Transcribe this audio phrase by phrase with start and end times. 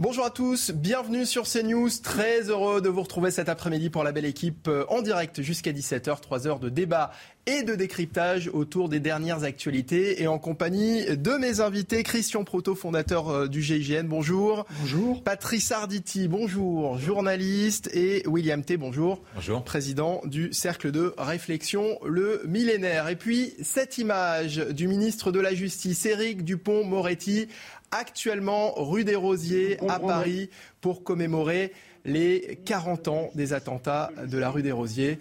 [0.00, 1.88] Bonjour à tous, bienvenue sur CNews.
[2.04, 5.72] Très heureux de vous retrouver cet après-midi pour la belle équipe euh, en direct jusqu'à
[5.72, 6.20] 17h.
[6.20, 7.10] 3 heures de débat
[7.46, 12.04] et de décryptage autour des dernières actualités et en compagnie de mes invités.
[12.04, 14.66] Christian Proto, fondateur euh, du GIGN, bonjour.
[14.82, 15.24] Bonjour.
[15.24, 17.90] Patrice Arditi, bonjour, journaliste.
[17.92, 19.20] Et William T, bonjour.
[19.34, 19.64] Bonjour.
[19.64, 23.08] Président du Cercle de Réflexion, le millénaire.
[23.08, 27.48] Et puis, cette image du ministre de la Justice, Éric Dupont-Moretti,
[27.90, 31.72] actuellement rue des Rosiers à Paris pour commémorer
[32.04, 35.18] les 40 ans des attentats de la rue des Rosiers.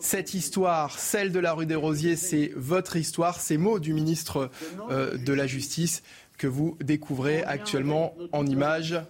[0.00, 4.50] Cette histoire, celle de la rue des Rosiers, c'est votre histoire, ces mots du ministre
[4.90, 6.02] euh, de la Justice
[6.38, 9.00] que vous découvrez actuellement en images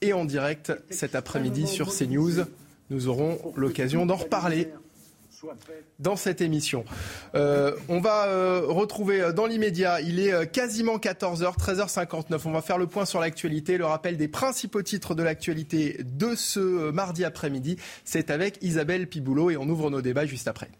[0.00, 2.44] et en direct cet après-midi sur CNews.
[2.88, 4.68] Nous aurons l'occasion d'en reparler
[5.98, 6.84] dans cette émission.
[7.34, 12.40] Euh, on va euh, retrouver euh, dans l'immédiat, il est euh, quasiment 14h, 13h59.
[12.44, 16.34] On va faire le point sur l'actualité, le rappel des principaux titres de l'actualité de
[16.34, 17.76] ce mardi après-midi.
[18.04, 20.70] C'est avec Isabelle Piboulot et on ouvre nos débats juste après.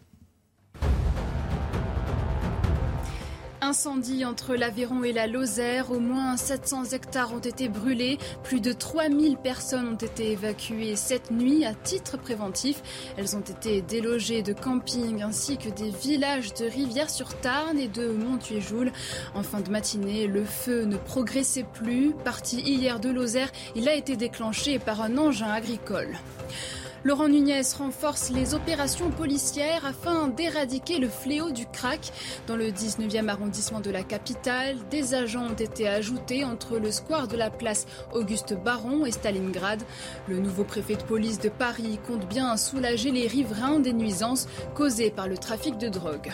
[3.63, 5.91] Incendie entre l'Aveyron et la Lozère.
[5.91, 8.17] Au moins 700 hectares ont été brûlés.
[8.43, 12.81] Plus de 3000 personnes ont été évacuées cette nuit à titre préventif.
[13.17, 18.91] Elles ont été délogées de camping ainsi que des villages de Rivière-sur-Tarn et de Montuéjoul.
[19.35, 22.13] En fin de matinée, le feu ne progressait plus.
[22.25, 26.17] Parti hier de Lozère, il a été déclenché par un engin agricole.
[27.03, 32.11] Laurent Nunez renforce les opérations policières afin d'éradiquer le fléau du crack.
[32.45, 37.27] Dans le 19e arrondissement de la capitale, des agents ont été ajoutés entre le square
[37.27, 39.81] de la place Auguste Baron et Stalingrad.
[40.27, 45.09] Le nouveau préfet de police de Paris compte bien soulager les riverains des nuisances causées
[45.09, 46.29] par le trafic de drogue.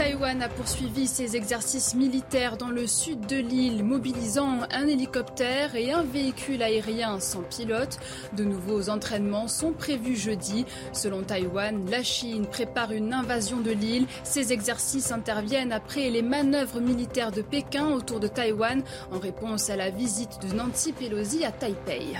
[0.00, 5.92] Taïwan a poursuivi ses exercices militaires dans le sud de l'île, mobilisant un hélicoptère et
[5.92, 7.98] un véhicule aérien sans pilote.
[8.32, 10.64] De nouveaux entraînements sont prévus jeudi.
[10.94, 14.06] Selon Taïwan, la Chine prépare une invasion de l'île.
[14.24, 18.82] Ces exercices interviennent après les manœuvres militaires de Pékin autour de Taïwan
[19.12, 22.16] en réponse à la visite de Nancy Pelosi à Taipei.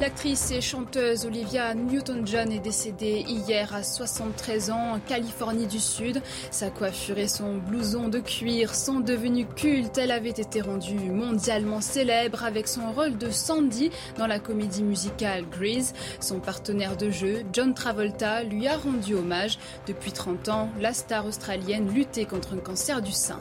[0.00, 6.22] L'actrice et chanteuse Olivia Newton-John est décédée hier à 73 ans en Californie du Sud.
[6.52, 9.98] Sa coiffure et son blouson de cuir sont devenus cultes.
[9.98, 15.44] Elle avait été rendue mondialement célèbre avec son rôle de Sandy dans la comédie musicale
[15.50, 15.94] Grease.
[16.20, 19.58] Son partenaire de jeu, John Travolta, lui a rendu hommage.
[19.88, 23.40] Depuis 30 ans, la star australienne luttait contre un cancer du sein.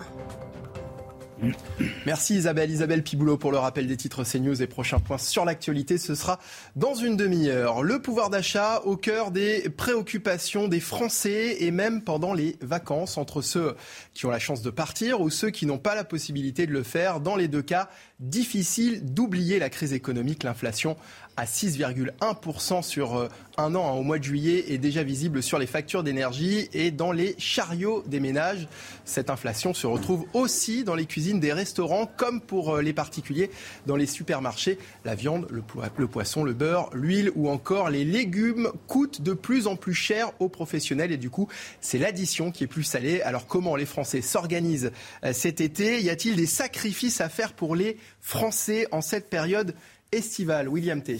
[2.05, 5.97] Merci Isabelle, Isabelle Piboulot pour le rappel des titres CNews et prochains points sur l'actualité.
[5.97, 6.39] Ce sera
[6.75, 7.83] dans une demi-heure.
[7.83, 13.41] Le pouvoir d'achat au cœur des préoccupations des Français et même pendant les vacances entre
[13.41, 13.75] ceux
[14.13, 16.83] qui ont la chance de partir ou ceux qui n'ont pas la possibilité de le
[16.83, 17.19] faire.
[17.19, 20.97] Dans les deux cas, difficile d'oublier la crise économique, l'inflation
[21.37, 25.59] à 6,1% sur euh, un an hein, au mois de juillet est déjà visible sur
[25.59, 28.67] les factures d'énergie et dans les chariots des ménages.
[29.05, 33.51] Cette inflation se retrouve aussi dans les cuisines des restaurants comme pour euh, les particuliers
[33.85, 34.79] dans les supermarchés.
[35.05, 39.75] La viande, le, poisson, le beurre, l'huile ou encore les légumes coûtent de plus en
[39.75, 41.47] plus cher aux professionnels et du coup
[41.81, 43.21] c'est l'addition qui est plus salée.
[43.21, 44.91] Alors comment les Français s'organisent
[45.23, 46.01] euh, cet été?
[46.01, 49.75] Y a-t-il des sacrifices à faire pour les Français en cette période
[50.11, 50.69] estivale.
[50.69, 51.17] William T.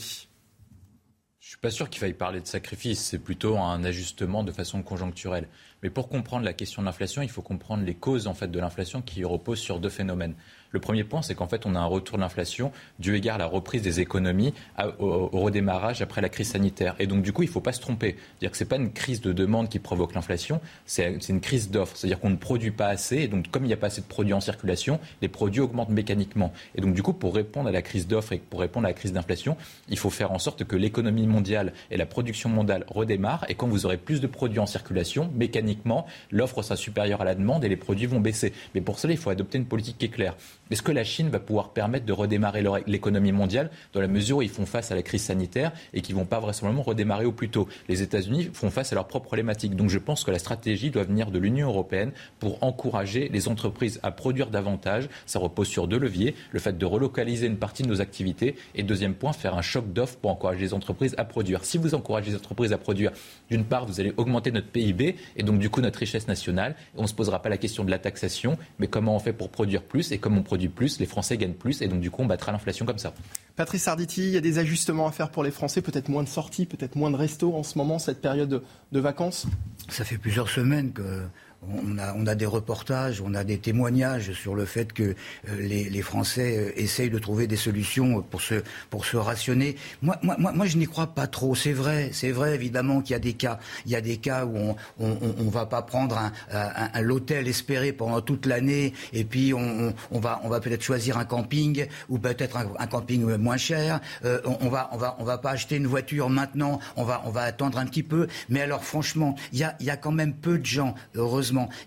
[1.47, 4.83] Je suis pas sûr qu'il faille parler de sacrifice, c'est plutôt un ajustement de façon
[4.83, 5.47] conjoncturelle.
[5.81, 8.59] Mais pour comprendre la question de l'inflation, il faut comprendre les causes en fait de
[8.59, 10.35] l'inflation qui reposent sur deux phénomènes.
[10.72, 13.39] Le premier point, c'est qu'en fait, on a un retour de l'inflation dû égard à
[13.39, 14.53] la reprise des économies
[15.00, 16.95] au, redémarrage après la crise sanitaire.
[17.00, 18.15] Et donc, du coup, il ne faut pas se tromper.
[18.18, 21.71] C'est-à-dire que ce n'est pas une crise de demande qui provoque l'inflation, c'est une crise
[21.71, 21.95] d'offre.
[21.95, 23.18] C'est-à-dire qu'on ne produit pas assez.
[23.18, 25.89] Et donc, comme il n'y a pas assez de produits en circulation, les produits augmentent
[25.89, 26.51] mécaniquement.
[26.75, 28.94] Et donc, du coup, pour répondre à la crise d'offre et pour répondre à la
[28.94, 29.57] crise d'inflation,
[29.89, 33.45] il faut faire en sorte que l'économie mondiale et la production mondiale redémarrent.
[33.50, 37.36] Et quand vous aurez plus de produits en circulation, mécaniquement, l'offre sera supérieure à la
[37.36, 38.53] demande et les produits vont baisser.
[38.75, 40.36] Mais pour cela, il faut adopter une politique qui est claire.
[40.69, 44.41] Est-ce que la Chine va pouvoir permettre de redémarrer l'économie mondiale dans la mesure où
[44.41, 47.49] ils font face à la crise sanitaire et qu'ils vont pas vraisemblablement redémarrer au plus
[47.49, 47.67] tôt?
[47.87, 49.75] Les États-Unis font face à leurs propres problématiques.
[49.75, 53.99] Donc je pense que la stratégie doit venir de l'Union européenne pour encourager les entreprises
[54.03, 55.07] à produire davantage.
[55.25, 56.35] Ça repose sur deux leviers.
[56.51, 59.93] Le fait de relocaliser une partie de nos activités et deuxième point, faire un choc
[59.93, 61.63] d'offres pour encourager les entreprises à produire.
[61.63, 63.11] Si vous encouragez les entreprises à produire,
[63.49, 66.75] d'une part, vous allez augmenter notre PIB et donc du coup notre richesse nationale.
[66.95, 69.49] On ne se posera pas la question de la taxation, mais comment on fait pour
[69.49, 72.24] produire plus et comme on produit plus, les Français gagnent plus et donc du coup
[72.24, 73.13] on battra l'inflation comme ça.
[73.56, 76.27] Patrice Arditi, il y a des ajustements à faire pour les Français, peut-être moins de
[76.27, 79.45] sorties, peut-être moins de restos en ce moment, cette période de vacances?
[79.89, 81.24] Ça fait plusieurs semaines que
[81.63, 85.13] on a, des reportages, on a des témoignages sur le fait que euh,
[85.59, 89.75] les, Français euh, essayent de trouver des solutions pour se, pour se rationner.
[90.01, 91.56] Moi, moi, moi, je n'y crois pas trop.
[91.56, 94.45] C'est vrai, c'est vrai évidemment qu'il y a des cas, il y a des cas
[94.45, 96.18] où on on, va pas prendre
[96.51, 101.25] un, l'hôtel espéré pendant toute l'année et puis on, va on va peut-être choisir un
[101.25, 104.00] camping ou peut-être un, camping moins cher.
[104.25, 106.80] Euh, on, va on va on va pas acheter une voiture maintenant.
[106.95, 108.27] On va on va attendre un petit peu.
[108.50, 110.95] Mais alors franchement, il y a y a quand même peu de gens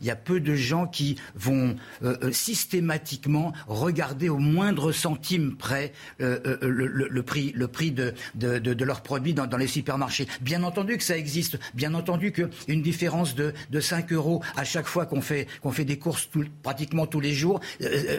[0.00, 5.56] il y a peu de gens qui vont euh, euh, systématiquement regarder au moindre centime
[5.56, 10.26] près euh, le, prix, le prix de, de, leurs produits dans, les supermarchés.
[10.40, 11.58] Bien entendu que ça existe.
[11.74, 15.84] Bien entendu qu'une différence de, de 5 euros à chaque fois qu'on fait, qu'on fait
[15.84, 16.28] des courses
[16.62, 17.60] pratiquement tous les jours,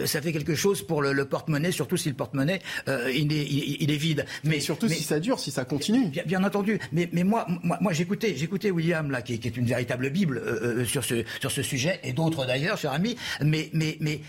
[0.05, 3.45] ça fait quelque chose pour le, porte-monnaie, surtout si le porte-monnaie il, est,
[3.79, 4.25] il, est vide.
[4.43, 6.11] Mais, surtout si ça dure, si ça continue.
[6.25, 6.79] Bien, entendu.
[6.91, 10.41] Mais, mais moi, moi, moi j'écoutais, j'écoutais William là, qui, qui, est une véritable bible
[10.85, 13.15] sur ce sur ce sujet, et d'autres d'ailleurs, cher ami.
[13.41, 14.21] Mais, mais, mais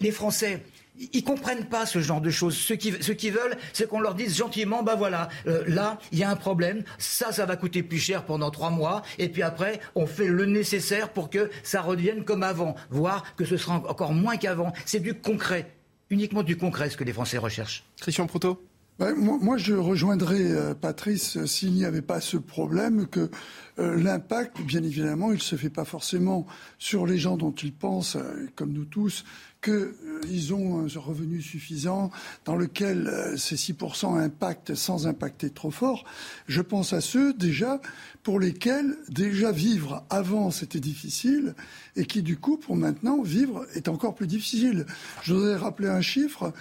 [0.00, 0.62] les Français,
[1.12, 2.56] ils comprennent pas ce genre de choses.
[2.56, 6.24] Ce qu'ils qui veulent, c'est qu'on leur dise gentiment, bah voilà, euh, là, il y
[6.24, 9.80] a un problème, ça, ça va coûter plus cher pendant trois mois, et puis après,
[9.94, 14.12] on fait le nécessaire pour que ça revienne comme avant, voire que ce sera encore
[14.12, 14.72] moins qu'avant.
[14.86, 15.72] C'est du concret,
[16.10, 17.84] uniquement du concret, ce que les Français recherchent.
[18.00, 18.62] Christian Proutot
[18.98, 23.28] moi, je rejoindrais euh, Patrice euh, s'il n'y avait pas ce problème que
[23.80, 26.46] euh, l'impact, bien évidemment, il ne se fait pas forcément
[26.78, 28.16] sur les gens dont ils pensent,
[28.54, 29.24] comme nous tous,
[29.60, 32.10] qu'ils ont un revenu suffisant
[32.44, 36.04] dans lequel ces 6% impactent sans impacter trop fort.
[36.46, 37.80] Je pense à ceux déjà
[38.22, 41.54] pour lesquels déjà vivre avant c'était difficile
[41.96, 44.86] et qui du coup pour maintenant vivre est encore plus difficile.
[45.22, 46.52] Je voudrais rappeler un chiffre.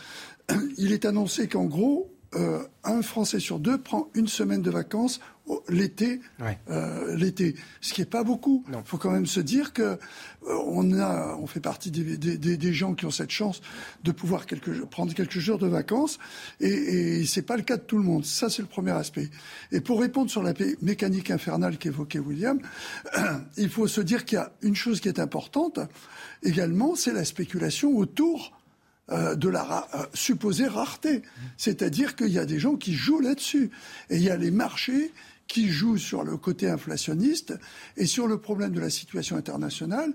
[0.77, 5.19] Il est annoncé qu'en gros, euh, un Français sur deux prend une semaine de vacances
[5.67, 6.21] l'été,
[6.69, 8.63] euh, l'été, ce qui n'est pas beaucoup.
[8.69, 9.97] Il faut quand même se dire que euh,
[10.65, 13.61] on a, on fait partie des, des, gens qui ont cette chance
[14.03, 16.17] de pouvoir quelques, prendre quelques jours de vacances,
[16.61, 18.25] et, et c'est pas le cas de tout le monde.
[18.25, 19.29] Ça, c'est le premier aspect.
[19.71, 22.59] Et pour répondre sur la mécanique infernale qu'évoquait William,
[23.57, 25.79] il faut se dire qu'il y a une chose qui est importante
[26.41, 28.53] également, c'est la spéculation autour
[29.11, 31.23] euh, de la euh, supposée rareté.
[31.57, 33.69] C'est-à-dire qu'il y a des gens qui jouent là-dessus.
[34.09, 35.11] Et il y a les marchés
[35.45, 37.53] qui jouent sur le côté inflationniste
[37.97, 40.13] et sur le problème de la situation internationale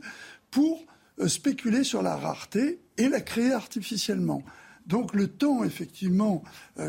[0.51, 0.87] pour
[1.19, 4.43] euh, spéculer sur la rareté et la créer artificiellement.
[4.87, 6.43] Donc le temps, effectivement,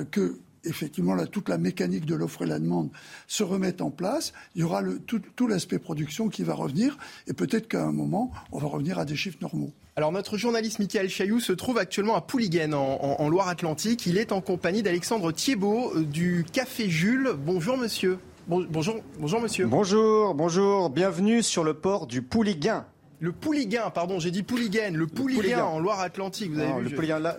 [0.09, 2.91] que effectivement toute la mécanique de l'offre et la demande
[3.27, 6.97] se remette en place, il y aura tout l'aspect production qui va revenir
[7.27, 9.73] et peut-être qu'à un moment, on va revenir à des chiffres normaux.
[9.95, 14.05] Alors notre journaliste Michael Chailloux se trouve actuellement à Pouliguen en, Loire-Atlantique.
[14.05, 17.31] Il est en compagnie d'Alexandre Thiebaud euh, du Café Jules.
[17.37, 18.19] Bonjour monsieur.
[18.47, 19.65] bonjour, bonjour monsieur.
[19.65, 20.89] Bonjour, bonjour.
[20.89, 22.85] Bienvenue sur le port du Pouliguen.
[23.21, 27.37] Le Pouliguen, pardon, j'ai dit Pouliguen, le Pouliguen en Loire-Atlantique, vous avez vu là,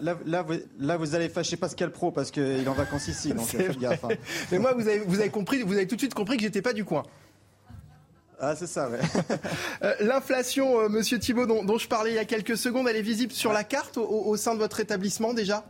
[0.78, 4.04] là, vous, allez fâcher Pascal Pro parce qu'il est en vacances ici, donc faites gaffe.
[4.04, 4.08] Hein.
[4.52, 6.60] Mais moi, vous avez, vous avez compris, vous avez tout de suite compris que j'étais
[6.60, 7.04] pas du coin.
[8.42, 8.98] Ah, c'est ça, ouais.
[9.82, 13.02] Euh, l'inflation, euh, monsieur Thibault, dont, je parlais il y a quelques secondes, elle est
[13.02, 15.64] visible sur la carte au, sein de votre établissement déjà?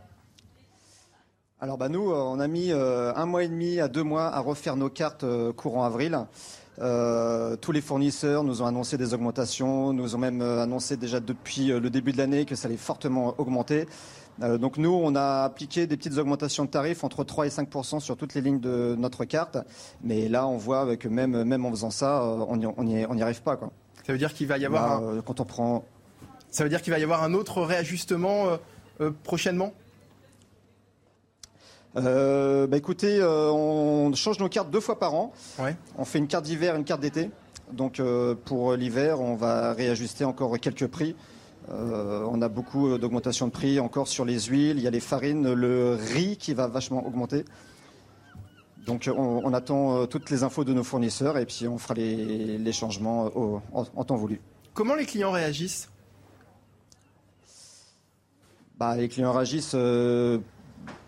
[1.61, 4.39] Alors, bah, nous, euh, on a mis un mois et demi à deux mois à
[4.39, 5.25] refaire nos cartes
[5.55, 6.17] courant avril.
[6.77, 11.89] tous les fournisseurs nous ont annoncé des augmentations, nous ont même annoncé déjà depuis le
[11.89, 13.85] début de l'année que ça allait fortement augmenter.
[14.41, 17.99] Euh, donc nous, on a appliqué des petites augmentations de tarifs entre 3 et 5%
[17.99, 19.57] sur toutes les lignes de notre carte.
[20.03, 23.57] Mais là, on voit que même, même en faisant ça, euh, on n'y arrive pas.
[23.57, 23.71] Quoi.
[24.05, 25.03] Ça veut dire qu'il va y avoir un...
[25.03, 25.85] Euh, quand on prend...
[26.49, 28.57] Ça veut dire qu'il va y avoir un autre réajustement
[29.23, 29.73] prochainement?
[31.95, 35.31] Bah écoutez, on change nos cartes deux fois par an.
[35.97, 37.29] On fait une carte d'hiver, une carte d'été.
[37.71, 38.01] Donc
[38.43, 41.15] pour l'hiver, on va réajuster encore quelques prix.
[41.69, 44.99] Euh, on a beaucoup d'augmentation de prix encore sur les huiles, il y a les
[44.99, 47.45] farines, le riz qui va vachement augmenter.
[48.85, 53.29] Donc on, attend toutes les infos de nos fournisseurs et puis on fera les, changements
[53.73, 54.41] en, temps voulu.
[54.73, 55.87] Comment les clients réagissent?
[58.79, 59.75] Bah, Les clients réagissent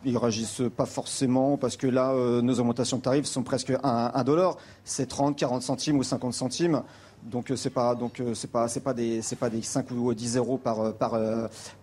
[0.06, 4.58] ils réagissent pas forcément parce que là, nos augmentations de tarifs sont presque 1 dollar.
[4.84, 6.84] C'est 30, 40 centimes ou 50 centimes.
[7.26, 9.92] Donc euh, c'est pas donc euh, c'est pas c'est pas des c'est pas des 5
[9.92, 11.18] ou 10 euros par euh, par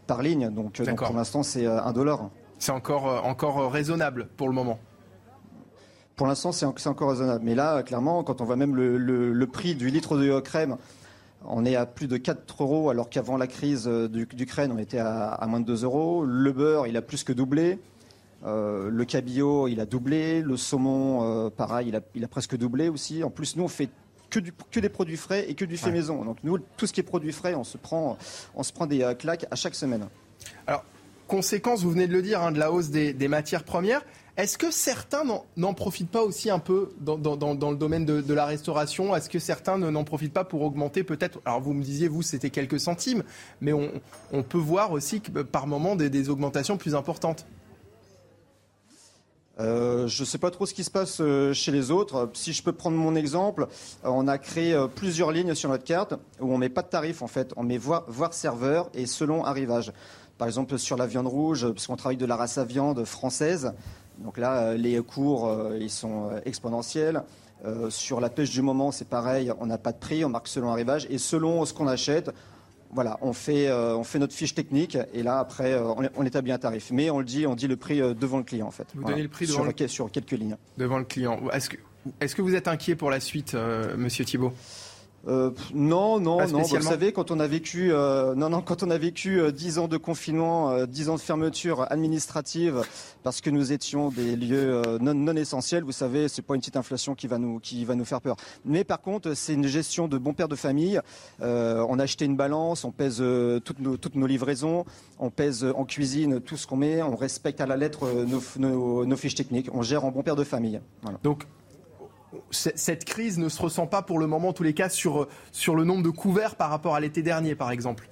[0.06, 0.50] par ligne.
[0.50, 2.30] Donc, pour l'instant c'est un dollar.
[2.58, 4.78] C'est encore encore raisonnable pour le moment.
[6.16, 7.44] Pour l'instant c'est encore raisonnable.
[7.44, 10.76] Mais là clairement quand on voit même le, le, prix du litre de crème
[11.46, 15.28] on est à plus de 4 euros alors qu'avant la crise d'Ukraine on était à,
[15.28, 16.24] à, moins de 2 euros.
[16.24, 17.78] Le beurre il a plus que doublé.
[18.44, 20.42] le cabillaud, il a doublé.
[20.42, 23.24] Le saumon, pareil, il a, il a, presque doublé aussi.
[23.24, 23.88] En plus, nous, on fait
[24.30, 26.24] que, des produits frais et que du fait maison.
[26.24, 28.16] Donc nous, tout ce qui est produit frais, on se prend,
[28.54, 30.06] on se prend des euh, claques à chaque semaine.
[30.66, 30.84] Alors,
[31.26, 34.02] conséquence, vous venez de le dire, hein, de la hausse des, matières premières.
[34.36, 35.24] Est-ce que certains
[35.56, 39.14] n'en profitent pas aussi un peu dans, le domaine de, la restauration?
[39.14, 41.40] Est-ce que certains n'en profitent pas pour augmenter peut-être?
[41.44, 43.22] Alors vous me disiez, vous, c'était quelques centimes,
[43.60, 47.44] mais on, peut voir aussi que, par moment des augmentations plus importantes.
[49.60, 52.30] Euh, je ne sais pas trop ce qui se passe euh, chez les autres.
[52.32, 53.66] Si je peux prendre mon exemple,
[54.04, 57.20] euh, on a créé plusieurs lignes sur notre carte où on met pas de tarif
[57.20, 57.52] en fait.
[57.56, 59.92] On met voir, serveur et selon arrivage.
[60.38, 63.74] Par exemple sur la viande rouge, puisqu'on travaille de la race à viande française.
[64.18, 67.22] Donc là, les cours, ils sont exponentiels.
[67.90, 70.70] sur la pêche du moment, c'est pareil, on n'a pas de prix, on marque selon
[70.70, 71.06] arrivage.
[71.10, 72.30] Et selon ce qu'on achète,
[72.92, 76.52] voilà, on fait, euh, on fait notre fiche technique et là après euh, on, établit
[76.52, 76.90] un tarif.
[76.92, 78.86] Mais on le dit, on dit le prix euh, devant le client en fait.
[78.94, 79.88] Vous donnez le prix devant sur, le...
[79.88, 80.56] sur quelques lignes.
[80.76, 81.40] Devant le client.
[81.52, 81.76] Est-ce que,
[82.20, 83.54] est-ce que vous êtes inquiet pour la suite,
[83.96, 84.52] Monsieur Thibault?
[85.28, 86.62] Euh, non, non, non.
[86.62, 89.78] Vous savez, quand on a vécu, euh, non, non, quand on a vécu euh, dix
[89.78, 92.82] ans de confinement, dix ans de fermeture administrative,
[93.22, 96.76] parce que nous étions des lieux non, non, essentiels, vous savez, c'est pas une petite
[96.76, 98.36] inflation qui va nous, qui va nous faire peur.
[98.64, 101.00] Mais par contre, c'est une gestion de bon père de famille.
[101.40, 103.22] on a acheté une balance, on pèse
[103.64, 104.84] toutes nos, toutes nos livraisons,
[105.18, 108.10] on pèse en cuisine tout ce qu'on met, on respecte à la lettre
[108.58, 110.80] nos, nos, fiches techniques, on gère en bon père de famille.
[111.22, 111.44] Donc
[112.50, 115.74] cette crise ne se ressent pas pour le moment, en tous les cas, sur, sur
[115.74, 118.08] le nombre de couverts par rapport à l'été dernier, par exemple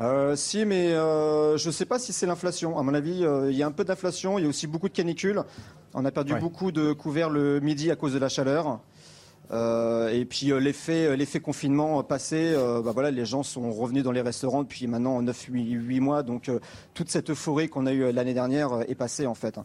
[0.00, 2.78] euh, si, mais euh, je ne sais pas si c'est l'inflation.
[2.78, 4.38] À mon avis, euh, il y a un peu d'inflation.
[4.38, 5.42] Il y a aussi beaucoup de canicules.
[5.94, 8.80] On a perdu beaucoup de couverts le midi à cause de la chaleur.
[9.50, 14.62] et puis l'effet, l'effet confinement passé, bah voilà, les gens sont revenus dans les restaurants
[14.62, 16.22] depuis maintenant 9-8 mois.
[16.22, 16.50] Donc
[16.92, 19.58] toute cette euphorie qu'on a eue l'année dernière est passée en fait.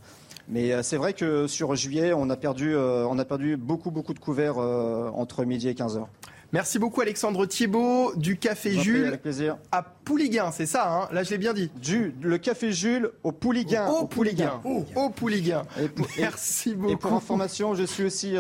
[0.48, 3.92] Mais euh, c'est vrai que sur juillet, on a perdu, euh, on a perdu beaucoup,
[3.92, 6.10] beaucoup de couverts euh, entre midi et 15 heures.
[6.52, 9.58] Merci beaucoup Alexandre Thiebaud du Café Jules avec plaisir.
[9.72, 11.10] à Pouliguin, c'est ça, hein?
[11.12, 11.72] Là je l'ai bien dit.
[11.82, 13.88] Du, le Café Jules au Pouliguin.
[13.88, 14.62] Au, Pouliguin.
[14.64, 15.64] Au, Pouliguin.
[16.20, 16.94] Merci beaucoup.
[16.94, 18.36] Et pour information, je suis aussi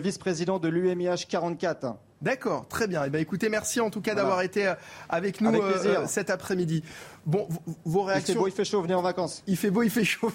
[0.00, 1.96] vice-président de l'UMIH 44.
[2.22, 3.02] D'accord, très bien.
[3.02, 4.72] Et eh ben, écoutez, merci en tout cas d'avoir été
[5.08, 5.52] avec nous
[6.06, 6.84] cet après-midi.
[7.26, 7.48] Bon,
[7.84, 8.34] vos réactions.
[8.34, 9.42] Il fait beau, il fait chaud, venez en vacances.
[9.48, 10.32] Il fait beau, il fait chaud.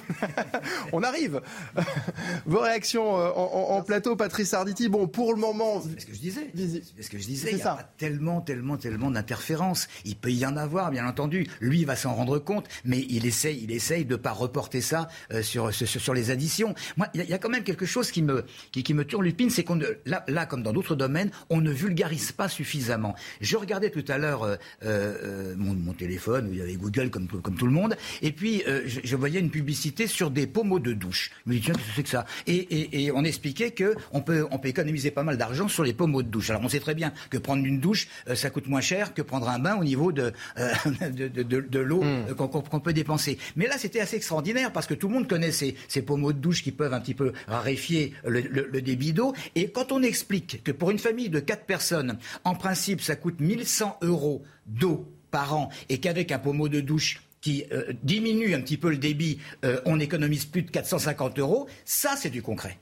[0.91, 1.41] On arrive.
[2.45, 4.89] vos réactions euh, en, plateau, Patrice Arditi.
[4.89, 5.81] Bon, pour le moment.
[5.81, 6.51] C'est ce que je disais.
[6.53, 7.51] C'est ce que je disais.
[7.53, 9.87] Il y a pas tellement, tellement, tellement d'interférences.
[10.03, 11.47] Il peut y en avoir, bien entendu.
[11.61, 15.07] Lui, il va s'en rendre compte, mais il essaye, il essaye de pas reporter ça
[15.31, 16.75] euh, sur, sur, sur les additions.
[16.97, 18.43] Moi, il y, a quand même quelque chose qui me
[18.73, 22.33] qui, qui me turlupine, c'est qu'on là, là, comme dans d'autres domaines, on ne vulgarise
[22.33, 23.15] pas suffisamment.
[23.39, 27.27] Je regardais tout à l'heure euh, mon, mon téléphone où il y avait Google comme,
[27.27, 27.95] comme tout le monde.
[28.21, 31.31] Et puis, euh, je, voyais une publicité sur des pommeaux de douche.
[31.45, 32.25] Je me dis, tiens, qu'est-ce que c'est que ça?
[32.47, 36.23] Et, et, on expliquait qu'on peut, on peut économiser pas mal d'argent sur les pommeaux
[36.23, 36.49] de douche.
[36.49, 39.21] Alors, on sait très bien que prendre une douche, euh, ça coûte moins cher que
[39.21, 40.73] prendre un bain au niveau de, euh,
[41.11, 42.35] de, de, l'eau hmm.
[42.35, 43.37] qu'on peut dépenser.
[43.55, 46.39] Mais là, c'était assez extraordinaire parce que tout le monde connaît ces, ces pommeaux de
[46.39, 49.33] douche qui peuvent un petit peu raréfier le, le débit d'eau.
[49.55, 53.39] Et quand on explique que pour une famille de quatre personnes, en principe, ça coûte
[53.39, 58.61] 1100 euros d'eau par an et qu'avec un pommeau de douche qui euh, diminue un
[58.61, 62.77] petit peu le débit, euh, on économise plus de 450 euros, ça c'est du concret.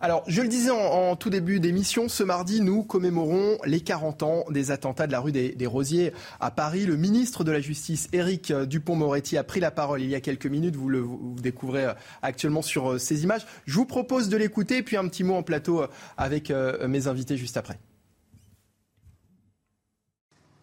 [0.00, 4.44] Alors, je le disais en, tout début d'émission, ce mardi, nous commémorons les 40 ans
[4.50, 6.86] des attentats de la rue des, Rosiers à Paris.
[6.86, 10.46] Le ministre de la Justice, Éric Dupont-Moretti, a pris la parole il y a quelques
[10.46, 10.76] minutes.
[10.76, 11.04] Vous le
[11.40, 11.92] découvrez euh,
[12.22, 13.46] actuellement sur ces images.
[13.66, 15.84] Je vous propose de l'écouter, puis un petit mot en plateau
[16.16, 16.52] avec
[16.86, 17.78] mes invités juste après.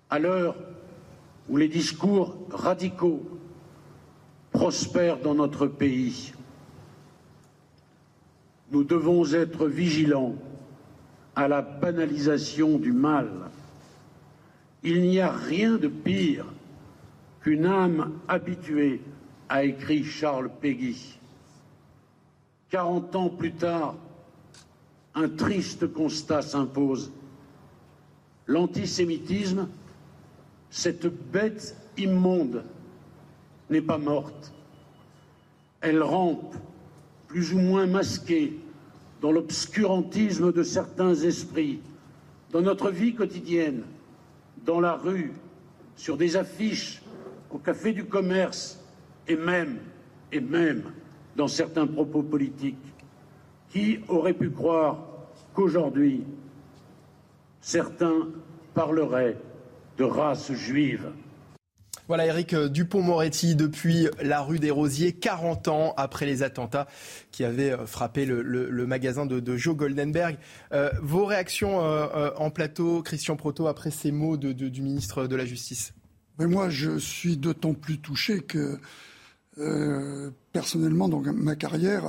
[0.09, 0.55] À l'heure
[1.49, 3.21] où les discours radicaux
[4.51, 6.33] prospèrent dans notre pays.
[8.71, 10.35] Nous devons être vigilants
[11.35, 13.29] à la banalisation du mal.
[14.83, 16.45] Il n'y a rien de pire
[17.41, 19.01] qu'une âme habituée,
[19.49, 21.19] a écrit Charles Péguy.
[22.69, 23.95] 40 ans plus tard,
[25.13, 27.11] un triste constat s'impose.
[28.47, 29.67] L'antisémitisme,
[30.71, 32.63] cette bête immonde,
[33.69, 34.53] n'est pas morte.
[35.81, 36.55] Elle rampe,
[37.27, 38.57] plus ou moins masquée,
[39.21, 41.79] dans l'obscurantisme de certains esprits,
[42.51, 43.83] dans notre vie quotidienne,
[44.65, 45.33] dans la rue,
[45.95, 47.01] sur des affiches,
[47.51, 48.79] au café du commerce
[49.27, 49.77] et même,
[50.31, 50.83] et même
[51.35, 52.77] dans certains propos politiques.
[53.69, 54.99] Qui aurait pu croire
[55.53, 56.23] qu'aujourd'hui,
[57.61, 58.27] certains
[58.73, 59.37] parleraient
[59.97, 61.11] de race juive
[62.11, 66.87] voilà Eric Dupont-Moretti depuis la rue des Rosiers, 40 ans après les attentats
[67.31, 70.37] qui avaient euh, frappé le, magasin de, Joe Goldenberg.
[70.73, 75.45] Euh, vos réactions euh, en plateau, Christian Proto, après ces mots du ministre de la
[75.45, 75.93] Justice?
[76.37, 78.77] Mais Moi, je suis d'autant plus touché que,
[80.51, 82.03] personnellement, dans ma carrière,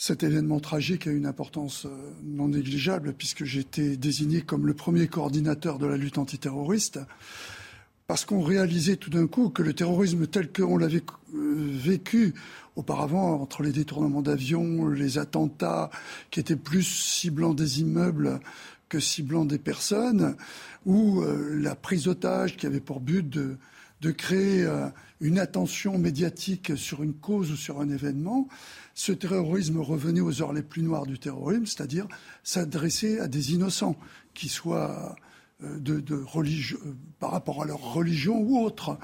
[0.00, 1.86] cet événement tragique a une importance
[2.22, 7.00] non négligeable puisque j'ai été désigné comme le premier coordinateur de la lutte antiterroriste
[8.08, 11.02] parce qu'on réalisait tout d'un coup que le terrorisme tel qu'on l'avait
[11.34, 12.32] euh, vécu
[12.74, 15.90] auparavant, entre les détournements d'avions, les attentats
[16.30, 18.40] qui étaient plus ciblant des immeubles
[18.88, 20.36] que ciblant des personnes,
[20.86, 23.58] ou euh, la prise d'otage qui avait pour but de,
[24.12, 24.86] créer euh,
[25.20, 28.48] une attention médiatique sur une cause ou sur un événement,
[28.98, 32.08] ce terrorisme revenait aux heures les plus noires du terrorisme, c'est-à-dire
[32.42, 33.94] s'adresser à des innocents,
[34.34, 35.14] qui soient
[35.62, 38.98] euh, de, religion, euh, par rapport à leur religion ou autre.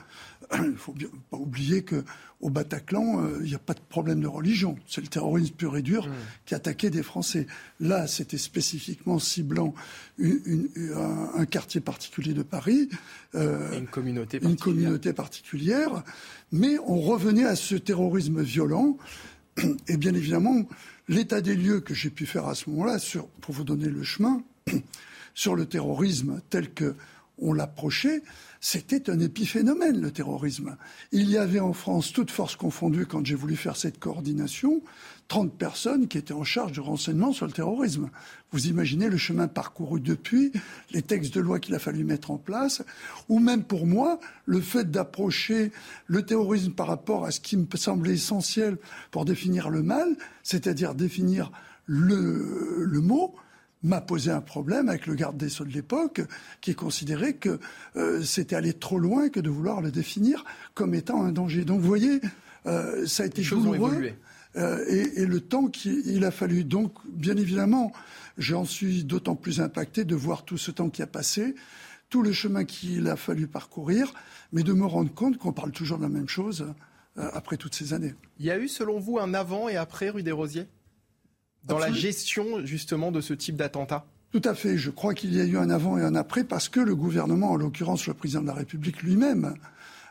[0.53, 0.95] Il ne faut
[1.31, 4.77] pas oublier qu'au Bataclan, euh, il n'y a pas de problème de religion.
[4.89, 6.13] C'est le terrorisme pur et dur mmh.
[6.47, 7.47] qui attaquait des Français.
[7.79, 9.75] Là, c'était spécifiquement ciblant
[10.19, 12.89] un, quartier particulier de Paris.
[13.33, 16.03] une communauté Une communauté particulière.
[16.51, 18.97] Mais on revenait à ce terrorisme violent.
[19.89, 20.67] Et bien évidemment,
[21.09, 22.99] l'état des lieux que j'ai pu faire à ce moment-là,
[23.41, 24.43] pour vous donner le chemin,
[25.35, 26.95] sur le terrorisme tel que
[27.39, 28.23] on l'approchait,
[28.61, 30.77] c'était un épiphénomène, le terrorisme.
[31.13, 34.83] Il y avait en France, toutes forces confondues, quand j'ai voulu faire cette coordination,
[35.29, 38.11] 30 personnes qui étaient en charge du renseignement sur le terrorisme.
[38.53, 40.53] Vous imaginez le chemin parcouru depuis,
[40.91, 42.83] les textes de loi qu'il a fallu mettre en place,
[43.29, 45.73] ou même pour moi, le fait d'approcher
[46.07, 48.77] le terrorisme par rapport à ce qui me semblait essentiel
[49.11, 51.51] pour définir le mal, c'est-à-dire définir
[51.87, 53.35] le, le mot,
[53.85, 56.23] m'a posé un problème avec le garde des Sceaux de l'époque,
[56.61, 57.61] qui considérait que
[57.97, 61.65] euh, c'était aller trop loin que de vouloir le définir comme étant un danger.
[61.65, 62.21] Donc vous voyez,
[62.67, 64.13] euh, ça a été douloureux.
[64.57, 66.65] Euh, et, et, le temps qu'il a fallu.
[66.65, 67.93] Donc, bien évidemment,
[68.39, 71.57] j'en suis d'autant plus impacté de voir tout ce temps qui a passé,
[72.09, 74.15] tout le chemin qu'il a fallu parcourir,
[74.53, 76.73] mais de me rendre compte qu'on parle toujours de la même chose
[77.17, 78.15] après toutes ces années.
[78.39, 80.67] Il y a eu, selon vous, un avant et après rue des Rosiers?
[81.65, 84.05] Dans la gestion justement de ce type d'attentat?
[84.33, 84.77] Tout à fait.
[84.77, 87.53] Je crois qu'il y a eu un avant et un après parce que le gouvernement,
[87.53, 89.55] en l'occurrence le président de la République lui-même,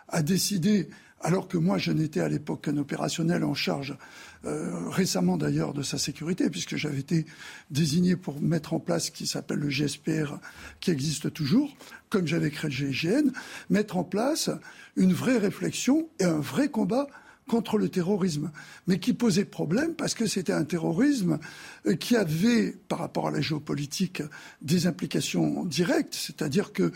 [0.07, 0.89] a décidé,
[1.21, 3.97] alors que moi je n'étais à l'époque qu'un opérationnel en charge,
[4.45, 7.25] euh, récemment d'ailleurs, de sa sécurité, puisque j'avais été
[7.71, 10.37] désigné pour mettre en place ce qui s'appelle le GSPR,
[10.79, 11.75] qui existe toujours,
[12.09, 13.31] comme j'avais créé le GIGN,
[13.69, 14.49] mettre en place
[14.95, 17.07] une vraie réflexion et un vrai combat
[17.47, 18.51] contre le terrorisme,
[18.87, 21.39] mais qui posait problème parce que c'était un terrorisme
[21.85, 24.23] euh, qui avait, par rapport à la géopolitique,
[24.61, 26.91] des implications directes, c'est-à-dire que,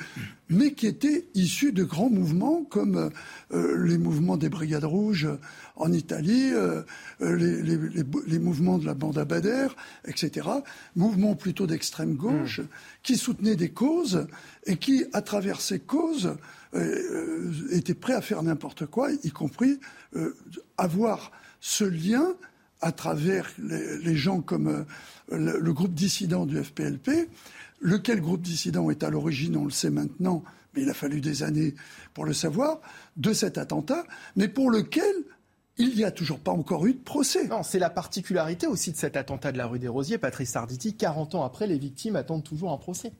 [0.49, 3.11] mais qui était issu de grands mouvements comme
[3.51, 5.27] euh, les mouvements des Brigades Rouges
[5.75, 6.83] en Italie, euh,
[7.19, 9.67] les, mouvements de la bande Bader,
[10.05, 10.47] etc.,
[10.95, 12.61] mouvements plutôt d'extrême gauche,
[13.03, 14.27] qui soutenaient des causes
[14.65, 16.35] et qui, à travers ces causes,
[17.71, 19.79] étaient prêts à faire n'importe quoi, y compris
[20.77, 22.35] avoir ce lien
[22.81, 24.85] à travers les, gens comme
[25.31, 27.29] euh, le, groupe dissident du FPLP.
[27.79, 30.43] Lequel groupe dissident est à l'origine, on le sait maintenant,
[30.73, 31.73] mais il a fallu des années
[32.13, 32.79] pour le savoir,
[33.15, 35.13] de cet attentat, mais pour lequel
[35.77, 37.47] il n'y a toujours pas encore eu de procès.
[37.47, 40.95] Non, c'est la particularité aussi de cet attentat de la rue des Rosiers, Patrice Arditi.
[40.95, 43.11] 40 ans après, les victimes attendent toujours un procès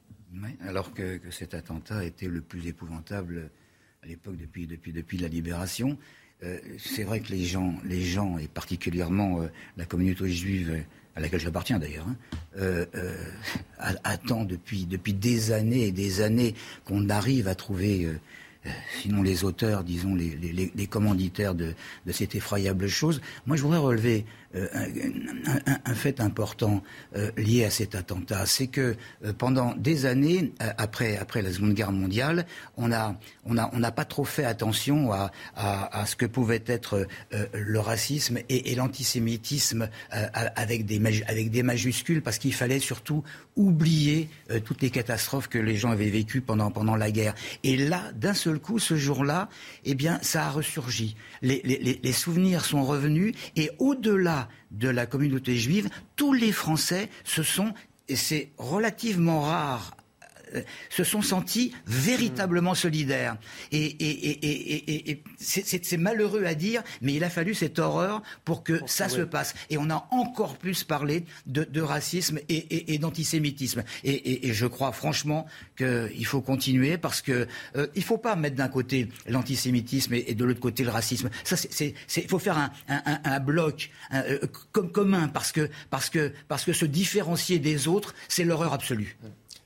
[0.62, 3.50] alors que, cet attentat était le plus épouvantable
[4.04, 5.98] à l'époque depuis, depuis, depuis la libération.
[6.44, 10.84] Euh, c'est vrai que les gens, les gens, et particulièrement euh, la communauté juive
[11.16, 12.16] à laquelle j'appartiens d'ailleurs, hein,
[12.60, 12.86] euh,
[14.04, 16.54] attend depuis, depuis des années et des années
[16.86, 18.08] qu'on arrive à trouver
[19.02, 21.74] sinon les auteurs, disons les, commanditaires de,
[22.06, 23.20] de, cette effroyable chose.
[23.48, 24.68] Moi, je voudrais relever euh,
[25.86, 26.82] un, fait important
[27.16, 31.74] euh, lié à cet attentat, c'est que euh, pendant des années, après, après la Seconde
[31.74, 32.46] Guerre mondiale,
[32.78, 37.08] on n'a on a, on pas trop fait attention à, à, ce que pouvait être
[37.54, 43.24] le racisme et, et l'antisémitisme avec, des, avec des majuscules, parce qu'il fallait surtout
[43.56, 44.30] oublier
[44.66, 47.34] toutes les catastrophes que les gens avaient vécues pendant, pendant la guerre.
[47.64, 49.48] Et là, d'un seul coup, ce jour-là,
[49.86, 51.16] eh bien, ça a ressurgi.
[51.42, 54.37] Les, les, les souvenirs sont revenus, et au-delà
[54.72, 57.74] de la communauté juive, tous les Français se sont,
[58.08, 59.97] et c'est relativement rare
[60.90, 63.38] se sont sentis véritablement solidaires.
[63.72, 69.22] Et, c'est malheureux à dire, mais il a fallu cette horreur pour que ça se
[69.22, 69.54] passe.
[69.70, 73.84] Et on a encore plus parlé de, racisme et, d'antisémitisme.
[74.04, 75.46] Et, je crois franchement
[75.78, 80.46] qu'il faut continuer parce qu'il euh, ne faut pas mettre d'un côté l'antisémitisme et, de
[80.46, 81.30] l'autre côté le racisme.
[81.44, 81.56] Ça,
[82.16, 84.40] il faut faire un, bloc euh,
[84.72, 89.18] comme commun parce que, parce, que, parce que se différencier des autres, c'est l'horreur absolue.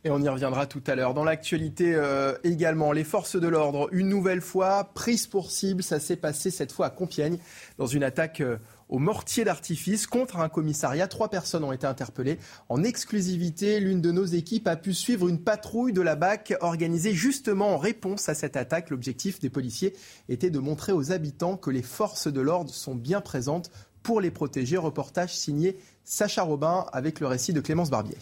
[0.04, 1.14] Et on y reviendra tout à l'heure.
[1.14, 5.84] Dans l'actualité euh, également, les forces de l'ordre, une nouvelle fois, prises pour cible.
[5.84, 7.38] Ça s'est passé cette fois à Compiègne,
[7.78, 8.58] dans une attaque euh,
[8.90, 11.08] au mortier d'artifice contre un commissariat.
[11.08, 12.40] Trois personnes ont été interpellées.
[12.68, 17.14] En exclusivité, l'une de nos équipes a pu suivre une patrouille de la BAC organisée
[17.14, 18.90] justement en réponse à cette attaque.
[18.90, 19.94] L'objectif des policiers
[20.30, 23.70] était de montrer aux habitants que les forces de l'ordre sont bien présentes
[24.02, 24.78] pour les protéger.
[24.78, 28.18] Reportage signé Sacha Robin avec le récit de Clémence Barbier.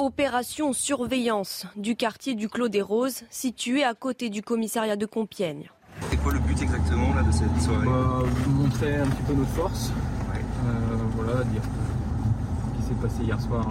[0.00, 5.70] Opération surveillance du quartier du Clos des Roses, situé à côté du commissariat de Compiègne.
[6.08, 9.34] C'est quoi le but exactement là, de cette soirée bah, Vous montrer un petit peu
[9.34, 9.90] notre force.
[9.90, 13.68] Euh, voilà, dire ce qui s'est passé hier soir,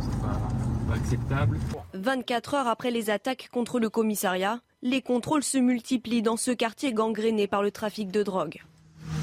[0.00, 0.40] c'est pas,
[0.88, 1.58] pas acceptable.
[1.92, 6.94] 24 heures après les attaques contre le commissariat, les contrôles se multiplient dans ce quartier
[6.94, 8.62] gangréné par le trafic de drogue.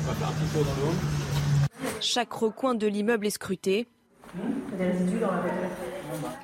[0.03, 3.87] On va faire un petit tour dans le Chaque recoin de l'immeuble est scruté.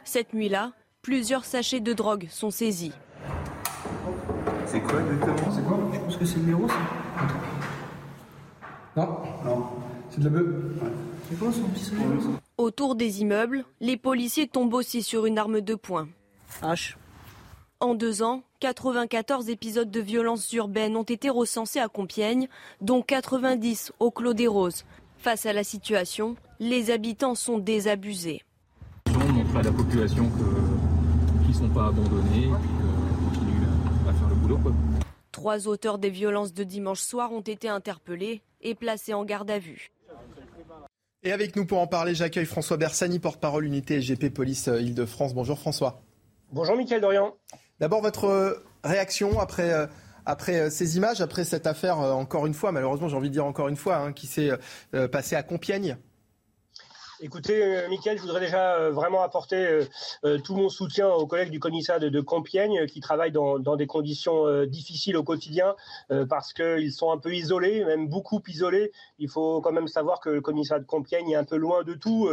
[0.04, 2.94] Cette nuit-là, plusieurs sachets de drogue sont saisis.
[4.66, 6.76] C'est quoi exactement C'est quoi Je pense que c'est le numéro, ça.
[8.96, 9.08] Non,
[9.46, 9.68] non,
[10.10, 10.46] c'est de la bœuf.
[11.30, 11.92] C'est quoi son petit
[12.58, 16.08] Autour des immeubles, les policiers tombent aussi sur une arme de poing.
[16.62, 16.96] H.
[17.80, 22.50] En deux ans, 94 épisodes de violences urbaines ont été recensés à Compiègne,
[22.82, 24.84] dont 90 au Clos des Roses.
[25.18, 28.42] Face à la situation, les habitants sont désabusés.
[29.60, 30.30] Montrer à la population
[31.42, 33.68] qu'ils ne sont pas abandonnés et qu'ils continuent
[34.08, 34.60] à faire le boulot.
[35.32, 39.60] Trois auteurs des violences de dimanche soir ont été interpellés et placés en garde à
[39.60, 39.92] vue.
[41.24, 45.34] Et avec nous pour en parler, j'accueille François Bersani, porte-parole unité SGP Police euh, Île-de-France.
[45.34, 46.02] Bonjour François.
[46.54, 47.36] Bonjour Mickaël Dorian.
[47.80, 48.54] D'abord votre euh,
[48.86, 49.88] réaction après euh,
[50.26, 53.68] après ces images, après cette affaire, encore une fois, malheureusement j'ai envie de dire encore
[53.68, 54.52] une fois, hein, qui s'est
[55.12, 55.98] passée à Compiègne?
[57.22, 59.86] Écoutez, euh, Mickaël, je voudrais déjà euh, vraiment apporter
[60.24, 64.66] euh, tout mon soutien aux collègues du commissariat de, Compiègne qui travaillent dans, des conditions
[64.66, 65.76] difficiles au quotidien
[66.30, 68.92] parce qu'ils sont un peu isolés, même beaucoup isolés.
[69.18, 71.94] Il faut quand même savoir que le commissariat de Compiègne est un peu loin de
[71.94, 72.30] tout.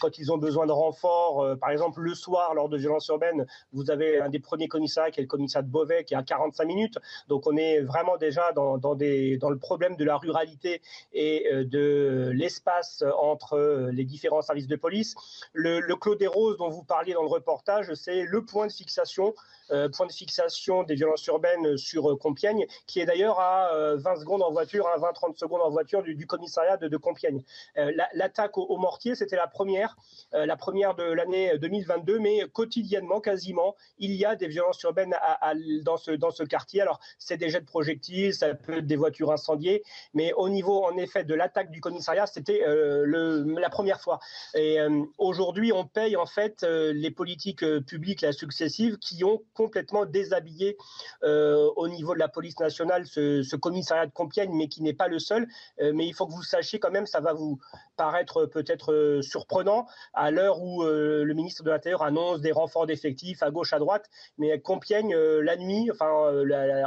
[0.00, 3.90] Quand ils ont besoin de renforts, par exemple le soir lors de violences urbaines, vous
[3.90, 6.64] avez un des premiers commissariats qui est le commissariat de Beauvais qui est à 45
[6.64, 6.98] minutes.
[7.28, 10.80] Donc on est vraiment déjà dans, dans le problème de la ruralité
[11.12, 15.14] et de l'espace entre les différents services de police.
[15.52, 18.72] Le, le Clos des Roses dont vous parliez dans le reportage, c'est le point de
[18.72, 19.34] fixation
[19.92, 24.16] point de fixation des violences urbaines sur euh, Compiègne, qui est d'ailleurs à 20 euh,
[24.16, 27.42] secondes en voiture, à 20-30 secondes en voiture du, commissariat de, Compiègne.
[28.14, 29.96] L'attaque au, mortier, c'était la première,
[30.32, 35.14] la première de l'année 2022, mais quotidiennement, quasiment, il y a des violences urbaines
[35.82, 36.82] dans, ce, quartier.
[36.82, 40.84] Alors, c'est des jets de projectiles, ça peut être des voitures incendiées, mais au niveau,
[40.84, 44.18] en effet, de l'attaque du commissariat, c'était la première fois.
[44.54, 44.78] Et
[45.18, 50.78] aujourd'hui, on paye en fait les politiques publiques successives qui ont complètement déshabillé
[51.22, 55.08] euh, au niveau de la police nationale ce, commissariat de Compiègne, mais qui n'est pas
[55.08, 55.46] le seul.
[55.82, 57.58] Euh, mais il faut que vous sachiez quand même, ça va vous
[57.98, 63.42] paraître peut-être euh, surprenant à l'heure où le ministre de l'Intérieur annonce des renforts d'effectifs
[63.42, 64.08] à gauche, à droite.
[64.38, 66.10] Mais Compiègne, la nuit, enfin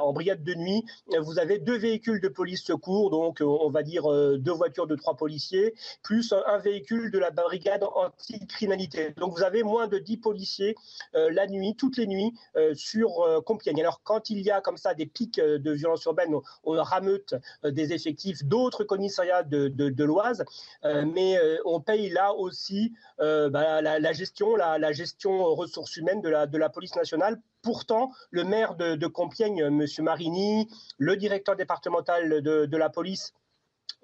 [0.01, 0.83] en brigade de nuit,
[1.19, 4.05] vous avez deux véhicules de police secours, donc on va dire
[4.39, 9.13] deux voitures de trois policiers, plus un véhicule de la brigade anti-criminalité.
[9.17, 10.75] Donc vous avez moins de 10 policiers
[11.13, 12.33] la nuit, toutes les nuits,
[12.73, 13.79] sur Compiègne.
[13.81, 17.93] Alors quand il y a comme ça des pics de violence urbaine, on, rameute des
[17.93, 20.43] effectifs d'autres commissariats de, l'Oise,
[20.83, 26.57] mais on paye là aussi bah, la, gestion, la, gestion ressources humaines de la, de
[26.57, 29.85] la police nationale Pourtant, le maire de, Compiègne, M.
[29.99, 33.33] Marini, le directeur départemental de, la police,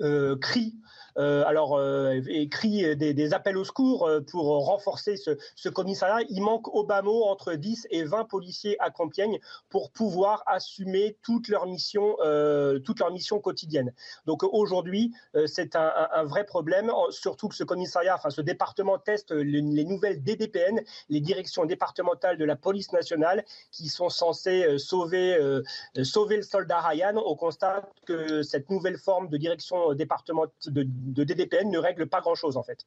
[0.01, 0.79] euh, crient
[1.19, 6.25] euh, alors euh, écrit des, appels au secours euh, pour renforcer ce, commissariat.
[6.29, 11.17] Il manque au bas mot entre 10 et 20 policiers à Compiègne pour pouvoir assumer
[11.21, 12.15] toutes leurs missions,
[12.83, 13.93] toutes leurs missions quotidiennes.
[14.25, 15.13] Donc aujourd'hui,
[15.45, 20.81] c'est un, vrai problème, surtout que ce commissariat, enfin ce département teste les, nouvelles DDPN,
[21.09, 25.37] les directions départementales de la police nationale, qui sont censées sauver,
[26.03, 27.21] sauver le soldat Ryan.
[27.23, 32.21] On constate que cette nouvelle forme de direction départementale de, de DDPN ne règle pas
[32.21, 32.85] grand-chose en fait.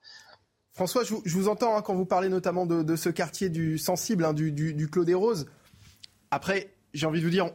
[0.73, 4.33] François, je, vous entends hein, quand vous parlez notamment de, ce quartier du sensible, hein,
[4.33, 5.47] du, Clos des Roses.
[6.31, 7.51] Après, j'ai envie de vous dire,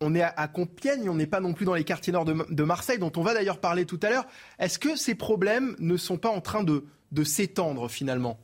[0.00, 2.98] on, est à, Compiègne, on n'est pas non plus dans les quartiers nord de, Marseille,
[2.98, 4.24] dont on va d'ailleurs parler tout à l'heure.
[4.60, 8.38] Est-ce que ces problèmes ne sont pas en train de s'étendre finalement?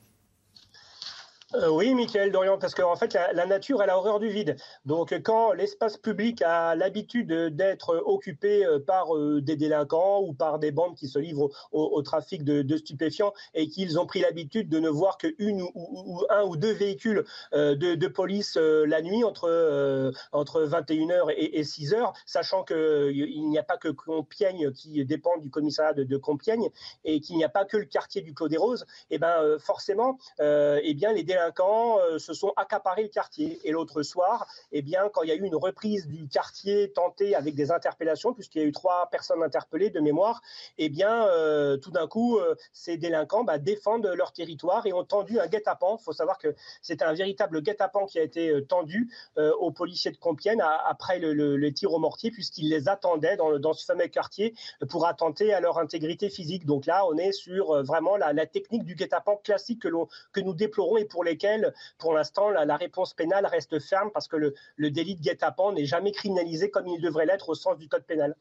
[1.55, 4.57] Euh, oui, Michael Dorian, parce qu'en fait, la, nature, elle a horreur du vide.
[4.85, 10.59] Donc, quand l'espace public a l'habitude d'être occupé euh, par euh, des délinquants ou par
[10.59, 14.81] des bandes qui se livrent au, trafic de, stupéfiants et qu'ils ont pris l'habitude de
[14.81, 20.63] ne voir qu'une ou, ou, un ou deux véhicules de, police la nuit entre, entre
[20.63, 26.17] 21h et, 6h, sachant qu'il n'y a pas que Compiègne qui dépend du commissariat de,
[26.17, 26.71] Compiègne
[27.05, 29.59] et qu'il n'y a pas que le quartier du Clos des Roses, et eh ben,
[29.59, 33.61] forcément, eh bien, les délinquants euh, se sont accaparés le quartier.
[33.64, 37.35] Et l'autre soir, eh bien, quand il y a eu une reprise du quartier tentée
[37.35, 40.40] avec des interpellations, puisqu'il y a eu trois personnes interpellées de mémoire,
[40.79, 45.05] eh bien, euh, tout d'un coup, euh, ces délinquants bah, défendent leur territoire et ont
[45.05, 45.99] tendu un guet-apens.
[46.01, 50.16] Il faut savoir que c'est un véritable guet-apens qui a été tendu aux policiers de
[50.16, 54.55] Compiègne après le, tir au mortier, puisqu'ils les attendaient dans, ce fameux quartier
[54.88, 56.64] pour attenter à leur intégrité physique.
[56.66, 59.88] Donc là, on est sur vraiment la, la technique du guet-apens classique que,
[60.33, 64.37] que nous déplorons et pour lesquels, pour l'instant, la, réponse pénale reste ferme parce que
[64.37, 68.05] le, délit de guet-apens n'est jamais criminalisé comme il devrait l'être au sens du code
[68.05, 68.35] pénal.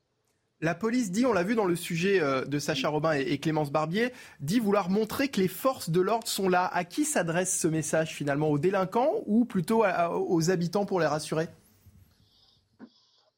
[0.61, 3.71] La police dit, on l'a vu dans le sujet euh, de Sacha Robin et Clémence
[3.71, 6.65] Barbier, dit vouloir montrer que les forces de l'ordre sont là.
[6.65, 8.49] À qui s'adresse ce message finalement?
[8.49, 11.49] Aux délinquants ou plutôt aux habitants pour les rassurer?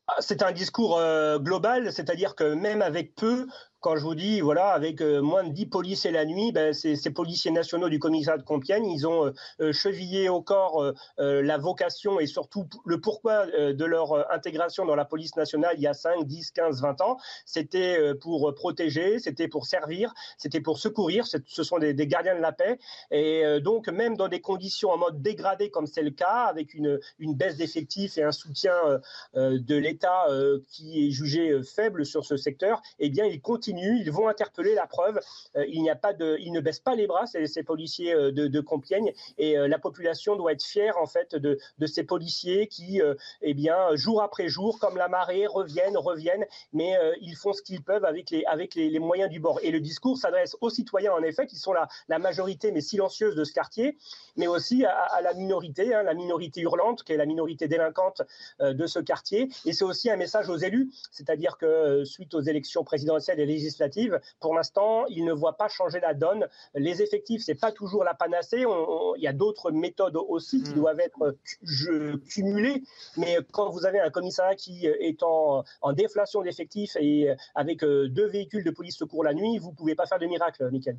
[0.10, 3.48] Ah, c'est un discours euh, global, c'est-à-dire que même avec peu,
[3.80, 6.98] quand je vous dis, voilà, avec euh, moins de 10 policiers la nuit, ben, ces,
[7.12, 10.84] policiers nationaux du commissariat de Compiègne, ils ont euh, euh, chevillé au corps
[11.18, 15.88] la vocation et surtout le pourquoi de leur intégration dans la police nationale il y
[15.88, 17.18] a 5, 10, 15, 20 ans.
[17.46, 21.26] C'était pour protéger, c'était pour servir, c'était pour secourir.
[21.26, 22.80] Ce sont des, gardiens de la paix.
[23.12, 27.00] Et donc, même dans des conditions en mode dégradé, comme c'est le cas, avec une,
[27.20, 28.76] une baisse d'effectifs et un soutien
[29.36, 30.28] de l'État
[30.70, 34.88] qui est jugé faible sur ce secteur, eh bien, ils continuent ils vont interpeller la
[34.88, 35.20] preuve.
[35.56, 38.32] Euh, il n'y a pas de, ils ne baissent pas les bras, ces, policiers euh,
[38.32, 43.02] de, Compiègne, et euh, la population doit être fière en fait de, ces policiers qui,
[43.42, 47.82] eh bien, jour après jour, comme la marée, reviennent, reviennent, mais ils font ce qu'ils
[47.82, 49.60] peuvent avec les, avec les, moyens du bord.
[49.64, 51.88] Et le discours s'adresse aux citoyens, en effet, qui sont la,
[52.20, 53.98] majorité, mais silencieuse de ce quartier,
[54.36, 58.22] mais aussi à, la minorité, hein, la minorité hurlante, qui est la minorité délinquante
[58.60, 59.50] de ce quartier.
[59.66, 64.20] Et c'est aussi un message aux élus, c'est-à-dire que suite aux élections présidentielles et législative.
[64.40, 66.48] Pour l'instant, il ne voit pas changer la donne.
[66.76, 68.64] Les effectifs, c'est pas toujours la panacée.
[69.18, 70.76] il y a d'autres méthodes aussi qui hmm.
[70.76, 71.38] doivent être
[72.30, 72.84] cumulées.
[73.18, 78.28] Mais quand vous avez un commissariat qui est en, déflation d'effectifs et avec euh, deux
[78.28, 80.98] véhicules de police secours la nuit, vous pouvez pas faire de miracle, Nickel.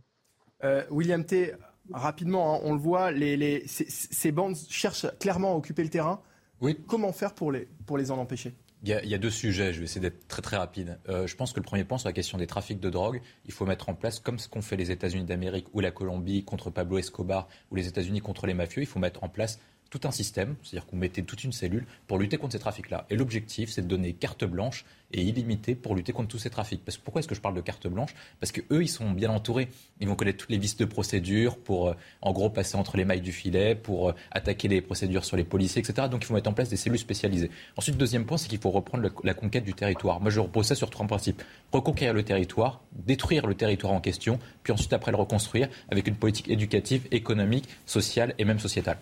[0.64, 1.54] Euh, William T,
[1.92, 6.20] rapidement, hein, on le voit, les, ces, bandes cherchent clairement à occuper le terrain.
[6.60, 6.76] Oui.
[6.88, 8.54] Comment faire pour les, pour les en empêcher?
[8.84, 11.00] Il y, a, deux sujets, je vais essayer d'être très très rapide.
[11.08, 13.52] Euh, je pense que le premier point sur la question des trafics de drogue, il
[13.52, 16.70] faut mettre en place, comme ce qu'ont fait les États-Unis d'Amérique ou la Colombie contre
[16.70, 19.58] Pablo Escobar ou les États-Unis contre les mafieux, il faut mettre en place
[19.90, 23.06] tout un système, c'est-à-dire qu'on mettait toute une cellule pour lutter contre ces trafics-là.
[23.10, 26.84] Et l'objectif, c'est de donner carte blanche et illimitée pour lutter contre tous ces trafics.
[26.84, 28.14] Parce que pourquoi est-ce que je parle de carte blanche?
[28.40, 29.68] Parce que eux, ils sont bien entourés.
[30.00, 33.06] Ils vont connaître toutes les vices de procédure pour, euh, en gros, passer entre les
[33.06, 36.08] mailles du filet, pour euh, attaquer les procédures sur les policiers, etc.
[36.10, 37.50] Donc, il faut mettre en place des cellules spécialisées.
[37.76, 40.20] Ensuite, deuxième point, c'est qu'il faut reprendre la conquête du territoire.
[40.20, 44.38] Moi, je repose ça sur trois principes reconquérir le territoire, détruire le territoire en question,
[44.62, 48.98] puis ensuite après le reconstruire avec une politique éducative, économique, sociale et même sociétale.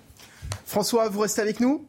[0.65, 1.87] François, vous restez avec nous?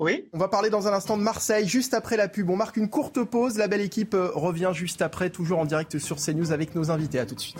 [0.00, 0.28] Oui.
[0.32, 2.50] On va parler dans un instant de Marseille, juste après la pub.
[2.50, 3.58] On marque une courte pause.
[3.58, 7.20] La belle équipe euh, revient juste après, toujours en direct sur CNews avec nos invités.
[7.20, 7.58] À tout de suite.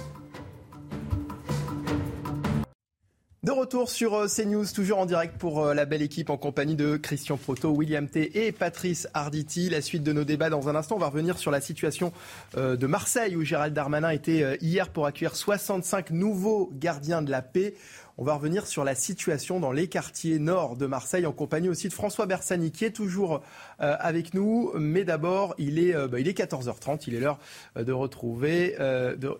[3.45, 6.75] De retour sur euh, CNews, toujours en direct pour euh, la belle équipe en compagnie
[6.75, 9.71] de Christian Proto, William T et Patrice Arditi.
[9.71, 12.13] La suite de nos débats dans un instant, on va revenir sur la situation
[12.57, 17.75] de Marseille où Gérald Darmanin était hier pour accueillir 65 nouveaux gardiens de la paix.
[18.17, 21.89] On va revenir sur la situation dans les quartiers nord de Marseille en compagnie aussi
[21.89, 23.43] de François Bersani qui est toujours
[23.81, 24.71] euh, avec nous.
[24.79, 27.05] Mais d'abord, il, est, euh, bah, il est 14h30.
[27.09, 27.41] Il est l'heure
[27.77, 28.77] euh, de retrouver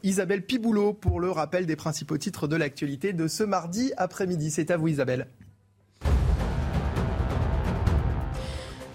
[0.03, 4.51] Isabelle Piboulot pour le rappel des principaux titres de l'actualité de ce mardi après-midi.
[4.51, 5.29] C'est à vous Isabelle.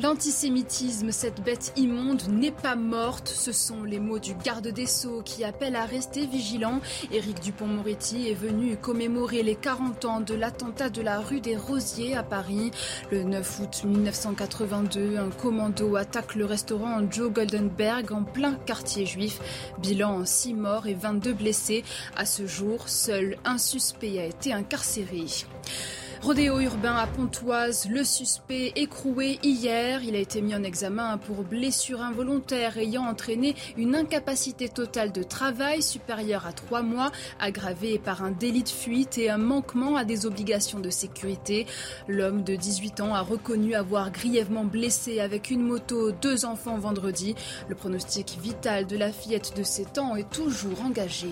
[0.01, 3.27] L'antisémitisme, cette bête immonde, n'est pas morte.
[3.27, 6.79] Ce sont les mots du garde des Sceaux qui appellent à rester vigilant.
[7.11, 12.15] Éric Dupont-Moretti est venu commémorer les 40 ans de l'attentat de la rue des Rosiers
[12.15, 12.71] à Paris.
[13.11, 19.41] Le 9 août 1982, un commando attaque le restaurant Joe Goldenberg en plein quartier juif.
[19.79, 21.83] Bilan 6 morts et 22 blessés.
[22.15, 25.25] À ce jour, seul un suspect a été incarcéré.
[26.21, 30.03] Rodéo urbain à Pontoise, le suspect écroué hier.
[30.03, 35.23] Il a été mis en examen pour blessure involontaire ayant entraîné une incapacité totale de
[35.23, 40.03] travail supérieure à trois mois, aggravée par un délit de fuite et un manquement à
[40.03, 41.65] des obligations de sécurité.
[42.09, 47.33] L'homme de 18 ans a reconnu avoir grièvement blessé avec une moto deux enfants vendredi.
[47.69, 51.29] Le pronostic vital de la fillette de 7 ans est toujours engagé.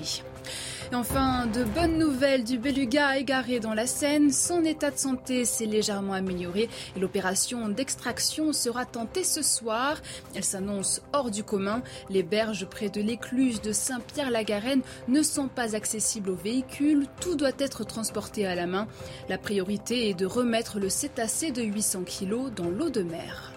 [0.94, 4.32] Enfin, de bonnes nouvelles du beluga égaré dans la Seine.
[4.32, 9.98] Son état de santé s'est légèrement amélioré et l'opération d'extraction sera tentée ce soir.
[10.34, 11.82] Elle s'annonce hors du commun.
[12.10, 17.06] Les berges près de l'écluse de Saint-Pierre-la-Garenne ne sont pas accessibles aux véhicules.
[17.20, 18.88] Tout doit être transporté à la main.
[19.28, 23.54] La priorité est de remettre le cétacé de 800 kg dans l'eau de mer.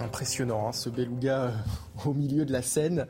[0.00, 1.50] Impressionnant, hein, ce beluga euh,
[2.04, 3.06] au milieu de la Seine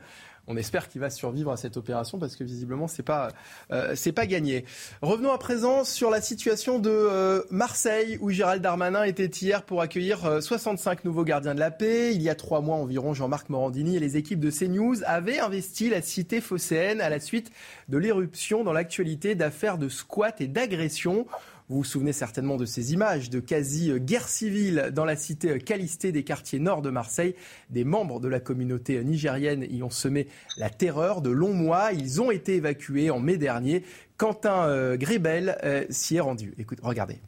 [0.47, 3.29] on espère qu'il va survivre à cette opération parce que visiblement c'est pas
[3.71, 4.65] euh, pas gagné.
[5.01, 9.81] Revenons à présent sur la situation de euh, Marseille où Gérald Darmanin était hier pour
[9.81, 12.13] accueillir 65 euh, nouveaux gardiens de la paix.
[12.13, 15.89] Il y a trois mois environ, Jean-Marc Morandini et les équipes de CNews avaient investi
[15.89, 17.51] la cité phocéenne à la suite
[17.89, 21.25] de l'éruption dans l'actualité d'affaires de squat et d'agression.
[21.67, 26.23] Vous vous souvenez certainement de ces images de quasi-guerre civile dans la cité Calisté des
[26.23, 27.33] quartiers nord de Marseille.
[27.71, 31.91] Des membres de la communauté nigérienne y ont semé la terreur de longs mois.
[31.91, 33.83] Ils ont été évacués en mai dernier.
[34.17, 36.53] Quentin euh, Grébel euh, s'y est rendu.
[36.59, 37.19] Écoute, regardez.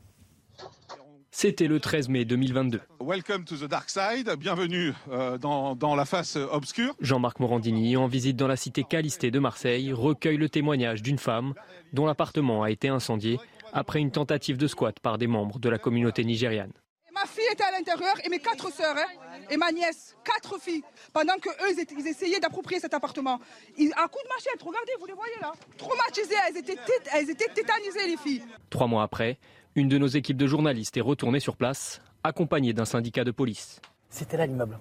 [1.31, 2.81] C'était le 13 mai 2022.
[2.99, 4.29] Welcome to the dark side.
[4.37, 6.95] Bienvenue euh, dans, dans, la face obscure.
[7.01, 11.55] Jean-Marc Morandini, en visite dans la cité Calisté de Marseille, recueille le témoignage d'une femme
[11.93, 13.39] dont l'appartement a été incendié
[13.73, 16.71] après une tentative de squat par des membres de la communauté nigériane.
[17.13, 20.83] Ma fille était à l'intérieur et mes quatre sœurs hein, et ma nièce, quatre filles,
[21.13, 23.39] pendant que eux ils, essayaient d'approprier cet appartement.
[23.77, 26.77] Ils, à coup de machette, regardez, vous les voyez là, traumatisées, elles étaient,
[27.13, 28.43] elles étaient tétanisées les filles.
[28.69, 29.39] Trois mois après,
[29.73, 33.81] une de nos équipes de journalistes est retournée sur place, accompagnée d'un syndicat de police.
[34.09, 34.77] C'était là l'immeuble.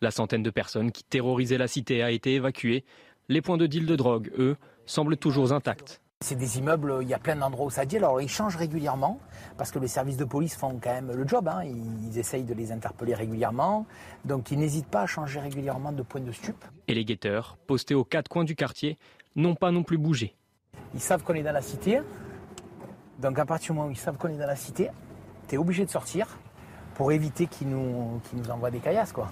[0.00, 2.84] La centaine de personnes qui terrorisaient la cité a été évacuée.
[3.28, 6.00] Les points de deal de drogue, eux, semblent toujours intacts.
[6.22, 7.96] C'est des immeubles, il y a plein d'endroits où ça dit.
[7.96, 9.18] Alors ils changent régulièrement
[9.56, 11.48] parce que les services de police font quand même le job.
[11.48, 11.64] Hein.
[11.64, 13.86] Ils essayent de les interpeller régulièrement.
[14.26, 16.62] Donc ils n'hésitent pas à changer régulièrement de point de stupe.
[16.88, 18.98] Et les guetteurs, postés aux quatre coins du quartier,
[19.34, 20.36] n'ont pas non plus bougé.
[20.92, 22.02] Ils savent qu'on est dans la cité.
[23.18, 24.90] Donc à partir du moment où ils savent qu'on est dans la cité,
[25.48, 26.38] tu es obligé de sortir
[26.96, 29.12] pour éviter qu'ils nous, nous envoient des caillasses.
[29.12, 29.28] Quoi.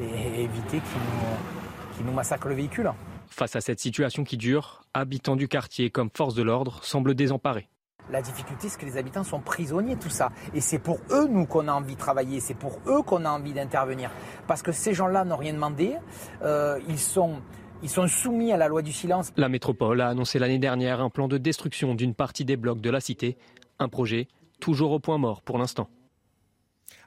[0.00, 2.92] Et éviter qu'ils nous, nous massacrent le véhicule.
[3.32, 7.66] Face à cette situation qui dure, habitants du quartier comme force de l'ordre semblent désemparés.
[8.10, 10.32] La difficulté, c'est que les habitants sont prisonniers de tout ça.
[10.52, 12.40] Et c'est pour eux, nous, qu'on a envie de travailler.
[12.40, 14.10] C'est pour eux qu'on a envie d'intervenir.
[14.46, 15.96] Parce que ces gens-là n'ont rien demandé.
[16.42, 17.40] Euh, ils sont...
[17.82, 19.32] Ils sont soumis à la loi du silence.
[19.36, 22.90] La métropole a annoncé l'année dernière un plan de destruction d'une partie des blocs de
[22.90, 23.36] la cité.
[23.80, 24.28] Un projet
[24.60, 25.88] toujours au point mort pour l'instant.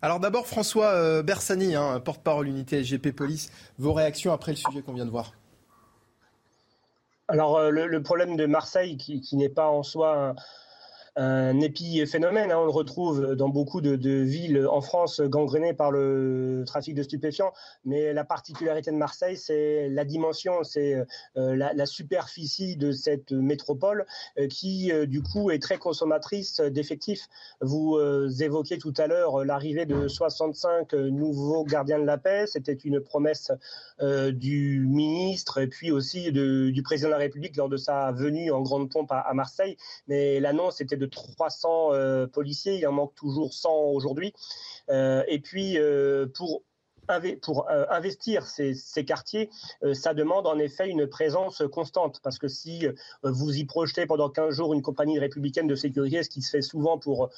[0.02, 4.82] Alors d'abord, François euh, Bersani, hein, porte-parole unité SGP Police, vos réactions après le sujet
[4.82, 5.32] qu'on vient de voir?
[7.28, 10.36] Alors, euh, le, problème de Marseille, qui, qui n'est pas en soi
[11.16, 12.52] un épiphénomène.
[12.52, 17.04] Hein, on le retrouve dans beaucoup de, villes en France gangrénées par le trafic de
[17.04, 17.54] stupéfiants.
[17.86, 20.96] Mais la particularité de Marseille, c'est la dimension, c'est
[21.38, 24.06] euh, la, superficie de cette métropole
[24.38, 27.28] euh, qui, euh, du coup, est très consommatrice d'effectifs.
[27.62, 28.00] Vous
[28.42, 32.46] évoquiez tout à l'heure l'arrivée de 65 nouveaux gardiens de la paix.
[32.48, 33.52] C'était une promesse
[34.02, 38.62] du ministre et puis aussi du président de la République lors de sa venue en
[38.62, 39.78] grande pompe à, à Marseille.
[40.08, 44.34] Mais l'annonce était de 300 euh, policiers, il en manque toujours 100 aujourd'hui.
[44.90, 46.64] Euh, et puis, euh, pour
[47.42, 49.50] pour euh, investir ces, quartiers,
[49.84, 52.20] euh, ça demande en effet une présence constante.
[52.24, 56.24] Parce que si euh, vous y projetez pendant 15 jours une compagnie républicaine de sécurité,
[56.24, 57.30] ce qui se fait souvent pour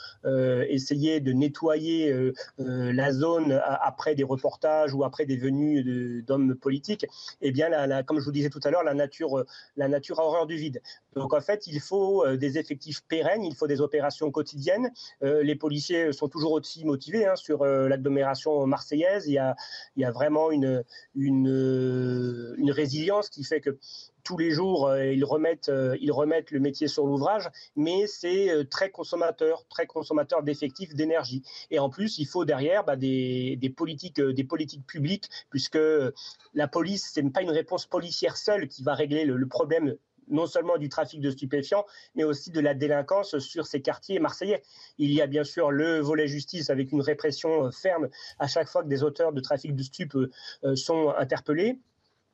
[0.70, 7.06] essayer de nettoyer la zone après des reportages ou après des venues d'hommes politiques,
[7.42, 10.48] eh bien, comme je vous disais tout à l'heure, la nature, la nature a horreur
[10.48, 10.82] du vide.
[11.16, 14.92] Donc en fait, il faut des effectifs pérennes, il faut des opérations quotidiennes.
[15.22, 19.28] les policiers sont toujours aussi motivés hein, sur l'agglomération marseillaise.
[19.28, 19.57] Il y a
[19.96, 20.84] il y a vraiment une,
[21.16, 23.78] une, résilience qui fait que
[24.24, 28.50] tous les jours, euh, ils remettent, euh, ils remettent le métier sur l'ouvrage, mais c'est
[28.50, 31.44] euh, très consommateur, très consommateur d'effectifs, d'énergie.
[31.72, 35.80] Et en plus, il faut derrière bah, des, politiques, des politiques publiques, puisque
[36.54, 39.96] la police, ce n'est pas une réponse policière seule qui va régler le problème
[40.30, 44.62] non seulement du trafic de stupéfiants, mais aussi de la délinquance sur ces quartiers marseillais.
[44.98, 48.10] Il y a bien sûr le volet justice avec une répression euh, ferme
[48.40, 51.80] à chaque fois que des auteurs de trafic de stupes euh, sont interpellés.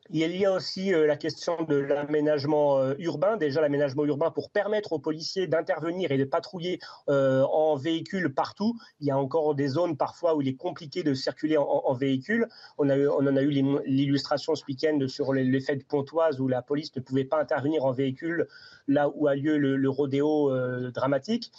[0.09, 3.37] Il y a aussi euh, la question de l'aménagement euh, urbain.
[3.37, 6.79] Déjà, l'aménagement urbain pour permettre aux policiers d'intervenir et de patrouiller
[7.09, 8.77] euh, en véhicule partout.
[8.99, 12.49] Il y a encore des zones parfois où il est compliqué de circuler en, véhicule.
[12.77, 13.49] On, en a eu
[13.85, 17.91] l'illustration ce week-end sur l'effet de Pontoise où la police ne pouvait pas intervenir en
[17.91, 18.47] véhicule
[18.87, 20.51] là où a lieu le, rodéo
[20.91, 21.51] dramatique.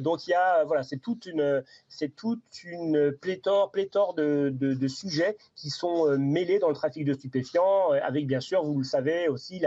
[0.00, 4.88] donc, il y a, voilà, c'est toute une, c'est toute une pléthore, pléthore de, de
[4.88, 8.84] sujets qui sont mêlés dans le trafic de stupéfiants euh, avec bien sûr, vous le
[8.84, 9.62] savez aussi,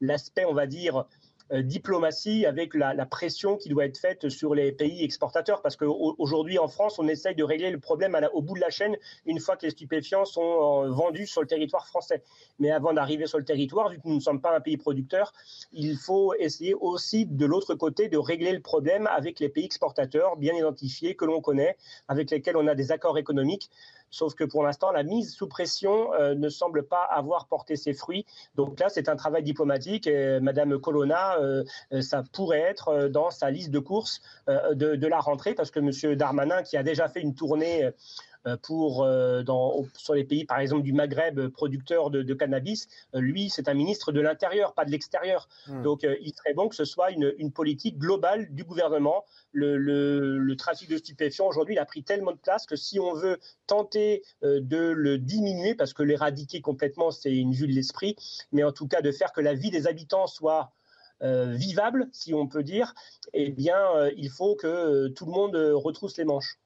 [0.00, 1.06] l'aspect, on va dire,
[1.52, 5.60] euh, diplomatie avec la, pression qui doit être faite sur les pays exportateurs.
[5.60, 8.96] Parce qu'aujourd'hui, en France, on essaye de régler le problème au bout de la chaîne
[9.26, 10.40] une fois que les stupéfiants sont
[10.84, 12.22] euh, vendus sur le territoire français.
[12.58, 15.34] Mais avant d'arriver sur le territoire, vu que nous ne sommes pas un pays producteur,
[15.72, 20.36] il faut essayer aussi de l'autre côté de régler le problème avec les pays exportateurs
[20.36, 21.76] bien identifiés, que l'on connaît,
[22.08, 23.68] avec lesquels on a des accords économiques.
[24.12, 27.94] Sauf que pour l'instant, la mise sous pression euh, ne semble pas avoir porté ses
[27.94, 28.26] fruits.
[28.54, 30.08] Donc là, c'est un travail diplomatique.
[30.42, 35.54] Madame Colonna, euh, euh, ça pourrait être dans sa liste de courses de, la rentrée,
[35.54, 37.90] parce que Monsieur Darmanin, qui a déjà fait une tournée
[38.62, 39.06] pour
[39.44, 44.12] dans, sur les pays par exemple du Maghreb producteurs de, cannabis, lui c'est un ministre
[44.12, 45.48] de l'intérieur, pas de l'extérieur.
[45.66, 45.82] Hmm.
[45.82, 50.88] Donc il serait bon que ce soit une, une politique globale du gouvernement le, trafic
[50.88, 54.60] de stupéfiants, aujourd'hui, il a pris tellement de place que si on veut tenter euh,
[54.60, 58.16] de le diminuer, parce que l'éradiquer complètement, c'est une vue de l'esprit,
[58.52, 60.72] mais en tout cas de faire que la vie des habitants soit
[61.22, 62.94] euh, vivable, si on peut dire,
[63.32, 66.58] eh bien, euh, il faut que tout le monde retrousse les manches.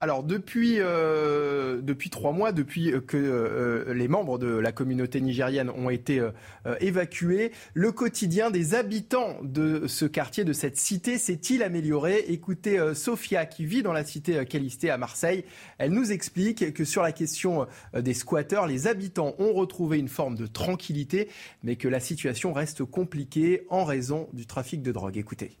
[0.00, 5.70] Alors depuis, euh, depuis trois mois, depuis que euh, les membres de la communauté nigérienne
[5.70, 6.32] ont été euh,
[6.80, 12.26] évacués, le quotidien des habitants de ce quartier, de cette cité, s'est-il amélioré?
[12.28, 15.44] Écoutez Sophia qui vit dans la cité Calisté à Marseille.
[15.78, 20.34] Elle nous explique que sur la question des squatteurs, les habitants ont retrouvé une forme
[20.34, 21.30] de tranquillité,
[21.62, 25.16] mais que la situation reste compliquée en raison du trafic de drogue.
[25.16, 25.56] Écoutez.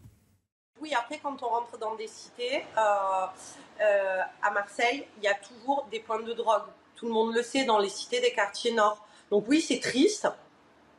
[0.80, 2.80] Oui, après, quand on rentre dans des cités, euh,
[3.80, 6.64] euh, à Marseille, il y a toujours des points de drogue.
[6.96, 9.06] Tout le monde le sait dans les cités des quartiers nord.
[9.30, 10.28] Donc oui, c'est triste.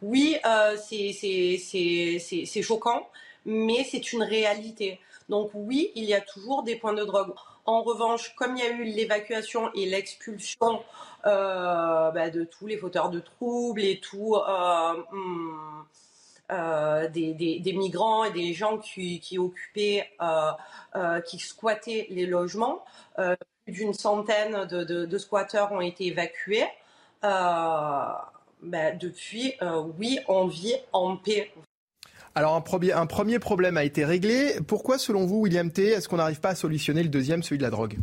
[0.01, 3.07] Oui, euh, c'est choquant,
[3.45, 4.99] mais c'est une réalité.
[5.29, 7.33] Donc oui, il y a toujours des points de drogue.
[7.65, 10.81] En revanche, comme il y a eu l'évacuation et l'expulsion
[11.23, 14.37] bah, de tous les fauteurs de troubles et tout,
[15.11, 15.83] hmm,
[16.49, 20.51] euh, des, migrants et des gens qui, occupaient, euh,
[20.95, 22.85] euh, qui squattaient les logements.
[23.65, 26.63] plus d'une centaine de, squatteurs ont été évacués.
[27.21, 29.53] Ben, depuis,
[29.99, 31.51] oui, on vit en paix.
[32.33, 34.53] Alors un premier, un premier problème a été réglé.
[34.67, 37.63] Pourquoi, selon vous, William T, est-ce qu'on n'arrive pas à solutionner le deuxième, celui de
[37.63, 37.97] la drogue?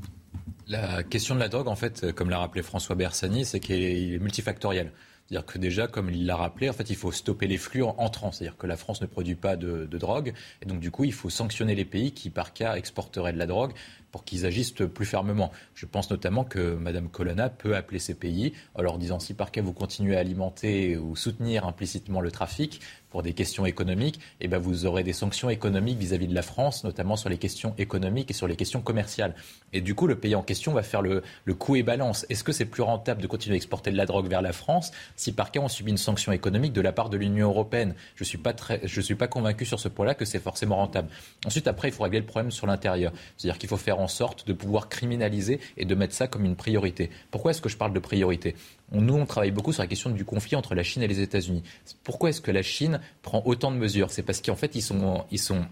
[0.67, 4.19] La question de la drogue, en fait, comme l'a rappelé François Bersani, c'est qu'il est
[4.19, 4.93] multifactoriel.
[5.27, 8.31] C'est-à-dire que déjà, comme il l'a rappelé, en fait, il faut stopper les flux entrants.
[8.31, 10.35] C'est-à-dire que la France ne produit pas de, de, drogue.
[10.61, 13.47] Et donc, du coup, il faut sanctionner les pays qui, par cas, exporteraient de la
[13.47, 13.72] drogue
[14.15, 15.51] pour qu'ils agissent plus fermement.
[15.75, 19.51] Je pense notamment que Mme Colonna peut appeler ces pays en leur disant si par
[19.51, 22.81] cas vous continuez à alimenter ou soutenir implicitement le trafic,
[23.15, 26.83] pour des questions économiques, eh ben vous aurez des sanctions économiques vis-à-vis de la France,
[26.83, 29.37] notamment sur les questions économiques et sur les questions commerciales.
[29.73, 32.27] Et du coup, le pays en question va faire le, le coût et balance.
[32.29, 34.91] Est-ce que c'est plus rentable de continuer à exporter de la drogue vers la France
[35.15, 37.95] si par cas on subit une sanction économique de la part de l'Union européenne?
[38.17, 38.53] Je ne suis, pas
[38.85, 41.09] suis pas convaincu sur ce point-là que c'est forcément rentable.
[41.47, 43.12] Ensuite, après, il faut régler le problème sur l'intérieur.
[43.37, 46.57] C'est-à-dire qu'il faut faire en sorte de pouvoir criminaliser et de mettre ça comme une
[46.57, 47.11] priorité.
[47.31, 48.55] Pourquoi est-ce que je parle de priorité?
[48.93, 51.63] Nous, on travaille beaucoup sur la question du conflit entre la Chine et les États-Unis.
[52.03, 54.11] Pourquoi est-ce que la Chine prend autant de mesures?
[54.11, 55.65] C'est parce qu'en fait, ils sont, ils sont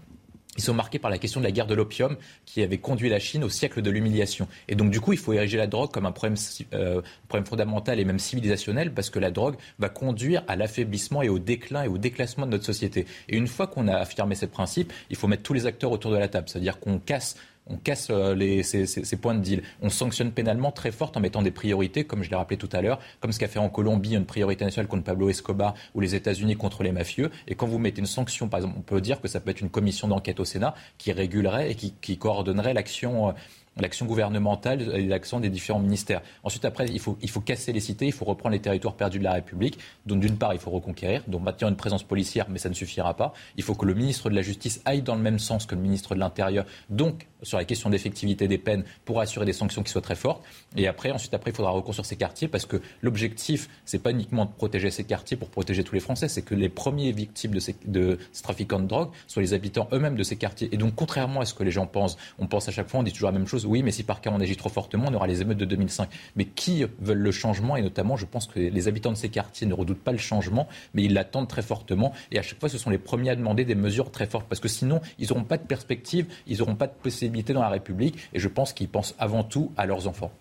[0.57, 2.15] ils sont marqués par la question de la guerre de l'opium
[2.45, 4.47] qui avait conduit la Chine au siècle de l'humiliation.
[4.67, 6.37] Et donc, du coup, il faut ériger la drogue comme un problème,
[6.73, 11.29] euh, problème fondamental et même civilisationnel parce que la drogue va conduire à l'affaiblissement et
[11.29, 13.05] au déclin et au déclassement de notre société.
[13.29, 16.11] Et une fois qu'on a affirmé ce principe, il faut mettre tous les acteurs autour
[16.11, 16.47] de la table.
[16.47, 17.35] C'est-à-dire qu'on casse
[17.67, 19.63] on casse euh, les, ces, points de deal.
[19.81, 22.81] On sanctionne pénalement très fort en mettant des priorités, comme je l'ai rappelé tout à
[22.81, 26.15] l'heure, comme ce qu'a fait en Colombie une priorité nationale contre Pablo Escobar ou les
[26.15, 27.31] États-Unis contre les mafieux.
[27.47, 29.61] Et quand vous mettez une sanction, par exemple, on peut dire que ça peut être
[29.61, 33.33] une commission d'enquête au Sénat qui régulerait et qui, qui coordonnerait l'action.
[33.79, 36.21] L'action gouvernementale et l'action des différents ministères.
[36.43, 39.19] Ensuite, après, il faut, il faut casser les cités, il faut reprendre les territoires perdus
[39.19, 39.79] de la République.
[40.05, 43.15] Donc, d'une part, il faut reconquérir, donc maintenir une présence policière, mais ça ne suffira
[43.15, 43.33] pas.
[43.57, 45.81] Il faut que le ministre de la Justice aille dans le même sens que le
[45.81, 49.91] ministre de l'Intérieur, donc sur la question d'effectivité des peines pour assurer des sanctions qui
[49.91, 50.43] soient très fortes.
[50.75, 54.11] Et après, ensuite, après, il faudra recours sur ces quartiers parce que l'objectif, c'est pas
[54.11, 57.51] uniquement de protéger ces quartiers pour protéger tous les Français, c'est que les premiers victimes
[57.51, 60.69] de ces, de ces trafiquants de drogue soient les habitants eux-mêmes de ces quartiers.
[60.71, 63.03] Et donc, contrairement à ce que les gens pensent, on pense à chaque fois, on
[63.03, 65.13] dit toujours la même chose oui, mais si par cas on agit trop fortement, on
[65.13, 66.09] aura les émeutes de 2005.
[66.35, 67.75] Mais qui veulent le changement?
[67.77, 70.67] Et notamment, je pense que les habitants de ces quartiers ne redoutent pas le changement,
[70.93, 72.13] mais ils l'attendent très fortement.
[72.31, 74.59] Et à chaque fois, ce sont les premiers à demander des mesures très fortes, parce
[74.59, 78.17] que sinon, ils n'auront pas de perspective, ils n'auront pas de possibilité dans la République.
[78.33, 80.31] Et je pense qu'ils pensent avant tout à leurs enfants.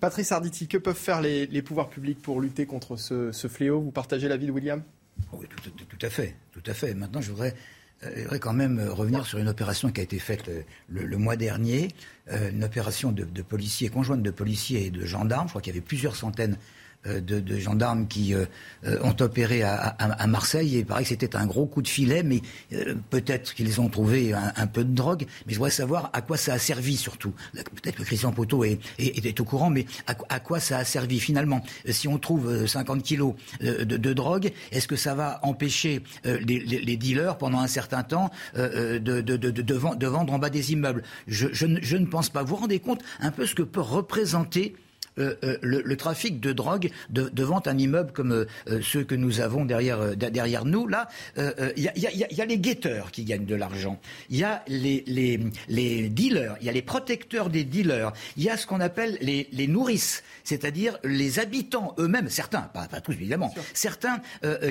[0.00, 3.80] Patrice Arditi, que peuvent faire les, pouvoirs publics pour lutter contre ce, fléau?
[3.80, 4.82] Vous partagez l'avis de William?
[5.32, 6.36] Oui, tout, tout, à fait.
[6.52, 6.94] Tout à fait.
[6.94, 7.54] Maintenant, je voudrais
[8.02, 11.16] je voudrais quand même euh, revenir sur une opération qui a été faite euh, le,
[11.16, 11.88] mois dernier,
[12.30, 15.46] une opération de, de, policiers, conjointe de policiers et de gendarmes.
[15.46, 16.58] Je crois qu'il y avait plusieurs centaines
[17.06, 18.44] euh, de, gendarmes qui euh,
[18.86, 20.76] euh, ont opéré à, Marseille.
[20.76, 22.42] Et il paraît que c'était un gros coup de filet, mais
[23.10, 25.26] peut-être qu'ils ont trouvé un, peu de drogue.
[25.46, 27.32] Mais je voudrais savoir à quoi ça a servi surtout.
[27.54, 31.62] Peut-être que Christian Poteau est, est, au courant, mais à, quoi ça a servi finalement?
[31.88, 37.60] Si on trouve 50 kilos de, drogue, est-ce que ça va empêcher les, dealers pendant
[37.60, 41.02] un certain temps de, de, vendre en bas des immeubles?
[41.26, 42.42] Je, je, je ne pense pas.
[42.42, 44.74] Vous vous rendez compte un peu ce que peut représenter
[45.18, 49.64] euh, euh, le, trafic de drogue devant un immeuble comme euh, ceux que nous avons
[49.64, 50.86] derrière, derrière nous.
[50.86, 51.08] Là,
[51.38, 53.98] il y, a, les guetteurs qui gagnent de l'argent.
[54.28, 58.12] Il y a les, les, les dealers, il y a les protecteurs des dealers.
[58.36, 62.86] Il y a ce qu'on appelle les, les nourrices, c'est-à-dire les habitants eux-mêmes, certains, pas,
[62.86, 64.20] pas tous évidemment, certains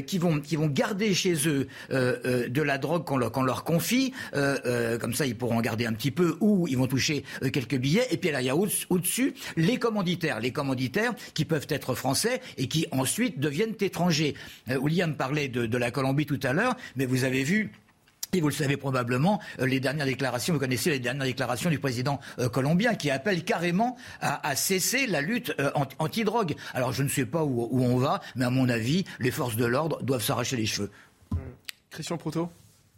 [0.06, 4.14] qui, vont, qui vont garder chez eux de la drogue qu'on leur, leur, confie.
[4.32, 8.08] comme ça, ils pourront en garder un petit peu ou ils vont toucher quelques billets.
[8.12, 12.42] Et puis là, il y a au-dessus les commanditaires les commanditaires qui peuvent être français
[12.58, 14.36] et qui ensuite deviennent étrangers.
[14.70, 17.72] Euh, William parlait de, la Colombie tout à l'heure, mais vous avez vu
[18.34, 21.80] et vous le savez probablement, euh, les dernières déclarations, vous connaissez les dernières déclarations du
[21.80, 25.54] président euh, colombien qui appelle carrément à, cesser la lutte
[26.00, 26.56] anti-drogue.
[26.74, 29.66] Alors je ne sais pas où, on va, mais à mon avis, les forces de
[29.66, 30.92] l'ordre doivent s'arracher les cheveux.
[31.92, 32.50] Christian Proutot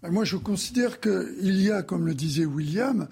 [0.03, 3.07] moi, je considère qu'il y a, comme le disait William,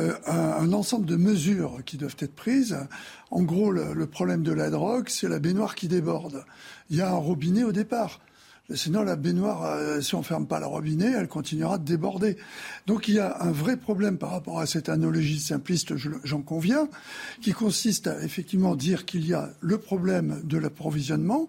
[0.00, 2.78] euh, un, ensemble de mesures qui doivent être prises.
[3.30, 6.44] En gros, le, problème de la drogue, c'est la baignoire qui déborde.
[6.88, 8.20] Il y a un robinet au départ.
[8.72, 12.36] Sinon, la baignoire, euh, si on ne ferme pas le robinet, elle continuera de déborder.
[12.86, 16.88] Donc il y a un vrai problème par rapport à cette analogie simpliste, j'en conviens,
[17.42, 21.48] qui consiste à effectivement dire qu'il y a le problème de l'approvisionnement,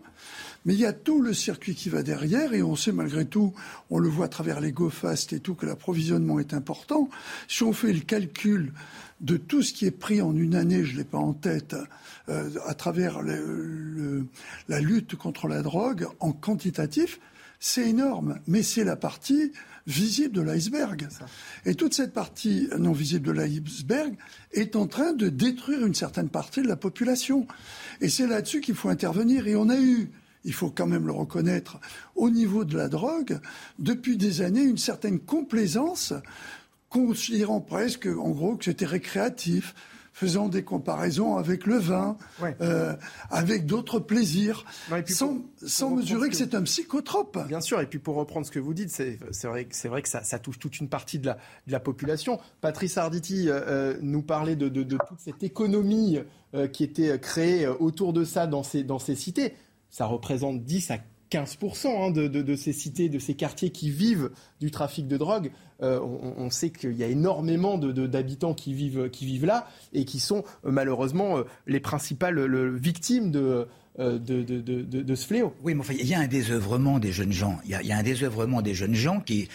[0.65, 3.53] mais il y a tout le circuit qui va derrière, et on sait malgré tout,
[3.89, 7.09] on le voit à travers les GoFast et tout, que l'approvisionnement est important.
[7.47, 8.73] Si on fait le calcul
[9.21, 11.75] de tout ce qui est pris en une année, je ne l'ai pas en tête,
[12.29, 17.19] euh, à travers la lutte contre la drogue en quantitatif,
[17.59, 18.39] c'est énorme.
[18.47, 19.51] Mais c'est la partie
[19.87, 21.07] visible de l'iceberg.
[21.65, 24.15] Et toute cette partie non visible de l'iceberg
[24.51, 27.47] est en train de détruire une certaine partie de la population.
[27.99, 29.47] Et c'est là-dessus qu'il faut intervenir.
[29.47, 30.11] Et on a eu
[30.43, 31.79] il faut quand même le reconnaître,
[32.15, 33.39] au niveau de la drogue,
[33.79, 36.13] depuis des années, une certaine complaisance,
[36.89, 39.75] considérant presque, en gros, que c'était récréatif,
[40.13, 42.17] faisant des comparaisons avec le vin,
[42.61, 42.95] euh,
[43.29, 44.65] avec d'autres plaisirs,
[45.07, 47.47] sans, mesurer que, c'est un psychotrope.
[47.47, 49.17] Bien sûr, et puis pour reprendre ce que vous dites, c'est
[49.47, 51.31] vrai, vrai, que ça, touche toute une partie de
[51.67, 52.39] la, population.
[52.59, 56.19] Patrice Arditi euh, euh, nous parlait de, toute cette économie
[56.73, 59.53] qui était créée autour de ça dans ces, dans ces cités
[59.91, 60.97] ça représente 10 à
[61.31, 65.51] 15% hein, de, ces cités, de ces quartiers qui vivent du trafic de drogue.
[65.81, 70.19] Euh, on, sait qu'il y a énormément d'habitants qui vivent, qui vivent là et qui
[70.19, 72.39] sont euh, malheureusement euh, les principales
[72.75, 73.67] victimes de,
[73.97, 75.53] de, ce fléau.
[75.63, 77.59] Oui, mais enfin, il y a un désœuvrement des jeunes gens.
[77.63, 79.47] Il y, a, il y a un désœuvrement des jeunes gens qui est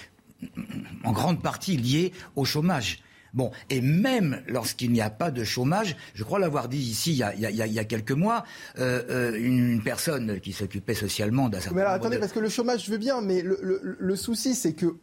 [1.04, 3.02] en grande partie lié au chômage.
[3.36, 7.18] Bon, et même lorsqu'il n'y a pas de chômage, je crois l'avoir dit ici il
[7.18, 8.44] y a, quelques mois,
[8.78, 12.48] euh, euh, une personne qui s'occupait socialement d'un certain Mais alors attendez, parce que le
[12.48, 14.96] chômage, je veux bien, mais le, souci, c'est que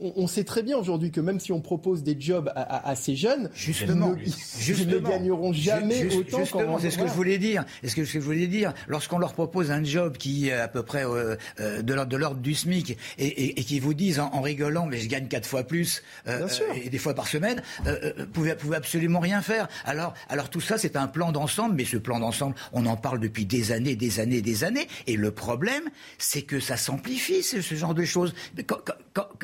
[0.00, 3.50] on, sait très bien aujourd'hui que même si on propose des jobs à, ces jeunes,
[3.54, 6.38] justement, ils, ne gagneront jamais autant.
[6.40, 7.64] Justement, c'est ce que je voulais dire.
[7.82, 11.04] Est-ce que je voulais dire Lorsqu'on leur propose un job qui est à peu près
[11.04, 15.28] euh, euh, de l'ordre du SMIC et, qui vous disent en, rigolant, mais je gagne
[15.28, 19.68] quatre fois plus euh, et des fois par semaine, vous pouvez, pouvez absolument rien faire.
[19.84, 23.20] Alors, alors tout ça, c'est un plan d'ensemble, mais ce plan d'ensemble, on en parle
[23.20, 24.86] depuis des années, des années, des années.
[25.06, 25.84] Et le problème,
[26.18, 28.34] c'est que ça s'amplifie ce, genre de choses.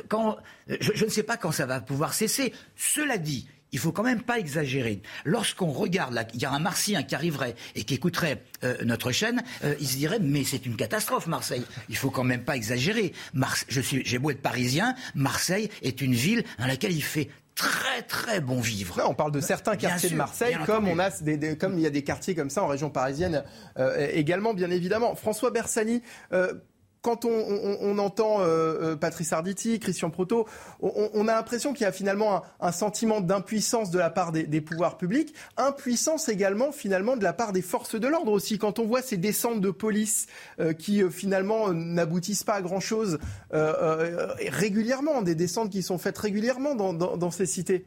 [0.09, 0.37] quand
[0.69, 2.53] je, ne sais pas quand ça va pouvoir cesser.
[2.77, 5.03] Cela dit, il faut quand même pas exagérer.
[5.25, 9.43] Lorsqu'on regarde, il y a un Martien qui arriverait et qui écouterait euh, notre chaîne,
[9.65, 11.65] euh, il se dirait mais c'est une catastrophe Marseille.
[11.89, 13.13] Il faut quand même pas exagérer.
[13.69, 18.03] je suis, j'ai beau être parisien, Marseille est une ville dans laquelle il fait très
[18.03, 19.03] très bon vivre.
[19.07, 21.91] on parle de certains quartiers de Marseille, comme on a des, comme il y a
[21.91, 23.45] des quartiers comme ça en région parisienne
[23.79, 25.15] euh, également, bien évidemment.
[25.15, 26.03] François Bersani,
[27.03, 28.45] quand on, entend euh,
[28.93, 30.47] euh, Patrice Arditi, Christian Proto,
[30.81, 34.97] on, a l'impression qu'il y a finalement un, sentiment d'impuissance de la part des, pouvoirs
[34.97, 38.57] publics, impuissance également finalement de la part des forces de l'ordre aussi.
[38.57, 40.29] Quand on voit ces descentes de police
[40.61, 43.19] euh, qui finalement n'aboutissent pas à grand chose
[43.51, 47.85] régulièrement, des descentes qui sont faites régulièrement dans ces cités.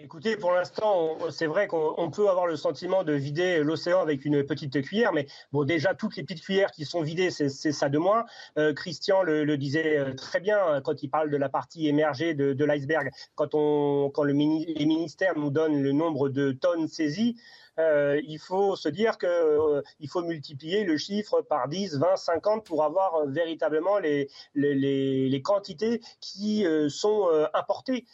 [0.00, 4.44] Écoutez, pour l'instant, c'est vrai qu'on peut avoir le sentiment de vider l'océan avec une
[4.44, 7.98] petite cuillère, mais bon, déjà, toutes les petites cuillères qui sont vidées, c'est ça de
[7.98, 8.24] moins.
[8.58, 12.34] Euh, Christian le, disait euh, très bien euh, quand il parle de la partie émergée
[12.34, 13.10] de, l'iceberg.
[13.34, 17.36] Quand, on, quand le, les ministères nous donnent le nombre de tonnes saisies,
[17.78, 22.64] euh, il faut se dire qu'il euh, faut multiplier le chiffre par 10, 20, 50
[22.64, 28.04] pour avoir euh, véritablement les, les, quantités qui sont importées.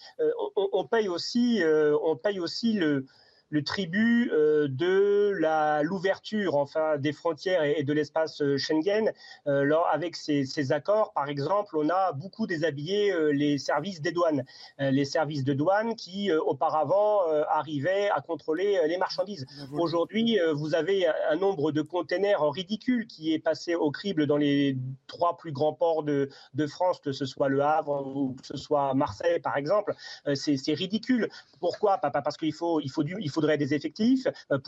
[0.56, 3.06] On, on, paye aussi, on paye aussi le,
[3.54, 5.30] le tribut euh, de
[5.82, 9.12] l'ouverture enfin des frontières et, de l'espace euh, Schengen.
[9.46, 14.44] Euh, avec ces, accords, par exemple, on a beaucoup déshabillé les services des douanes,
[14.78, 19.46] les services de douane qui auparavant arrivaient à contrôler les marchandises.
[19.72, 24.76] Aujourd'hui, vous avez un nombre de containers ridicule qui est passé au crible dans les
[25.06, 26.28] trois plus grands ports de,
[26.66, 29.94] France, que ce soit Le Havre ou que ce soit Marseille, par exemple.
[30.34, 31.28] C'est ridicule.
[31.60, 31.98] Pourquoi?
[31.98, 34.58] Parce qu'il faut, il faut, du, il faut des effectifs euh,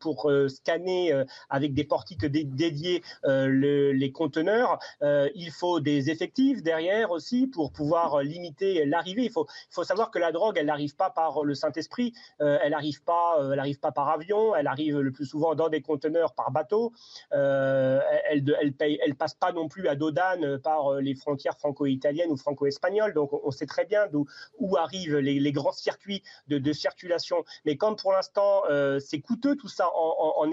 [0.00, 4.78] pour, euh, scanner euh, avec des portiques dédiés les conteneurs.
[5.02, 9.24] il faut des effectifs derrière aussi pour pouvoir limiter l'arrivée.
[9.24, 9.46] Il faut,
[9.84, 13.38] savoir que la drogue, elle n'arrive pas par le Saint-Esprit, elle n'arrive pas,
[13.80, 16.92] pas par avion, elle arrive le plus souvent dans des conteneurs par bateau.
[17.30, 18.44] elle,
[18.80, 23.14] elle, passe pas non plus à Dodane par les frontières franco-italiennes ou franco-espagnoles.
[23.14, 24.26] Donc on sait très bien d'où
[24.58, 27.44] où arrivent les, les, grands circuits de, de circulation.
[27.64, 30.52] Mais comme pour l'instant, euh, c'est coûteux tout ça en, en,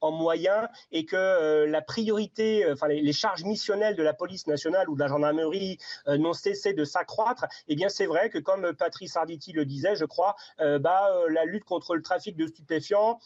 [0.00, 4.46] en, moyens, et que euh, la priorité, euh, enfin les, charges missionnelles de la police
[4.46, 8.72] nationale ou de la gendarmerie n'ont cessé de s'accroître, eh bien c'est vrai que comme
[8.72, 13.18] Patrice Arditi le disait, je crois, bah, la lutte contre le trafic de stupéfiants,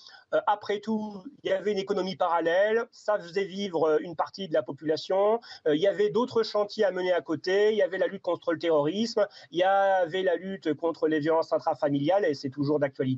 [0.46, 4.62] après tout, il y avait une économie parallèle, ça faisait vivre une partie de la
[4.62, 8.22] population, il y avait d'autres chantiers à mener à côté, il y avait la lutte
[8.22, 12.80] contre le terrorisme, il y avait la lutte contre les violences intrafamiliales, et c'est toujours
[12.80, 13.13] d'actualité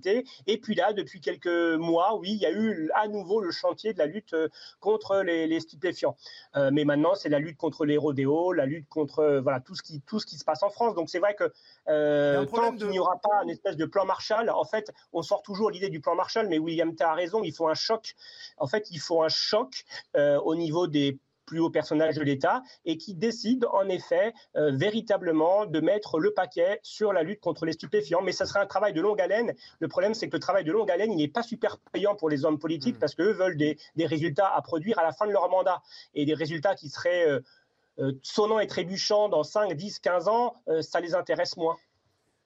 [0.47, 1.47] et puis là, depuis quelques
[1.79, 4.49] mois, oui, il y a eu à nouveau le chantier de la lutte euh,
[4.81, 6.17] contre les, stupéfiants.
[6.57, 9.75] Euh, mais maintenant, c'est la lutte contre les rodéos, la lutte contre euh, voilà tout
[9.75, 10.95] ce qui tout ce qui se passe en France.
[10.95, 11.53] Donc c'est vrai que
[11.85, 15.71] tant qu'il n'y aura pas un espèce de plan Marshall, en fait, on sort toujours
[15.71, 18.15] l'idée du plan Marshall, mais William T a raison, il faut un choc.
[18.59, 19.85] En fait, il faut un choc
[20.15, 25.67] au niveau des plus haut personnage de l'État et qui décide en effet euh, véritablement
[25.67, 28.23] de mettre le paquet sur la lutte contre les stupéfiants.
[28.23, 29.55] Mais ça serait un travail de longue haleine.
[29.79, 32.29] Le problème, c'est que le travail de longue haleine, il n'est pas super payant pour
[32.29, 33.01] les hommes politiques mmh.
[33.01, 35.83] parce qu'eux veulent des, résultats à produire à la fin de leur mandat
[36.15, 37.41] et des résultats qui seraient euh,
[37.99, 41.77] euh, sonnants et trébuchants dans 5, 10, 15 ans, ça les intéresse moins.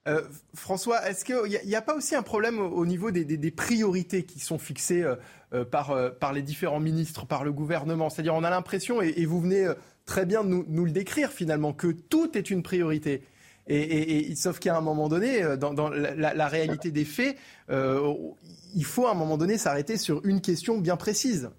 [0.08, 0.22] Euh,
[0.54, 4.58] François, est-ce qu'il n'y a, pas aussi un problème au, niveau des, priorités qui sont
[4.58, 5.16] fixées euh,
[5.52, 8.08] euh, par, les différents ministres, par le gouvernement?
[8.08, 9.68] C'est-à-dire, on a l'impression, et, vous venez
[10.06, 13.22] très bien nous, le décrire finalement, que tout est une priorité.
[13.66, 17.36] Et, sauf qu'à un moment donné, dans, la, réalité des faits,
[17.68, 21.50] il faut à un moment donné s'arrêter sur une question bien précise.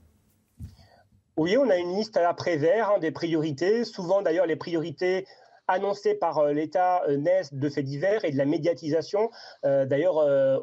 [1.38, 3.86] Oui, on a une liste à l'après-vert hein, des priorités.
[3.86, 5.26] Souvent, d'ailleurs, les priorités
[5.68, 9.30] annoncés par euh, l'État euh, naissent de faits divers et de la médiatisation,
[9.66, 10.12] euh, d'ailleurs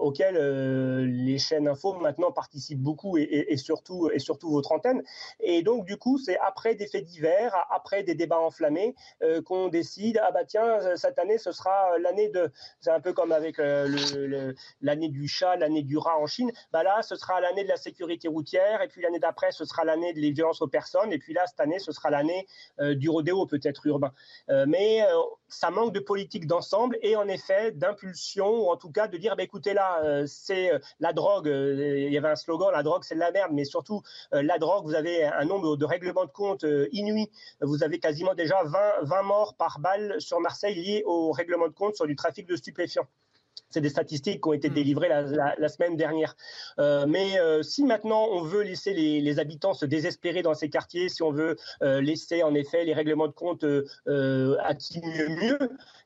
[0.01, 0.37] auquel
[1.25, 5.03] les chaînes info maintenant participent beaucoup et, surtout et surtout votre antenne.
[5.41, 8.95] Et donc du coup, c'est après des faits divers, après des débats enflammés,
[9.45, 13.33] qu'on décide ah bah tiens cette année ce sera l'année de, c'est un peu comme
[13.33, 16.51] avec l'année du chat, l'année du rat en Chine.
[16.73, 19.85] Bah là, ce sera l'année de la sécurité routière et puis l'année d'après ce sera
[19.85, 22.47] l'année de les violences aux personnes et puis là cette année ce sera l'année
[22.81, 24.13] du rodéo peut-être urbain.
[24.67, 25.05] mais mais
[25.49, 29.37] ça manque de politique d'ensemble et en effet d'impulsion ou en tout cas de dire
[29.37, 30.71] bah, écoutez là c'est
[31.01, 34.03] la drogue il y avait un slogan la drogue c'est de la merde mais surtout
[34.33, 37.31] la drogue vous avez un nombre de règlements de compte inouï
[37.61, 41.75] vous avez quasiment déjà 20, 20 morts par balle sur Marseille liés au règlement de
[41.75, 43.07] compte sur du trafic de stupéfiants
[43.71, 44.75] c'est des statistiques qui ont été hmm.
[44.75, 46.37] délivrées la, semaine dernière.
[46.79, 51.09] Euh, mais euh, si maintenant on veut laisser les, habitants se désespérer dans ces quartiers,
[51.09, 55.59] si on veut euh, laisser en effet les règlements de compte à qui mieux mieux,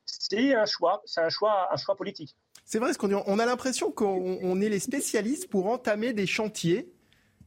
[0.04, 2.36] c'est un choix, c'est un choix, un choix politique.
[2.64, 6.92] C'est vrai, ce qu'on on a l'impression qu'on est les spécialistes pour entamer des chantiers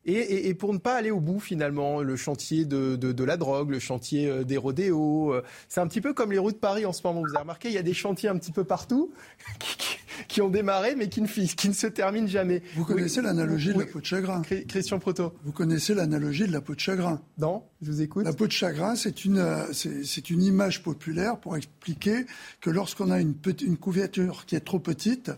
[0.08, 3.80] et, pour ne pas aller au bout finalement, le chantier de, de, la drogue, le
[3.80, 5.36] chantier des rodéos,
[5.68, 7.22] c'est un petit peu comme les routes de Paris en ce moment.
[7.22, 9.12] Vous avez remarqué, il y a des chantiers un petit peu partout
[9.60, 9.95] qui,
[10.42, 12.62] ont démarré mais qui ne, qui ne se terminent jamais.
[12.76, 15.34] Vous connaissez l'analogie de la peau de chagrin Christian Proto.
[15.44, 18.26] Vous connaissez l'analogie de la peau de chagrin Non, je vous écoute.
[18.26, 22.26] La peau de chagrin, c'est une, euh, c'est une image populaire pour expliquer
[22.62, 25.32] que lorsqu'on a une, une couverture qui est trop petite,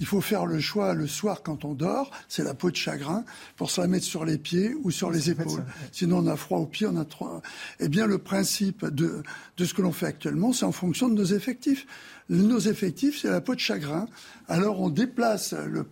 [0.00, 3.24] il faut faire le choix le soir quand on dort, c'est la peau de chagrin,
[3.56, 5.64] pour se la mettre sur les pieds ou sur les épaules.
[5.92, 7.40] Sinon, on a froid aux pieds, on a trop.
[7.80, 9.22] Eh bien, le principe de,
[9.56, 11.86] de ce que l'on fait actuellement, c'est en fonction de nos effectifs.
[12.28, 14.06] Nos effectifs, c'est la peau de chagrin.
[14.48, 15.86] Alors, on déplace le,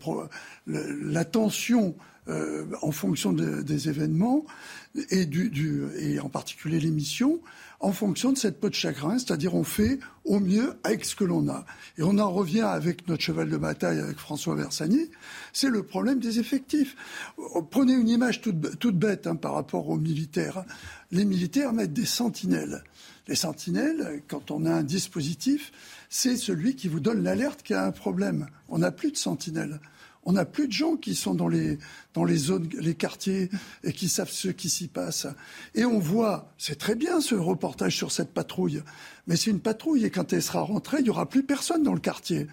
[0.66, 1.94] la tension
[2.28, 4.44] euh, en fonction des événements
[5.10, 7.40] et, en particulier l'émission
[7.82, 11.24] en fonction de cette peau de chagrin, c'est-à-dire on fait au mieux avec ce que
[11.24, 11.66] l'on a.
[11.98, 15.10] Et on en revient avec notre cheval de bataille, avec François Versanier,
[15.52, 16.94] c'est le problème des effectifs.
[17.70, 20.64] Prenez une image toute, bête hein, par rapport aux militaires.
[21.10, 22.84] Les militaires mettent des sentinelles.
[23.26, 25.72] Les sentinelles, quand on a un dispositif,
[26.14, 28.46] c'est celui qui vous donne l'alerte qu'il y a un problème.
[28.68, 29.80] On n'a plus de sentinelles
[30.24, 31.78] on n'a plus de gens qui sont dans les,
[32.14, 33.50] dans les zones, les quartiers
[33.82, 35.26] et qui savent ce qui s'y passe.
[35.74, 38.82] Et on voit, c'est très bien ce reportage sur cette patrouille,
[39.26, 41.94] mais c'est une patrouille et quand elle sera rentrée, il n'y aura plus personne dans
[41.94, 42.46] le quartier.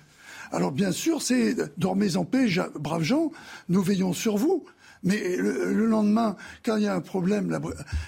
[0.51, 2.47] Alors bien sûr, c'est dormez en paix,
[2.80, 3.32] braves gens,
[3.68, 4.66] nous veillons sur vous.
[5.03, 7.57] Mais le, lendemain, quand il y a un problème,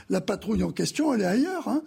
[0.09, 1.69] la, patrouille en question, elle est ailleurs.
[1.69, 1.83] Hein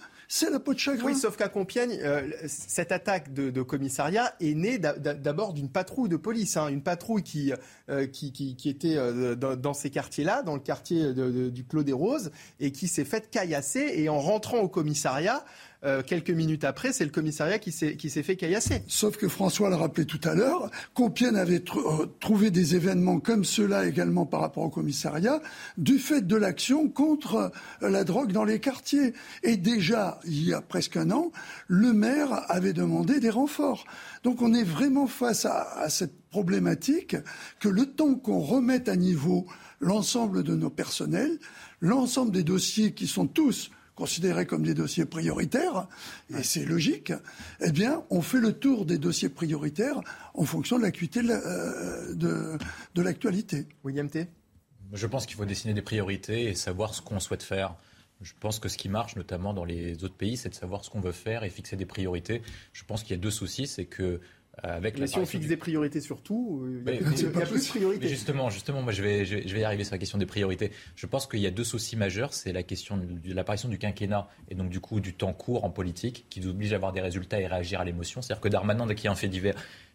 [1.05, 6.17] Oui, sauf qu'à Compiègne, euh, cette attaque de, commissariat est née d'abord d'une patrouille de
[6.17, 6.67] police, hein.
[6.67, 7.53] une patrouille qui,
[7.89, 12.33] euh, qui, qui, était euh, dans, ces quartiers-là, dans le quartier du Clos des Roses,
[12.59, 13.93] et qui s'est faite caillasser.
[13.95, 15.45] Et en rentrant au commissariat,
[15.85, 18.83] euh, quelques minutes après, c'est le commissariat qui s'est, fait caillasser.
[18.87, 23.45] Sauf que François l'a rappelé tout à l'heure, Compiègne avait euh, trouvé des événements comme
[23.45, 25.43] ceux-là également par rapport au commissariat,
[25.77, 29.13] du fait de l'action contre euh, la drogue dans les quartiers.
[29.43, 31.33] Et déjà, il y a presque un an,
[31.69, 33.85] le maire avait demandé des renforts.
[34.23, 37.17] Donc on est vraiment face à, à cette problématique
[37.61, 39.47] que le temps qu'on remette à niveau
[39.81, 41.39] l'ensemble de nos personnels,
[41.81, 45.87] l'ensemble des dossiers qui sont tous considérés comme des dossiers prioritaires,
[46.37, 47.13] et c'est logique,
[47.61, 50.01] eh bien, on fait le tour des dossiers prioritaires
[50.35, 52.59] en fonction de l'acuité de, euh,
[52.95, 53.67] de, l'actualité.
[53.85, 54.27] William T.
[54.93, 57.77] Je pense qu'il faut dessiner des priorités et savoir ce qu'on souhaite faire.
[58.21, 60.91] Je pense que ce qui marche, notamment dans les autres pays, c'est de savoir ce
[60.91, 62.43] qu'on veut faire et fixer des priorités.
[62.73, 64.21] Je pense qu'il y a deux soucis, c'est que euh,
[64.63, 68.09] avec mais si on fixe des priorités sur tout, il n'y a, plus de priorités.
[68.09, 70.71] justement, justement, moi je vais, je, vais y arriver sur la question des priorités.
[70.97, 72.33] Je pense qu'il y a deux soucis majeurs.
[72.33, 75.71] C'est la question de l'apparition du quinquennat et donc du coup du temps court en
[75.71, 78.23] politique qui nous oblige à avoir des résultats et réagir à l'émotion.
[78.23, 79.55] C'est-à-dire que Darmanin, dès qu'il y a un fait divers,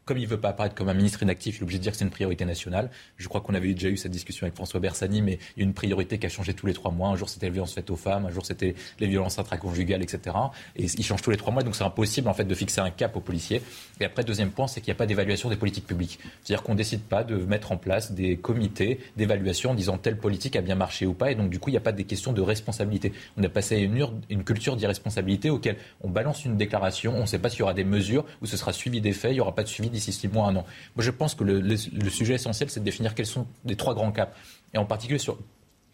[0.10, 1.92] comme il ne veut pas apparaître comme un ministre inactif, il est obligé de dire
[1.92, 2.90] que c'est une priorité nationale.
[3.18, 5.66] Je crois qu'on avait déjà eu cette discussion avec François Bersani, mais il y a
[5.66, 7.10] une priorité qui a changé tous les trois mois.
[7.10, 10.36] Un jour, c'était les violences faites aux femmes, un jour, c'était les violences intraconjugales, etc.
[10.76, 12.90] Et il change tous les trois mois, donc c'est impossible en fait de fixer un
[12.90, 13.62] cap aux policiers.
[14.00, 16.18] Et après, deuxième point, c'est qu'il n'y a pas d'évaluation des politiques publiques.
[16.44, 20.18] C'est-à-dire qu'on ne décide pas de mettre en place des comités d'évaluation en disant telle
[20.18, 21.30] politique a bien marché ou pas.
[21.30, 23.14] Et donc, du coup, il n'y a pas des questions de responsabilité.
[23.38, 27.38] On a passé à une, culture d'irresponsabilité auquel on balance une déclaration, on ne sait
[27.38, 29.54] pas s'il y aura des mesures ou ce sera suivi des faits, il n'y aura
[29.54, 30.66] pas de suivi d'ici six mois, un an.
[30.96, 31.78] Moi, je pense que le,
[32.10, 34.36] sujet essentiel, c'est de définir quels sont les trois grands caps.
[34.74, 35.38] Et en particulier sur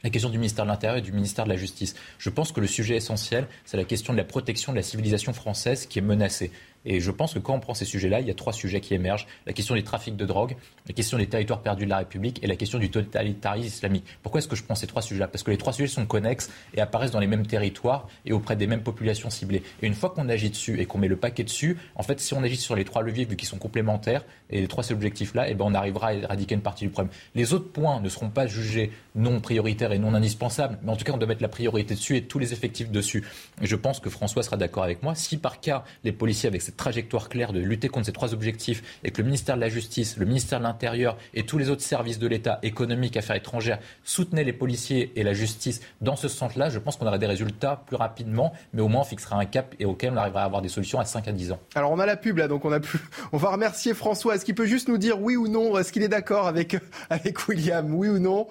[0.04, 1.96] la question du ministère de l'Intérieur et du ministère de la Justice.
[2.20, 5.34] Je pense que le sujet essentiel, c'est la question de la protection de la civilisation
[5.34, 6.52] française qui est menacée.
[6.86, 8.94] Et je pense que quand on prend ces sujets-là, il y a trois sujets qui
[8.94, 9.28] émergent.
[9.46, 10.56] La question des trafics de drogue,
[10.88, 14.06] la question des territoires perdus de la République et la question du totalitarisme islamique.
[14.22, 15.28] Pourquoi est-ce que je prends ces trois sujets-là?
[15.28, 18.56] Parce que les trois sujets sont connexes et apparaissent dans les mêmes territoires et auprès
[18.56, 19.64] des mêmes populations ciblées.
[19.82, 22.34] Et une fois qu'on agit dessus et qu'on met le paquet dessus, en fait, si
[22.34, 25.54] on agit sur les trois leviers, vu qu'ils sont complémentaires, et les trois objectifs-là, eh
[25.54, 27.12] ben, on arrivera à éradiquer une partie du problème.
[27.34, 31.04] Les autres points ne seront pas jugés non prioritaires et non indispensables, mais en tout
[31.04, 33.24] cas, on doit mettre la priorité dessus et tous les effectifs dessus.
[33.62, 35.16] Et je pense que François sera d'accord avec moi.
[35.16, 39.00] Si par cas, les policiers avec cette trajectoire claire de lutter contre ces trois objectifs
[39.04, 41.82] et que le ministère de la Justice, le ministère de l'Intérieur et tous les autres
[41.82, 46.70] services de l'État, économiques, affaires étrangères, soutenaient les policiers et la justice dans ce sens-là,
[46.70, 49.74] je pense qu'on aurait des résultats plus rapidement, mais au moins on fixera un cap
[49.80, 51.60] et auquel on arrivera à avoir des solutions à 5 à 10 ans.
[51.76, 52.98] Alors on a la pub là, donc on a pu...
[53.32, 54.36] On va remercier François.
[54.36, 55.78] Est-ce qu'il peut juste nous dire oui ou non?
[55.78, 56.78] Est-ce qu'il est d'accord avec,
[57.10, 57.94] avec William?
[57.94, 58.48] Oui ou non?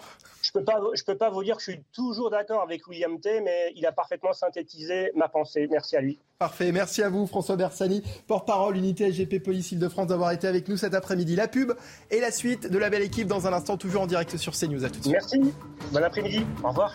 [0.54, 3.40] Peux pas, je peux pas vous dire que je suis toujours d'accord avec William T,
[3.40, 5.68] mais il a parfaitement synthétisé ma pensée.
[5.70, 6.18] Merci à lui.
[6.38, 10.76] Parfait, merci à vous François Bersani, porte-parole unité SGP Police Île-de-France d'avoir été avec nous
[10.76, 11.36] cet après-midi.
[11.36, 11.72] La pub
[12.10, 14.84] et la suite de la belle équipe dans un instant, toujours en direct sur CNews.
[14.84, 15.12] À tout de suite.
[15.12, 15.40] Merci,
[15.92, 16.94] bon après-midi, au revoir.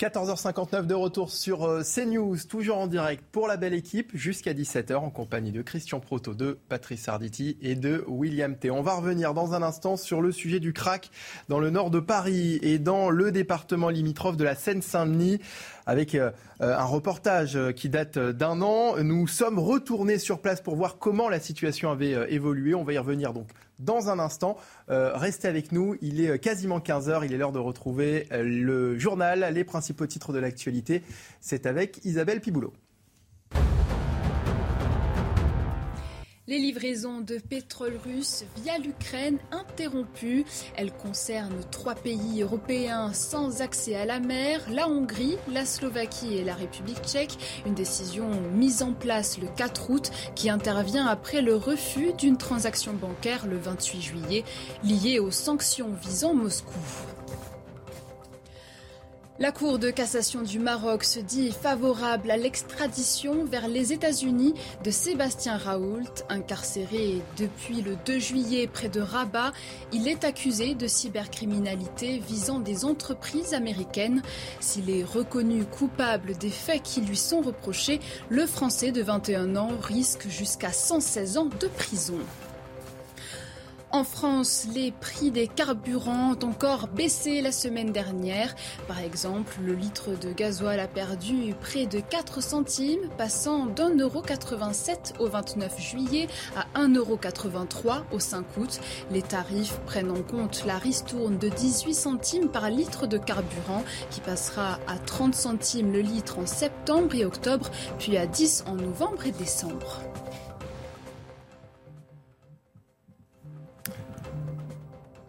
[0.00, 4.94] 14h59 de retour sur euh, CNews, toujours en direct pour la belle équipe, jusqu'à 17h
[4.94, 8.70] en compagnie de Christian Proto, de Patrice Arditi et de William T.
[8.70, 11.10] On va revenir dans un instant sur le sujet du crack
[11.50, 15.38] dans le nord de Paris et dans le département limitrophe de la Seine-Saint-Denis
[15.84, 16.30] avec euh,
[16.62, 18.96] euh, un reportage qui date d'un an.
[19.02, 22.74] Nous sommes retournés sur place pour voir comment la situation avait évolué.
[22.74, 23.48] On va y revenir donc
[23.80, 24.56] dans un instant.
[24.90, 28.98] Euh, restez avec nous, il est quasiment 15h, il est l'heure de retrouver euh, le
[28.98, 31.02] journal, les principaux titres de l'actualité.
[31.40, 32.72] C'est avec Isabelle Piboulot.
[36.50, 40.44] Les livraisons de pétrole russe via l'Ukraine interrompues.
[40.74, 46.42] Elles concernent trois pays européens sans accès à la mer, la Hongrie, la Slovaquie et
[46.42, 47.38] la République tchèque.
[47.66, 52.94] Une décision mise en place le 4 août qui intervient après le refus d'une transaction
[52.94, 54.44] bancaire le 28 juillet
[54.82, 56.74] liée aux sanctions visant Moscou.
[59.42, 64.52] La Cour de cassation du Maroc se dit favorable à l'extradition vers les États-Unis
[64.84, 69.52] de Sébastien Raoult, incarcéré depuis le 2 juillet près de Rabat.
[69.94, 74.20] Il est accusé de cybercriminalité visant des entreprises américaines.
[74.60, 79.72] S'il est reconnu coupable des faits qui lui sont reprochés, le Français de 21 ans
[79.80, 82.18] risque jusqu'à 116 ans de prison.
[83.92, 88.54] En France, les prix des carburants ont encore baissé la semaine dernière.
[88.86, 95.26] Par exemple, le litre de gasoil a perdu près de 4 centimes, passant d'1,87€ au
[95.26, 98.78] 29 juillet à 1,83€ au 5 août.
[99.10, 103.82] Les tarifs prennent en compte la ristourne de 18 centimes par litre de carburant
[104.12, 107.68] qui passera à 30 centimes le litre en septembre et octobre,
[107.98, 110.00] puis à 10 en novembre et décembre.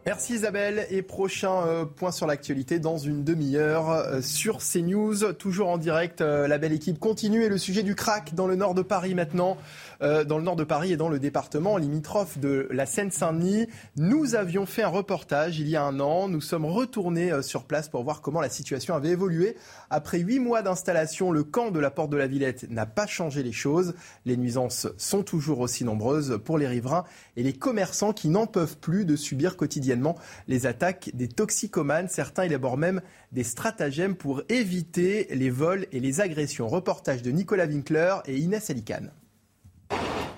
[0.08, 5.70] Merci Isabelle et prochain euh, point sur l'actualité dans une demi-heure euh, sur CNews, toujours
[5.70, 6.22] en direct.
[6.22, 9.14] Euh, la belle équipe continue et le sujet du crack dans le nord de Paris
[9.14, 9.58] maintenant.
[10.02, 13.68] Euh, dans le nord de Paris et dans le département limitrophe de la Seine-Saint-Denis.
[13.98, 16.28] Nous avions fait un reportage il y a un an.
[16.28, 19.56] Nous sommes retournés euh, sur place pour voir comment la situation avait évolué.
[19.92, 23.44] Après huit mois d'installation, le camp de la Porte de la Villette n'a pas changé
[23.44, 23.94] les choses.
[24.26, 27.04] Les nuisances sont toujours aussi nombreuses pour les riverains
[27.38, 32.08] et les commerçants qui n'en peuvent plus de subir quotidiennement les attaques des toxicomanes.
[32.08, 36.68] Certains élaborent même des stratagèmes pour éviter les vols et les agressions.
[36.68, 39.12] Reportage de Nicolas Winkler et Inès Alicane.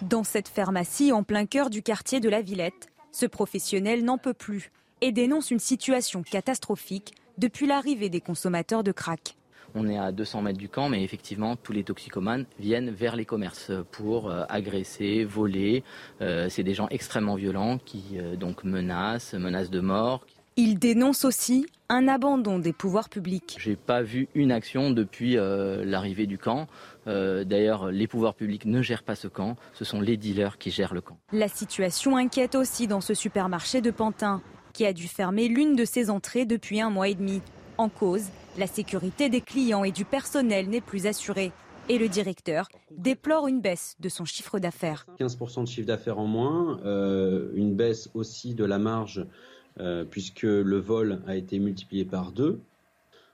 [0.10, 4.34] Dans cette pharmacie en plein cœur du quartier de la Villette, ce professionnel n'en peut
[4.34, 9.38] plus et dénonce une situation catastrophique depuis l'arrivée des consommateurs de crack.
[9.76, 13.24] On est à 200 mètres du camp, mais effectivement, tous les toxicomanes viennent vers les
[13.24, 15.84] commerces pour euh, agresser, voler.
[16.22, 20.26] Euh, c'est des gens extrêmement violents qui euh, donc menacent, menacent de mort.
[20.56, 23.58] Il dénonce aussi un abandon des pouvoirs publics.
[23.60, 26.68] J'ai pas vu une action depuis l'arrivée du camp.
[27.08, 30.72] Euh, d'ailleurs, les pouvoirs publics ne gèrent pas ce camp, ce sont les dealers qui
[30.72, 31.18] gèrent le camp.
[31.32, 34.42] La situation inquiète aussi dans ce supermarché de Pantin,
[34.74, 37.42] qui a dû fermer l'une de ses entrées depuis un mois et demi.
[37.78, 38.26] En cause,
[38.58, 41.52] la sécurité des clients et du personnel n'est plus assurée.
[41.90, 45.06] Et le directeur déplore une baisse de son chiffre d'affaires.
[45.20, 49.26] 15% de chiffre d'affaires en moins, euh, une baisse aussi de la marge
[49.80, 52.60] euh, puisque le vol a été multiplié par deux.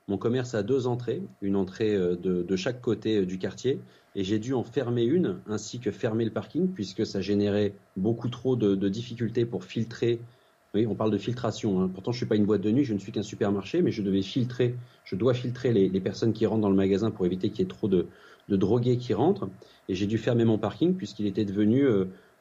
[0.07, 3.79] Mon commerce a deux entrées, une entrée euh, de, chaque côté euh, du quartier,
[4.15, 8.29] et j'ai dû en fermer une, ainsi que fermer le parking, puisque ça générait beaucoup
[8.29, 10.21] trop de, difficultés pour filtrer.
[10.73, 11.81] Oui, on parle de filtration.
[11.81, 11.91] Hein.
[11.93, 13.91] Pourtant, je ne suis pas une boîte de nuit, je ne suis qu'un supermarché, mais
[13.91, 17.49] je devais filtrer, je dois filtrer les, personnes qui rentrent dans le magasin pour éviter
[17.49, 18.07] qu'il y ait trop de,
[18.47, 19.49] drogués qui rentrent.
[19.89, 21.85] Et j'ai dû fermer mon parking puisqu'il était devenu,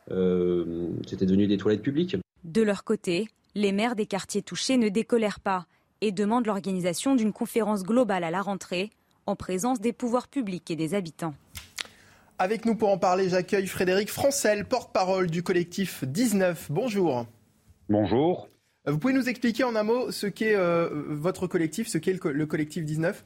[0.09, 2.17] c'était devenu des toilettes publiques.
[2.45, 5.67] De leur côté, les maires des quartiers touchés ne décolèrent pas
[6.01, 8.91] et demande l'organisation d'une conférence globale à la rentrée
[9.27, 11.35] en présence des pouvoirs publics et des habitants.
[12.39, 16.69] Avec nous pour en parler, j'accueille Frédéric Francel, porte-parole du collectif 19.
[16.71, 17.27] Bonjour.
[17.89, 18.49] Bonjour.
[18.87, 22.47] Vous pouvez nous expliquer en un mot ce qu'est euh, votre collectif, ce qu'est le,
[22.47, 23.25] collectif 19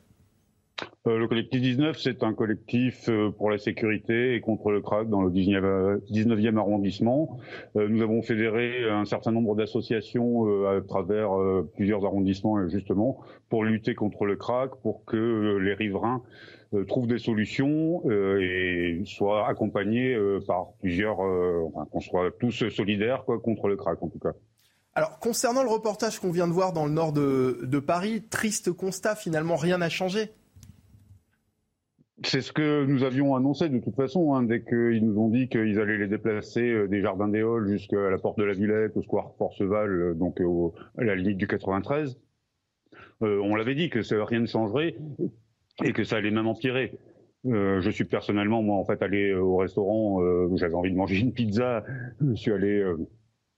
[1.07, 5.09] euh, le collectif 19, c'est un collectif euh, pour la sécurité et contre le crack
[5.09, 7.39] dans le 19e, arrondissement.
[7.77, 11.31] Euh, nous avons fédéré un certain nombre d'associations à travers
[11.75, 16.23] plusieurs arrondissements, justement, pour lutter contre le crack, pour que les riverains
[16.89, 20.17] trouvent des solutions et soient accompagnés
[20.47, 24.33] par plusieurs, qu'on soit tous solidaires quoi, contre le crack, en tout cas.
[24.95, 28.73] Alors, concernant le reportage qu'on vient de voir dans le nord de, de Paris, triste
[28.73, 30.33] constat, finalement, rien n'a changé.
[32.25, 35.49] C'est ce que nous avions annoncé de toute façon, hein, dès qu'ils nous ont dit
[35.49, 38.97] qu'ils allaient les déplacer euh, des Jardins des Halles jusqu'à la Porte de la Villette,
[38.97, 40.41] au Square Forceval, euh, donc
[40.99, 42.21] à la limite du 93.
[43.23, 44.97] Euh, on l'avait dit que ça, rien ne changerait
[45.85, 46.93] et que ça allait même empirer.
[47.45, 50.21] je suis personnellement, moi, en fait, allé au restaurant,
[50.57, 51.85] j'avais envie de manger une pizza,
[52.21, 52.85] je suis allé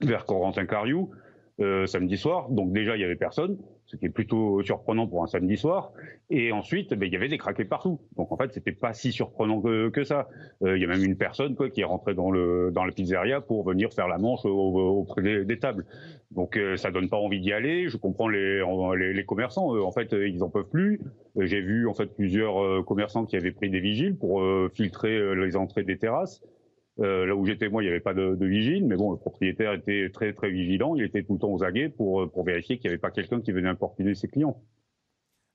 [0.01, 1.11] vers Corentin Cariou
[1.59, 3.59] samedi soir, donc déjà il y avait personne
[3.95, 5.93] ce qui est plutôt surprenant pour un samedi soir.
[6.31, 8.01] Et ensuite, ben, il y avait des craqués partout.
[8.17, 10.29] Donc en fait, c'était pas si surprenant que, ça.
[10.63, 12.93] Euh, il y a même une personne quoi, qui est rentrée dans, le, dans la
[12.93, 15.87] pizzeria pour venir faire la manche auprès des, tables.
[16.33, 17.89] Donc euh, ça donne pas envie d'y aller.
[17.89, 18.63] Je comprends les,
[18.97, 19.77] les, commerçants.
[19.79, 21.01] en fait, ils en peuvent plus.
[21.37, 24.43] J'ai vu en fait plusieurs euh, commerçants qui avaient pris des vigiles pour
[24.75, 26.43] filtrer les entrées des terrasses.
[27.01, 29.17] Euh, là où j'étais moi, il n'y avait pas de, de, vigile, mais bon, le
[29.17, 30.95] propriétaire était très très vigilant.
[30.95, 33.41] Il était tout le temps aux aguets pour euh, vérifier qu'il n'y avait pas quelqu'un
[33.41, 34.63] qui venait importuner ses clients.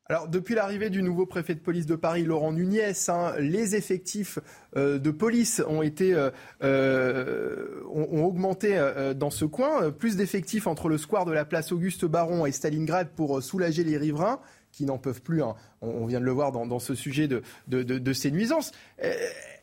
[0.07, 4.39] Alors, depuis l'arrivée du nouveau préfet de police de Paris, Laurent Nunez, hein, les effectifs
[4.75, 6.15] euh, de police ont été
[6.61, 8.75] ont, augmenté
[9.15, 9.91] dans ce coin.
[9.91, 13.97] Plus d'effectifs entre le square de la place Auguste Baron et Stalingrad pour soulager les
[13.97, 14.39] riverains
[14.71, 15.43] qui n'en peuvent plus.
[15.43, 15.55] Hein.
[15.81, 18.71] On, vient de le voir dans, ce sujet de ces nuisances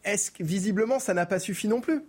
[0.06, 2.02] est-ce que visiblement ça n'a pas suffi non plus?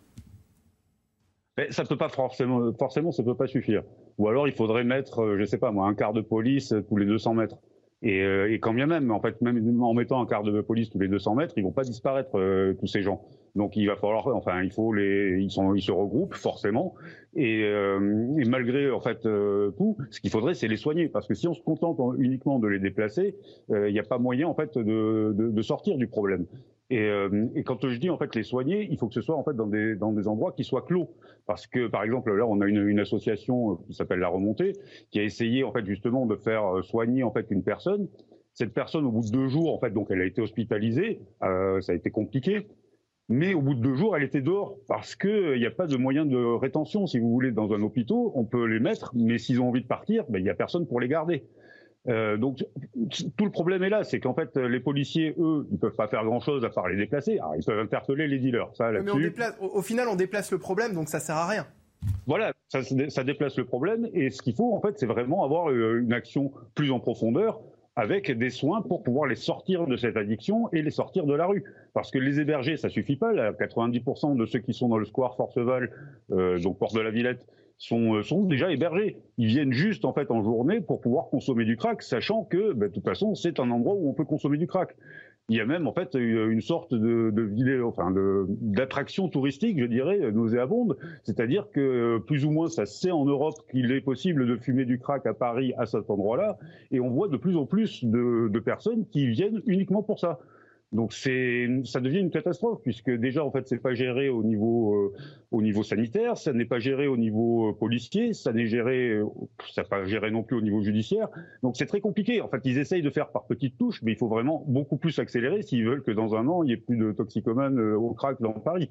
[1.58, 3.84] Mais ça peut pas forcément, forcément, ça peut pas suffire.
[4.20, 6.98] Ou alors il faudrait mettre, euh, je sais pas moi, un quart de police tous
[6.98, 7.58] les 200 mètres.
[8.04, 10.92] Et, euh, et quand bien même, en fait, même en mettant un quart de police
[10.92, 13.26] tous les 200 mètres, ils vont pas disparaître euh, tous ces gens.
[13.56, 16.94] Donc il va falloir, enfin, il faut les, ils se regroupent forcément.
[17.36, 17.68] Et,
[18.46, 19.22] malgré en fait
[19.78, 22.68] tout, ce qu'il faudrait, c'est les soigner, parce que si on se contente uniquement de
[22.68, 23.36] les déplacer,
[23.70, 26.46] il n'y a pas moyen en fait de sortir du problème.
[26.90, 29.36] Et, euh, et, quand je dis en fait les soigner, il faut que ce soit
[29.36, 31.10] en fait dans des endroits qui soient clos,
[31.46, 34.72] parce que par exemple là on a une, association euh, qui s'appelle la Remontée
[35.12, 38.08] qui a essayé en fait justement de faire euh, soigner en fait une personne.
[38.54, 41.92] Cette personne au bout de deux jours en fait donc elle a été hospitalisée, ça
[41.92, 42.68] a été compliqué.
[43.30, 45.86] Mais au bout de deux jours, elle était dehors parce que il n'y a pas
[45.86, 48.18] de moyen de rétention, si vous voulez, dans un hôpital.
[48.34, 50.88] On peut les mettre, mais s'ils ont envie de partir, ben, il n'y a personne
[50.88, 51.44] pour les garder.
[52.08, 52.66] Euh, donc
[53.36, 56.24] tout le problème est là, c'est qu'en fait les policiers, eux, ils peuvent pas faire
[56.24, 57.40] grand-chose à part les déplacer.
[57.40, 58.70] Alors, ils peuvent interpeller les dealers.
[58.76, 61.66] Ça, mais on déplace, au, final, on déplace le problème, donc ça sert à rien.
[62.26, 64.08] Voilà, ça, ça déplace le problème.
[64.14, 67.60] Et ce qu'il faut, en fait, c'est vraiment avoir euh, une action plus en profondeur
[67.98, 71.48] avec des soins pour pouvoir les sortir de cette addiction et les sortir de la
[71.48, 71.64] rue.
[71.94, 73.34] Parce que les héberger, ça suffit pas.
[73.34, 75.92] Là, 90% de ceux qui sont dans le square Forceval,
[76.32, 77.48] euh, donc Porte de la Villette,
[77.78, 79.18] sont, euh, sont déjà hébergés.
[79.38, 82.90] Ils viennent juste en fait en journée pour pouvoir consommer du crack, sachant que ben,
[82.90, 84.96] de toute façon c'est un endroit où on peut consommer du crack.
[85.50, 88.14] Il y a même en fait une sorte de, de vidéo, enfin
[88.50, 90.98] d'attraction touristique, je dirais, nauséabonde.
[91.24, 95.00] C'est-à-dire que plus ou moins ça sait en Europe qu'il est possible de fumer du
[95.00, 96.58] crack à Paris à cet endroit-là,
[96.92, 100.40] et on voit de plus en plus de, de personnes qui viennent uniquement pour ça.
[100.94, 105.12] Donc c'est, ça devient une catastrophe puisque déjà en fait c'est pas géré au niveau
[105.52, 109.26] euh, sanitaire, ça n'est pas géré au niveau euh, policier, ça n'est géré, euh,
[109.90, 111.28] pas géré non plus au niveau judiciaire.
[111.62, 112.40] Donc c'est très compliqué.
[112.40, 115.20] En fait, ils essayent de faire par petites touches, mais il faut vraiment beaucoup plus
[115.20, 118.42] accélérer s'ils veulent que dans un an il y ait plus de toxicomanes au crack
[118.42, 118.90] dans Paris.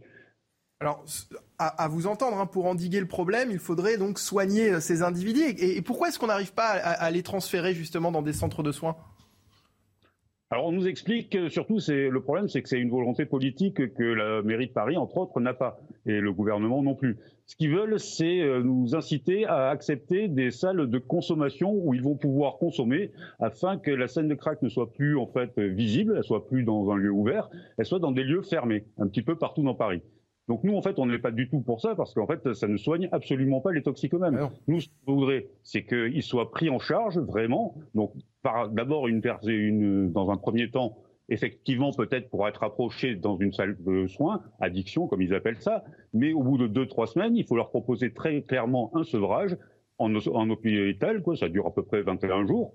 [0.81, 1.03] Alors,
[1.59, 5.55] à, vous entendre, hein, pour endiguer le problème, il faudrait donc soigner ces individus.
[5.57, 8.95] Et, pourquoi est-ce qu'on n'arrive pas à les transférer justement dans des centres de soins?
[10.51, 13.95] Alors on nous explique que surtout c'est le problème c'est que c'est une volonté politique
[13.95, 17.17] que la mairie de Paris entre autres n'a pas et le gouvernement non plus.
[17.47, 22.03] Ce qu'ils veulent c'est euh, nous inciter à accepter des salles de consommation où ils
[22.03, 26.15] vont pouvoir consommer afin que la scène de crack ne soit plus en fait visible,
[26.17, 29.23] elle soit plus dans un lieu ouvert, elle soit dans des lieux fermés un petit
[29.23, 30.01] peu partout dans Paris.
[30.49, 32.69] Donc nous, en fait, on n'est pas du tout pour ça parce qu'en fait, ça
[32.69, 34.49] ne soigne absolument pas les toxicomanes.
[34.69, 37.75] Nous, ce qu'on voudrait, c'est qu'ils soient pris en charge vraiment.
[37.95, 38.13] Donc,
[38.45, 43.77] d'abord, une, une, dans un premier temps, effectivement, peut-être pour être approchés dans une salle
[43.81, 45.85] de soins, addiction, comme ils appellent ça.
[46.15, 49.57] Mais au bout de deux, trois semaines, il faut leur proposer très clairement un sevrage
[49.99, 51.37] en, en hôpital, quoi.
[51.37, 52.75] Ça dure à peu près 21 jours.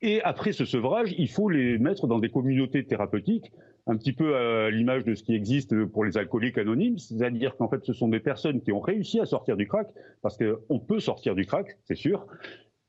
[0.00, 3.52] Et après ce sevrage, il faut les mettre dans des communautés thérapeutiques
[3.86, 7.68] un petit peu à l'image de ce qui existe pour les alcooliques anonymes, c'est-à-dire qu'en
[7.68, 9.88] fait ce sont des personnes qui ont réussi à sortir du crack,
[10.22, 12.26] parce qu'on peut sortir du crack, c'est sûr,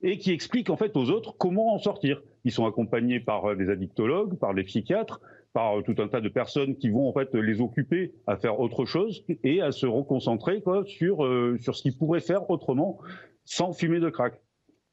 [0.04, 2.22] et qui expliquent en fait aux autres comment en sortir.
[2.44, 5.22] Ils sont accompagnés par euh, des addictologues, par des psychiatres,
[5.54, 8.60] par euh, tout un tas de personnes qui vont en fait les occuper à faire
[8.60, 13.00] autre chose et à se reconcentrer sur euh, sur ce qu'ils pourraient faire autrement
[13.46, 14.40] sans fumer de crack.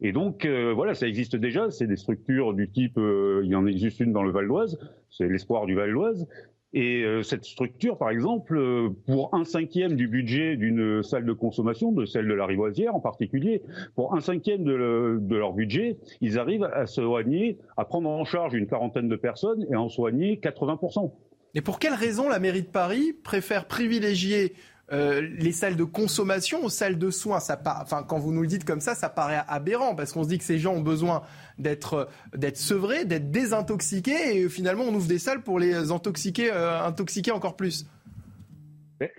[0.01, 1.70] Et donc voilà, ça existe déjà.
[1.70, 4.78] C'est des structures du type, il y en existe une dans le Val d'Oise,
[5.11, 6.26] c'est l'espoir du Val d'Oise,
[6.72, 11.32] et euh, cette structure, par exemple, euh, pour un cinquième du budget d'une salle de
[11.32, 13.62] consommation, de celle de la Rivoisière en particulier,
[13.96, 18.55] pour un cinquième de, de, leur budget, ils arrivent à soigner, à prendre en charge
[18.55, 21.11] une quarantaine de personnes et à en soigner 80%.
[21.55, 24.53] Et pour quelle raison la mairie de Paris préfère privilégier
[24.93, 27.38] euh, les salles de consommation aux salles de soins.
[27.38, 30.28] Ça enfin, quand vous nous le dites comme ça, ça paraît aberrant parce qu'on se
[30.28, 31.22] dit que ces gens ont besoin
[31.59, 36.82] d'être d'être sevrés, d'être désintoxiqués et finalement on ouvre des salles pour les intoxiquer, euh,
[36.82, 37.86] intoxiquer encore plus.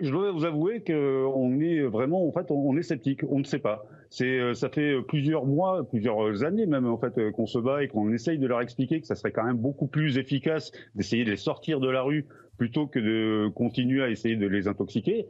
[0.00, 3.58] Je dois vous avouer qu'on est vraiment, en fait, on est sceptique, on ne sait
[3.58, 3.84] pas.
[4.10, 7.88] C'est, euh, ça fait plusieurs mois, plusieurs années même, en fait, qu'on se bat et
[7.88, 11.30] qu'on essaye de leur expliquer que ça serait quand même beaucoup plus efficace d'essayer de
[11.30, 12.26] les sortir de la rue
[12.58, 15.26] plutôt que de continuer à essayer de les intoxiquer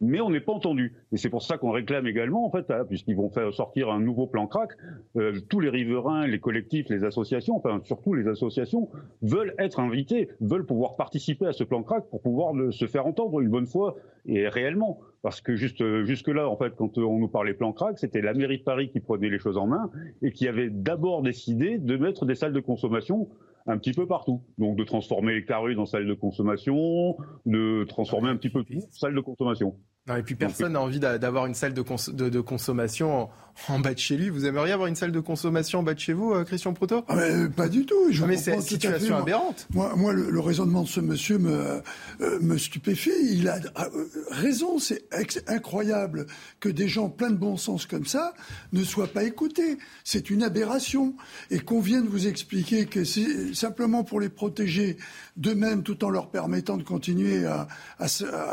[0.00, 0.94] mais on n'est pas entendu.
[1.12, 4.00] Et c'est pour ça qu'on réclame également, en fait, hein, puisqu'ils vont faire sortir un
[4.00, 4.70] nouveau plan crack,
[5.16, 8.88] euh, tous les riverains, les collectifs, les associations, enfin surtout les associations,
[9.22, 13.40] veulent être invités, veulent pouvoir participer à ce plan crack pour pouvoir se faire entendre
[13.40, 13.96] une bonne fois
[14.26, 15.00] et réellement.
[15.22, 18.34] Parce que juste jusque là, en fait, quand on nous parlait plan crack, c'était la
[18.34, 19.90] mairie de Paris qui prenait les choses en main
[20.22, 23.28] et qui avait d'abord décidé de mettre des salles de consommation
[23.68, 24.42] un petit peu partout.
[24.56, 27.16] Donc de transformer les carues en salles de consommation,
[27.46, 29.76] de transformer un petit peu tout en salles de consommation.
[30.08, 33.28] Non, et puis personne n'a envie d'avoir une salle de, de, consommation
[33.68, 34.30] en, bas de chez lui.
[34.30, 37.04] Vous aimeriez avoir une salle de consommation en bas de chez vous, euh, Christian Proto?
[37.08, 37.16] Ah,
[37.54, 38.10] Pas du tout.
[38.10, 39.66] Je ah, mais c'est une situation aberrante.
[39.74, 41.82] Moi, moi le, raisonnement de ce monsieur me,
[42.22, 43.10] euh, me stupéfie.
[43.32, 44.78] Il a euh, raison.
[44.78, 45.04] C'est
[45.46, 46.26] incroyable
[46.60, 48.32] que des gens pleins de bon sens comme ça
[48.72, 49.76] ne soient pas écoutés.
[50.04, 51.14] C'est une aberration.
[51.50, 54.96] Et qu'on vienne vous expliquer que c'est simplement pour les protéger
[55.36, 58.06] d'eux-mêmes tout en leur permettant de continuer à, à,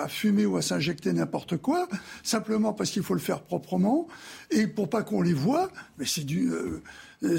[0.04, 1.88] à fumer ou à s'injecter n'importe quoi,
[2.24, 4.08] simplement parce qu'il faut le faire proprement,
[4.52, 6.82] et pour pas qu'on les voit, mais c'est du, euh,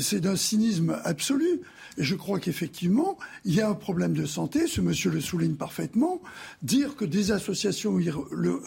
[0.01, 1.61] c'est d'un cynisme absolu.
[1.99, 4.67] Et je crois qu'effectivement, il y a un problème de santé.
[4.67, 6.21] Ce monsieur le souligne parfaitement.
[6.63, 7.99] Dire que des associations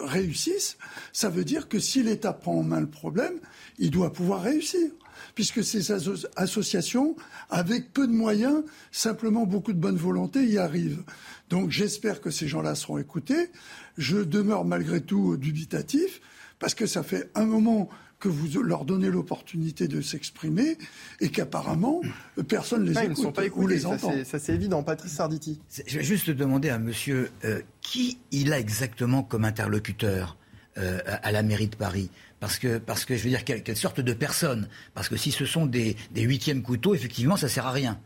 [0.00, 0.78] réussissent,
[1.12, 3.34] ça veut dire que si l'État prend en main le problème,
[3.78, 4.90] il doit pouvoir réussir
[5.34, 5.92] puisque ces
[6.36, 7.16] associations,
[7.48, 8.62] avec peu de moyens,
[8.92, 11.02] simplement beaucoup de bonne volonté, y arrivent.
[11.48, 13.50] Donc j'espère que ces gens-là seront écoutés.
[13.98, 16.20] Je demeure malgré tout dubitatif,
[16.58, 17.88] parce que ça fait un moment
[18.20, 20.76] que vous leur donnez l'opportunité de s'exprimer
[21.20, 22.02] et qu'apparemment
[22.46, 24.12] personne ne les écoute ils ne sont pas écoutés, ou les entend.
[24.24, 24.82] Ça c'est évident.
[24.82, 25.58] Patrice Sarditi.
[25.86, 30.36] Je vais juste demander à monsieur euh, qui il a exactement comme interlocuteur?
[30.80, 32.10] Euh, à la mairie de Paris.
[32.40, 34.68] Parce que, parce que je veux dire, quelle, sorte de personne.
[34.94, 37.98] Parce que si ce sont des, des huitièmes couteaux, effectivement, ça sert à rien.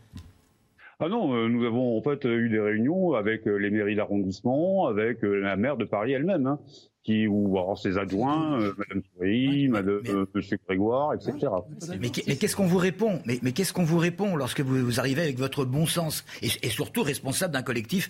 [0.99, 4.87] Ah non, euh, nous avons en fait eu des réunions avec euh, les mairies d'arrondissement,
[4.87, 6.59] avec euh, la maire de Paris elle-même, hein,
[7.03, 9.99] qui ou alors ses adjoints, Madame Souris, Madame
[10.33, 11.51] Monsieur Grégoire, etc.
[11.99, 13.19] Mais, qu'est-ce qu'on vous répond?
[13.25, 16.69] Mais, mais qu'est-ce qu'on vous répond lorsque vous, arrivez avec votre bon sens et, et
[16.69, 18.09] surtout responsable d'un collectif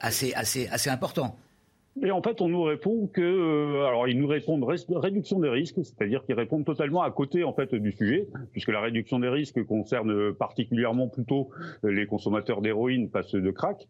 [0.00, 1.36] assez, assez, assez important?
[2.02, 5.78] Et en fait, on nous répond que, euh, alors ils nous répondent réduction des risques,
[5.82, 9.64] c'est-à-dire qu'ils répondent totalement à côté en fait du sujet, puisque la réduction des risques
[9.64, 11.50] concerne particulièrement plutôt
[11.84, 13.86] les consommateurs d'héroïne, pas ceux de crack.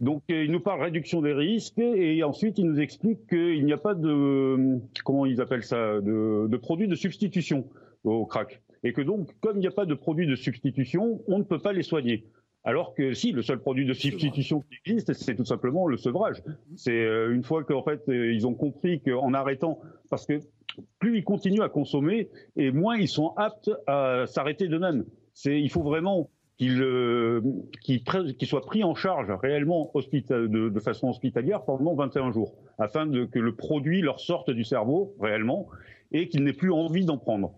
[0.00, 3.78] Donc ils nous parlent réduction des risques et ensuite ils nous expliquent qu'il n'y a
[3.78, 7.64] pas de comment ils appellent ça de, de produits de substitution
[8.04, 11.38] au crack et que donc comme il n'y a pas de produits de substitution, on
[11.38, 12.26] ne peut pas les soigner.
[12.64, 16.42] Alors que si, le seul produit de substitution qui existe, c'est tout simplement le sevrage.
[16.76, 20.40] C'est euh, une fois qu'en fait euh, ils ont compris qu'en arrêtant, parce que
[20.98, 25.04] plus ils continuent à consommer, et moins ils sont aptes à s'arrêter d'eux-mêmes.
[25.34, 27.42] C'est, il faut vraiment qu'ils euh,
[28.44, 33.38] soient pris en charge réellement de, de, façon hospitalière pendant 21 jours, afin de, que
[33.38, 35.68] le produit leur sorte du cerveau réellement
[36.12, 37.52] et qu'ils n'aient plus envie d'en prendre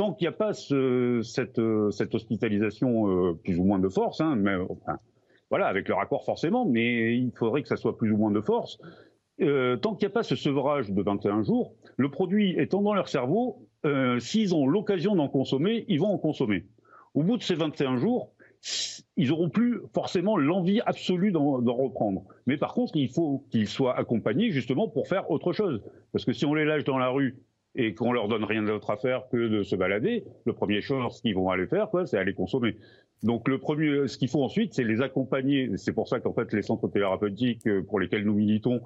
[0.00, 4.34] tant qu'il n'y a pas euh, cette, hospitalisation euh, plus ou moins de force, hein,
[4.34, 4.54] mais
[5.50, 8.40] voilà, avec le raccord forcément, mais il faudrait que ça soit plus ou moins de
[8.40, 8.78] force.
[9.42, 12.94] Euh, tant qu'il n'y a pas ce sevrage de 21 jours, le produit étant dans
[12.94, 13.68] leur cerveau,
[14.20, 16.64] s'ils ont l'occasion d'en consommer, ils vont en consommer.
[17.12, 18.32] Au bout de ces 21 jours,
[19.18, 22.24] ils n'auront plus forcément l'envie absolue d'en reprendre.
[22.46, 25.82] Mais par contre, il faut qu'ils soient accompagnés justement pour faire autre chose.
[26.12, 27.36] Parce que si on les lâche dans la rue
[27.74, 31.20] et qu'on leur donne rien d'autre à faire que de se balader, le premier chose
[31.20, 32.76] qu'ils vont aller faire, c'est aller consommer.
[33.22, 35.70] Donc le premier, ce qu'il faut ensuite, c'est les accompagner.
[35.76, 38.80] C'est pour ça qu'en fait les centres thérapeutiques euh, pour lesquels nous militons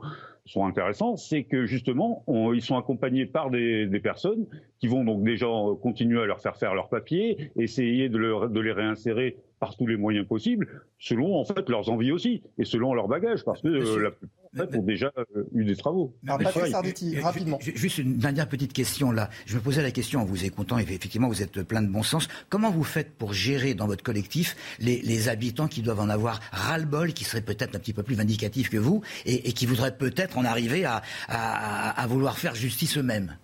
[0.44, 4.46] sont intéressants, c'est que justement ils sont accompagnés par des, personnes
[4.78, 5.46] qui vont donc déjà
[5.80, 10.26] continuer à leur faire faire leurs papiers, essayer de les réinsérer par tous les moyens
[10.34, 10.66] possibles,
[10.98, 14.44] selon en fait leurs envies aussi et selon leur bagage, parce que euh, la plupart
[14.52, 16.14] en fait, ont déjà euh, eu des travaux.
[16.26, 16.74] Alors, Patrick
[17.22, 17.58] rapidement.
[17.60, 19.30] Juste une dernière petite question là.
[19.46, 22.02] Je me posais la question en vous écoutant, et effectivement vous êtes plein de bon
[22.02, 22.28] sens.
[22.50, 26.40] Comment vous faites pour gérer dans votre collectif les, les habitants qui doivent en avoir
[26.52, 29.96] ras-le-bol, qui seraient peut-être un petit peu plus vindicatifs que vous, et, et qui voudraient
[29.96, 33.38] peut-être en arriver à, à, à vouloir faire justice eux-mêmes?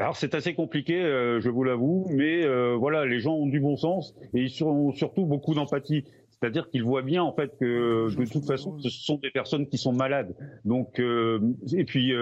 [0.00, 3.60] Alors c'est assez compliqué, euh, je vous l'avoue, mais euh, voilà, les gens ont du
[3.60, 6.04] bon sens et ils ont surtout beaucoup d'empathie.
[6.30, 9.76] C'est-à-dire qu'ils voient bien en fait que de toute façon, ce sont des personnes qui
[9.76, 10.34] sont malades.
[10.64, 11.38] Donc euh,
[11.74, 12.14] et puis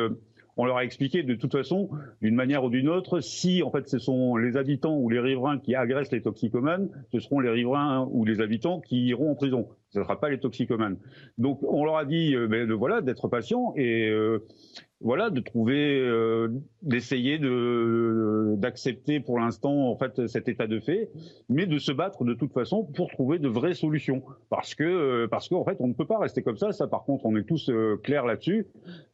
[0.57, 1.89] on leur a expliqué de toute façon,
[2.21, 5.61] d'une manière ou d'une autre, si en fait ce sont les habitants ou les riverains
[5.61, 9.69] qui agressent les toxicomanes, ce seront les riverains ou les habitants qui iront en prison.
[9.91, 10.97] Ce ne sera pas les toxicomanes.
[11.39, 14.11] Donc on leur a dit ben, de, voilà d'être patient et
[15.01, 16.49] voilà, de trouver, euh,
[16.83, 21.11] d'essayer de d'accepter pour l'instant en fait cet état de fait,
[21.49, 25.29] mais de se battre de toute façon pour trouver de vraies solutions, parce que euh,
[25.29, 26.73] parce qu'en fait on ne peut pas rester comme ça.
[26.73, 28.67] Ça, par contre, on est tous euh, clairs là-dessus.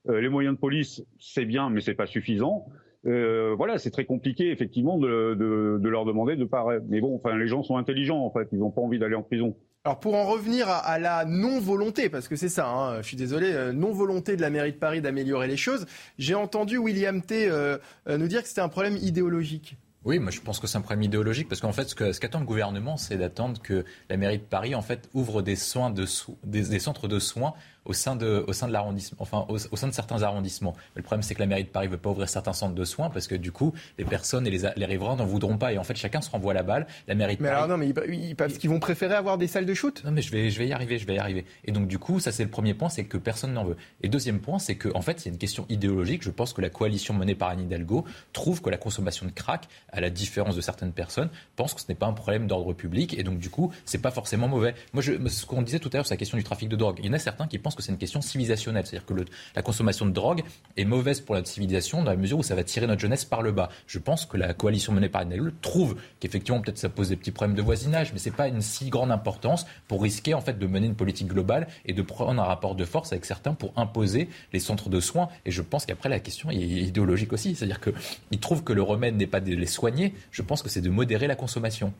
[0.09, 2.65] les moyens de police, c'est bien, mais c'est pas suffisant.
[3.05, 6.65] voilà, c'est très compliqué effectivement de, de, leur demander de pas.
[6.89, 9.23] Mais bon, enfin, les gens sont intelligents en fait, ils n'ont pas envie d'aller en
[9.23, 9.55] prison.
[9.86, 13.52] Alors pour en revenir à, la non-volonté, parce que c'est ça, hein, je suis désolé,
[13.52, 15.85] euh, non-volonté de la mairie de Paris d'améliorer les choses,
[16.19, 17.77] j'ai entendu William T euh,
[18.09, 19.77] euh, nous dire que c'était un problème idéologique.
[20.06, 22.47] Oui, moi je pense que c'est un problème idéologique parce qu'en fait, ce, qu'attend le
[22.47, 26.06] gouvernement, c'est d'attendre que la mairie de Paris en fait ouvre des soins de
[26.44, 27.52] des, centres de soins
[27.85, 30.74] au sein de, au sein de l'arrondissement, enfin au, sein de certains arrondissements.
[30.94, 32.85] le problème, c'est que la mairie de Paris ne veut pas ouvrir certains centres de
[32.85, 35.73] soins parce que du coup, les personnes et les, les riverains n'en voudront pas.
[35.73, 36.86] Et en fait, chacun se renvoie la balle.
[37.06, 37.62] La mairie de mais Paris.
[37.62, 40.02] Alors non, mais ils, parce qu'ils vont préférer avoir des salles de shoot?
[40.05, 41.44] Non, mais je vais, je vais y arriver, je vais y arriver.
[41.65, 43.77] Et donc du coup, ça c'est le premier point, c'est que personne n'en veut.
[44.02, 46.23] Et deuxième point, c'est que en fait, c'est une question idéologique.
[46.23, 49.69] Je pense que la coalition menée par Anne Hidalgo trouve que la consommation de crack,
[49.93, 53.19] à la différence de certaines personnes, pense que ce n'est pas un problème d'ordre public.
[53.19, 54.74] Et donc du coup, c'est pas forcément mauvais.
[54.93, 56.97] Moi, je, ce qu'on disait tout à l'heure, c'est la question du trafic de drogue.
[57.01, 59.14] Il y en a certains qui pensent que c'est une question civilisationnelle c'est-à-dire que
[59.55, 60.42] la consommation de drogue
[60.76, 63.42] est mauvaise pour la civilisation dans la mesure où ça va tirer notre jeunesse par
[63.42, 63.68] le bas.
[63.86, 67.30] Je pense que la coalition menée par Enel trouve qu'effectivement peut-être ça pose des petits
[67.30, 70.66] problèmes de voisinage, mais c'est pas une si grande importance pour risquer en fait de
[70.66, 74.28] mener une politique globale et de prendre un rapport de force avec certains pour imposer
[74.52, 75.28] les centres de soins.
[75.44, 79.16] Et je pense qu'après la question est idéologique aussi, c'est-à-dire qu'ils trouvent que le remède
[79.16, 80.14] n'est pas de les soigner.
[80.30, 81.92] Je pense que c'est de modérer la consommation.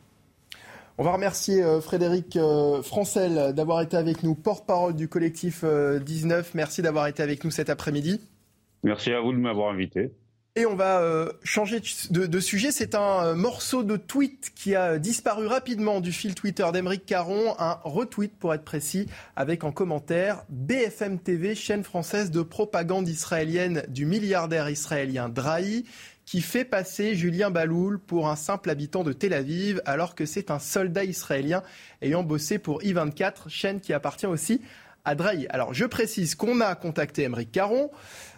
[0.97, 6.47] On va remercier euh, Frédéric euh, Francel d'avoir été avec nous, porte-parole du collectif 19.
[6.47, 8.21] Euh, Merci d'avoir été avec nous cet après-midi.
[8.85, 10.13] Merci à vous de m'avoir invité.
[10.57, 11.03] Et on va
[11.43, 11.81] changer
[12.11, 12.71] de, sujet.
[12.71, 17.81] C'est un morceau de tweet qui a disparu rapidement du fil Twitter d'Emeric Caron, un
[17.83, 24.07] retweet pour être précis, avec en commentaire BFM TV, chaîne française de propagande israélienne du
[24.07, 25.87] milliardaire israélien Drahi
[26.25, 30.51] qui fait passer Julien Baloul pour un simple habitant de Tel Aviv, alors que c'est
[30.51, 31.63] un soldat israélien
[32.03, 34.61] ayant bossé pour I24, chaîne qui appartient aussi
[35.05, 35.47] à Drahi.
[35.51, 37.91] Alors je précise qu'on a contacté Émeric Caron.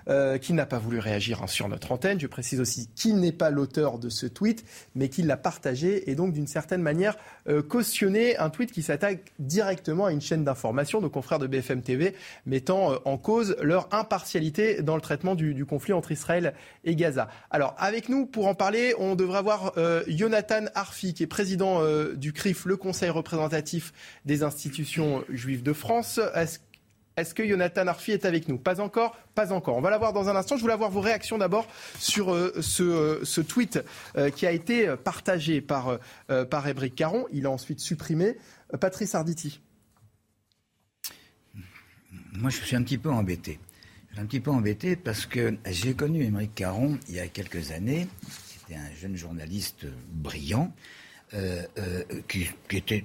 [0.08, 2.20] Euh, qui n'a pas voulu réagir hein, sur notre antenne.
[2.20, 4.64] Je précise aussi qu'il n'est pas l'auteur de ce tweet,
[4.94, 7.16] mais qu'il l'a partagé et donc d'une certaine manière
[7.48, 11.82] euh, cautionné un tweet qui s'attaque directement à une chaîne d'information, nos confrères de BFM
[11.82, 12.14] TV,
[12.46, 16.54] mettant euh, en cause leur impartialité dans le traitement du, conflit entre Israël
[16.84, 17.28] et Gaza.
[17.50, 19.72] Alors avec nous pour en parler, on devrait avoir
[20.06, 21.80] Jonathan Arfi, qui est président
[22.14, 23.92] du CRIF, le Conseil représentatif
[24.24, 26.20] des institutions juives de France.
[27.16, 28.58] Est-ce que Jonathan Arfi est avec nous?
[28.58, 29.76] Pas encore Pas encore.
[29.76, 30.56] On va l'avoir dans un instant.
[30.56, 31.66] Je voulais avoir vos réactions d'abord
[31.98, 33.80] sur euh, euh, ce, tweet
[34.18, 35.98] euh, qui a été partagé par,
[36.50, 37.26] par Caron.
[37.32, 38.36] Il a ensuite supprimé.
[38.80, 39.60] Patrice Arditi.
[42.32, 43.60] Moi, je suis un petit peu embêté.
[44.10, 47.28] Je suis un petit peu embêté parce que j'ai connu Émeric Caron il y a
[47.28, 48.08] quelques années.
[48.28, 50.70] C'était un jeune journaliste brillant
[52.28, 53.04] qui, était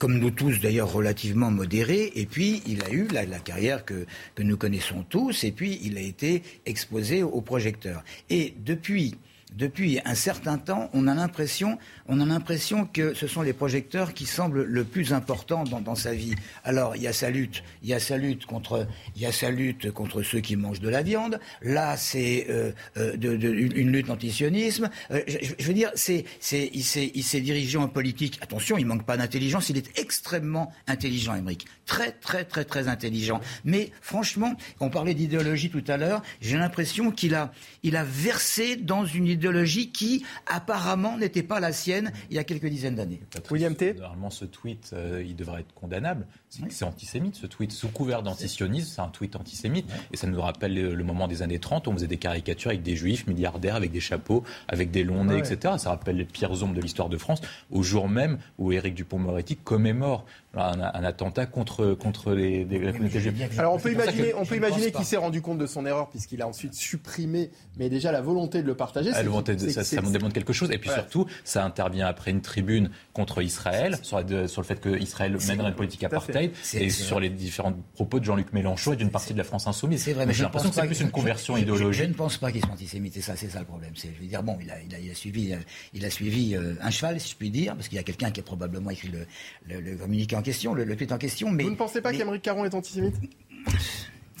[0.00, 4.42] comme nous tous d'ailleurs relativement modéré, et puis il a eu la, carrière que, que
[4.42, 8.02] nous connaissons tous, et puis il a été exposé au projecteur.
[8.30, 9.14] Et depuis
[9.56, 11.76] depuis un certain temps, on a l'impression,
[12.10, 16.12] on a l'impression que ce sont les projecteurs qui semblent le plus important dans, sa
[16.12, 16.34] vie.
[16.64, 19.32] Alors, il y a sa lutte, il y a sa lutte contre, il y a
[19.32, 21.38] sa lutte contre ceux qui mangent de la viande.
[21.62, 24.90] Là, c'est euh, euh, une lutte antisionisme.
[25.12, 28.38] Euh, je, veux dire, il s'est dirigé en politique.
[28.42, 29.68] Attention, il manque pas d'intelligence.
[29.70, 31.66] Il est extrêmement intelligent, Émeric.
[31.86, 33.40] Très, très, très, très intelligent.
[33.64, 36.22] Mais franchement, on parlait d'idéologie tout à l'heure.
[36.40, 37.52] J'ai l'impression qu'il a,
[37.84, 41.99] il a versé dans une idéologie qui, apparemment, n'était pas la sienne
[42.30, 43.20] il y a quelques dizaines d'années.
[43.50, 43.94] William T.
[43.94, 46.26] Normalement, ce tweet, euh, il devrait être condamnable.
[46.48, 47.72] C'est antisémite, ce tweet.
[47.72, 49.90] Sous couvert d'antisionisme, c'est un tweet antisémite.
[50.12, 52.82] Et ça nous rappelle le, moment des années 30 où on faisait des caricatures avec
[52.82, 55.74] des juifs milliardaires, avec des chapeaux, avec des longs nez, etc.
[55.78, 57.40] Ça rappelle les pires ombres de l'histoire de France,
[57.70, 60.24] au jour même où Éric Dupont-Moretti commémore
[60.56, 63.48] un, un, attentat contre, contre les, la communauté juive.
[63.58, 66.42] Alors on peut imaginer, on peut imaginer qu'il s'est rendu compte de son erreur puisqu'il
[66.42, 69.10] a ensuite supprimé, mais déjà la volonté de le partager.
[69.14, 69.22] Ah,
[69.68, 70.70] ça, ça démontre quelque chose.
[70.72, 75.36] Et puis surtout, ça intervient après une tribune contre Israël, sur, sur le fait qu'Israël
[75.48, 79.32] mènerait une politique apartheid, et sur les différents propos de Jean-Luc Mélenchon et d'une partie
[79.32, 80.02] de la France insoumise.
[80.02, 82.04] C'est vrai, mais, j'ai l'impression que c'est plus une conversion idéologique.
[82.04, 83.92] Je, ne pense pas qu'ils sont antisémites, c'est ça, c'est ça le problème.
[83.94, 85.54] Je veux dire, bon, il a, il a, suivi,
[85.92, 88.30] il a suivi euh, un cheval, si je puis dire, parce qu'il y a quelqu'un
[88.30, 91.50] qui a probablement écrit le, le, communiqué en question, le, tweet en question.
[91.50, 93.16] Mais, Vous ne pensez pas qu'Émeric Caron est antisémite?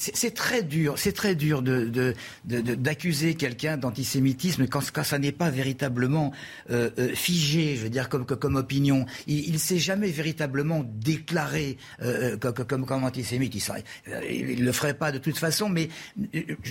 [0.00, 2.14] C'est très dur, c'est très dur de,
[2.44, 6.32] d'accuser quelqu'un d'antisémitisme quand, quand, ça n'est pas véritablement
[6.70, 9.04] euh, euh, figé, je veux dire comme comme opinion.
[9.26, 13.54] Il, ne s'est jamais véritablement déclaré euh, comme, comme, antisémite.
[13.54, 15.90] Il, ne le ferait pas de toute façon, mais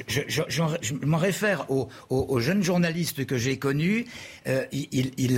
[0.08, 4.06] je, je, m'en réfère aux, aux, jeunes journalistes que j'ai connus.
[4.72, 5.34] il, il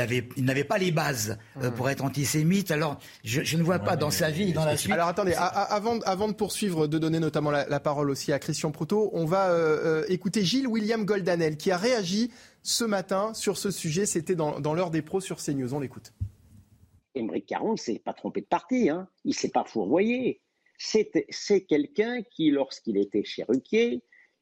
[0.45, 1.71] n'avait pas les bases mmh.
[1.71, 2.71] pour être antisémite.
[2.71, 4.93] Alors je, ne vois pas dans sa vie, dans la suite.
[4.93, 9.09] Alors attendez, avant, avant de poursuivre, de donner notamment la parole aussi à Christian Proto.
[9.13, 12.31] On va euh, euh, écouter Gilles William Goldanel qui a réagi
[12.63, 14.05] ce matin sur ce sujet.
[14.05, 15.73] C'était dans, l'heure des pros sur CNews.
[15.73, 16.13] On l'écoute.
[17.13, 18.89] Émeric Caron ne s'est pas trompé de parti.
[18.89, 19.09] Hein.
[19.25, 20.41] Il ne s'est pas fourvoyé.
[20.77, 24.01] C'est quelqu'un qui, lorsqu'il était chez Ruquier,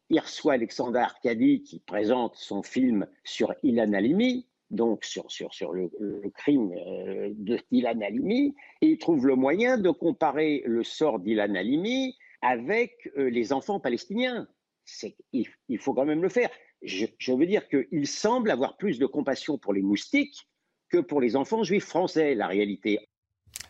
[0.10, 5.74] il reçoit Alexandre Arcadi qui présente son film sur Ilan Halimi, donc sur, sur, sur
[5.74, 5.90] le,
[6.34, 11.56] crime euh, de Ilan Halimi, et il trouve le moyen de comparer le sort d'Ilan
[11.56, 14.48] Halimi avec euh, les enfants palestiniens.
[15.34, 16.50] Il, il, faut quand même le faire.
[16.82, 20.48] Je, je veux dire qu'il semble avoir plus de compassion pour les moustiques
[20.90, 23.00] que pour les enfants juifs français, la réalité.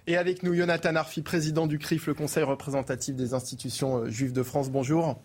[0.07, 4.31] Et avec nous, Jonathan Arfi, président du CRIF, le Conseil représentatif des institutions euh, juives
[4.31, 4.69] de France.
[4.69, 5.21] Bonjour.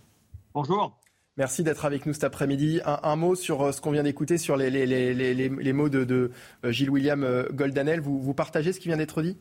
[0.52, 0.98] Bonjour.
[1.36, 2.80] Merci d'être avec nous cet après-midi.
[2.84, 6.04] Un, mot sur euh, ce qu'on vient d'écouter, sur les, les, les, les, mots de,
[6.04, 6.30] de
[6.64, 8.00] Gilles William Goldanel.
[8.00, 9.36] Vous, vous partagez ce qui vient d'être dit?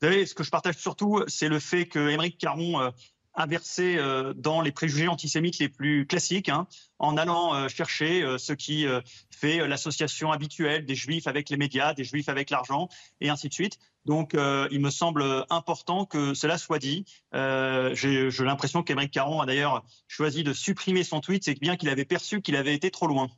[0.00, 2.90] Vous savez, ce que je partage surtout, c'est le fait que Émeric Caron euh,
[3.34, 6.68] a versé euh, dans les préjugés antisémites les plus classiques, hein,
[7.00, 8.86] en allant euh, chercher ce qui
[9.30, 12.88] fait l'association habituelle des juifs avec les médias, des juifs avec l'argent,
[13.20, 13.78] et ainsi de suite.
[14.04, 17.04] Donc, il me semble important que cela soit dit.
[17.32, 22.04] J'ai l'impression qu'Émeric Caron a d'ailleurs choisi de supprimer son tweet, c'est bien qu'il avait
[22.04, 23.28] perçu qu'il avait été trop loin.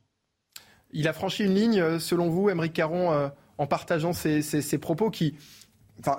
[0.91, 5.35] Il a franchi une ligne, selon vous, Émeric Caron, en partageant ces propos qui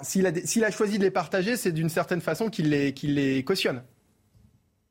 [0.03, 0.27] s'il
[0.65, 3.83] a, choisi de les partager, c'est d'une certaine façon qu'il les, cautionne.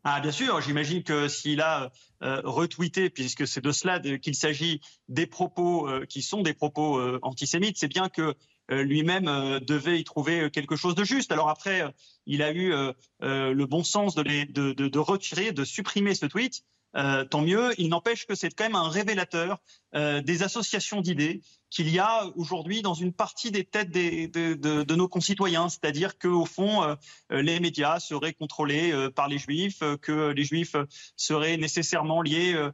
[0.03, 1.91] Ah, bien sûr, j'imagine que s'il a
[2.23, 6.97] euh, retweeté, puisque c'est de cela qu'il s'agit, des propos euh, qui sont des propos
[6.97, 8.33] euh, antisémites, c'est bien que
[8.69, 9.25] lui-même
[9.67, 11.33] devait y trouver quelque chose de juste.
[11.33, 11.83] Alors après,
[12.25, 12.71] il a eu
[13.19, 16.63] le bon sens de, retirer, de supprimer ce tweet.
[16.97, 17.73] Euh, tant mieux.
[17.77, 19.59] Il n'empêche que c'est quand même un révélateur
[19.95, 25.07] euh, des associations d'idées qu'il y a aujourd'hui dans une partie des têtes de, nos
[25.07, 26.95] concitoyens, c'est-à-dire qu'au fond, euh,
[27.29, 30.75] les médias seraient contrôlés par les juifs, que les juifs
[31.15, 32.69] seraient nécessairement liés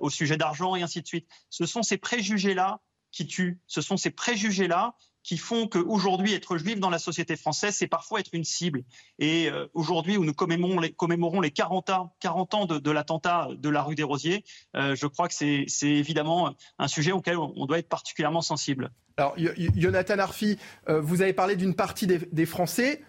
[0.00, 1.28] au sujet d'argent et ainsi de suite.
[1.50, 2.80] Ce sont ces préjugés-là
[3.12, 3.60] qui tuent.
[3.68, 4.96] Ce sont ces préjugés-là
[5.26, 8.84] qui font qu'aujourd'hui, être juif dans la société française, c'est parfois être une cible.
[9.18, 13.48] Et euh, aujourd'hui, où nous commémorons les, commémorons les 40 ans, 40 ans de, l'attentat
[13.58, 14.44] de la rue des Rosiers,
[14.76, 18.92] euh, je crois que c'est évidemment un sujet auquel on doit être particulièrement sensible.
[19.16, 19.34] Alors,
[19.74, 20.58] Jonathan Arfi,
[20.88, 23.02] euh, vous avez parlé d'une partie des Français.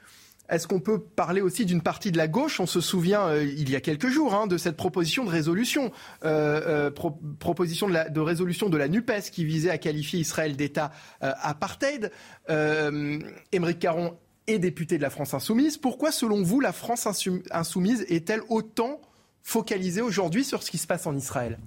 [0.50, 2.60] Est-ce qu'on peut parler aussi d'une partie de la gauche?
[2.60, 5.92] On se souvient euh, il y a quelques jours hein, de cette proposition de résolution,
[6.24, 10.92] euh, euh, proposition de, résolution de la Nupes qui visait à qualifier Israël d'État
[11.22, 12.12] apartheid.
[12.50, 14.18] Émeric Caron
[14.48, 15.78] est député de la France insoumise.
[15.78, 17.08] Pourquoi, selon vous, la France
[17.52, 19.02] insoumise est-elle autant
[19.44, 21.58] focalisée aujourd'hui sur ce qui se passe en Israël?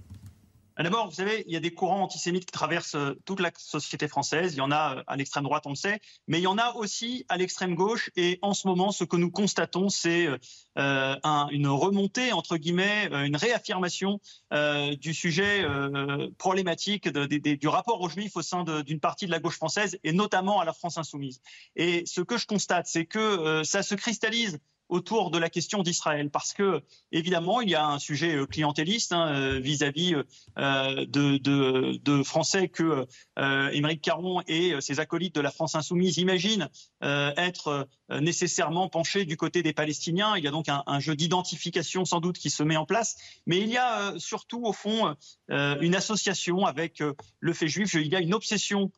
[0.83, 4.09] D'abord, vous savez, il y a des courants antisémites qui traversent euh, toute la société
[4.09, 4.55] française.
[4.55, 6.57] Il y en a euh, à l'extrême droite, on le sait, mais il y en
[6.57, 8.11] a aussi à l'extrême gauche.
[8.17, 10.29] Et en ce moment, ce que nous constatons, c'est
[10.79, 11.17] euh,
[11.51, 14.21] une remontée, entre guillemets, une réaffirmation
[15.01, 15.65] du sujet
[16.39, 20.61] problématique du rapport aux Juifs au sein d'une partie de la gauche française, et notamment
[20.61, 21.41] à la France insoumise.
[21.77, 24.59] Et ce que je constate, c'est que ça se cristallise
[24.91, 29.13] autour de la question d'Israël, parce que évidemment il y a un sujet euh, clientéliste
[29.13, 30.15] hein, euh, vis-à-vis
[30.59, 33.07] euh, de, de, Français que
[33.37, 36.69] Émeric Caron et ses acolytes de la France insoumise imaginent
[37.01, 40.37] être nécessairement penchés du côté des Palestiniens.
[40.37, 43.17] Il y a donc un, un jeu d'identification sans doute qui se met en place,
[43.47, 45.15] mais il y a surtout au fond
[45.49, 47.03] une association avec
[47.41, 47.95] le fait juif.
[47.95, 48.51] Il y a une obsession
[48.81, 48.89] euh,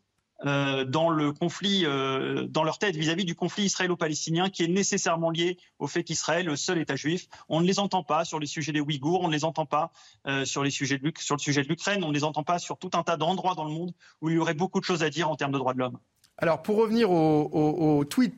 [0.45, 5.57] dans le conflit, euh, dans leur tête vis-à-vis du conflit israélo-palestinien qui est nécessairement lié
[5.79, 7.29] au fait qu'Israël le seul État juif.
[7.49, 9.93] On ne les entend pas sur les sujets des Ouïghours, on ne les entend pas
[10.27, 12.79] euh, sur, les sujets de, le sujet de l'Ukraine, on ne les entend pas sur
[12.79, 15.11] tout un tas d'endroits dans le monde où il y aurait beaucoup de choses à
[15.11, 15.99] dire en termes de droits de l'homme.
[16.39, 18.35] Alors pour revenir au, au tweet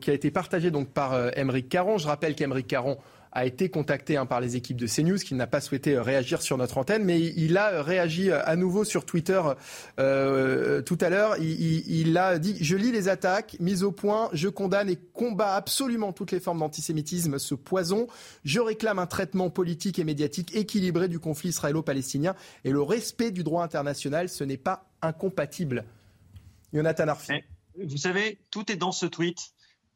[0.00, 2.98] qui a été partagé donc par Émeric Caron, je rappelle qu'Émeric Caron
[3.32, 6.42] a été contacté hein, par les équipes de CNews, qui n'a pas souhaité euh, réagir
[6.42, 9.40] sur notre antenne, mais il a euh, réagi euh, à nouveau sur Twitter
[9.96, 11.36] tout à l'heure.
[11.38, 16.12] Il, a dit Je lis les attaques, mises au point, je condamne et combats absolument
[16.12, 18.06] toutes les formes d'antisémitisme, ce poison.
[18.44, 22.34] Je réclame un traitement politique et médiatique équilibré du conflit israélo-palestinien
[22.64, 24.28] et le respect du droit international.
[24.28, 25.84] Ce n'est pas incompatible.
[26.72, 27.32] Jonathan Arfi.
[27.78, 29.52] Vous savez, tout est dans ce tweet.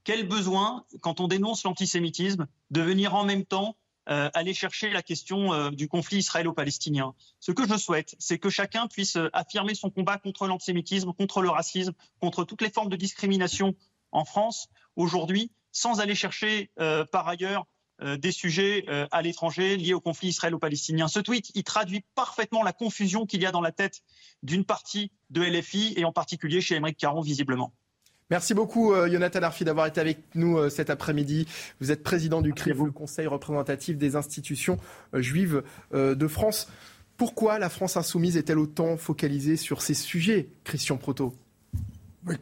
[0.07, 3.77] Quel besoin, quand on dénonce l'antisémitisme, de venir en même temps
[4.09, 7.12] euh, aller chercher la question euh, du conflit israélo-palestinien.
[7.41, 11.43] Ce que je souhaite, c'est que chacun puisse euh, affirmer son combat contre l'antisémitisme, contre
[11.43, 13.74] le racisme, contre toutes les formes de discrimination
[14.12, 16.70] en France aujourd'hui, sans aller chercher
[17.11, 17.66] par ailleurs
[18.01, 21.09] des sujets à l'étranger liés au conflit israélo-palestinien.
[21.09, 24.03] Ce tweet, il traduit parfaitement la confusion qu'il y a dans la tête
[24.43, 27.74] d'une partie de LFI et en particulier chez Émeric Caron visiblement.
[28.28, 31.47] Merci beaucoup, euh, Jonathan Arfi, d'avoir été avec nous euh, cet après-midi.
[31.81, 34.78] Vous êtes président du CRIF, le Conseil représentatif des institutions
[35.15, 35.62] euh, juives
[35.93, 36.69] de France.
[37.16, 41.35] Pourquoi la France insoumise est-elle autant focalisée sur ces sujets, Christian Proto?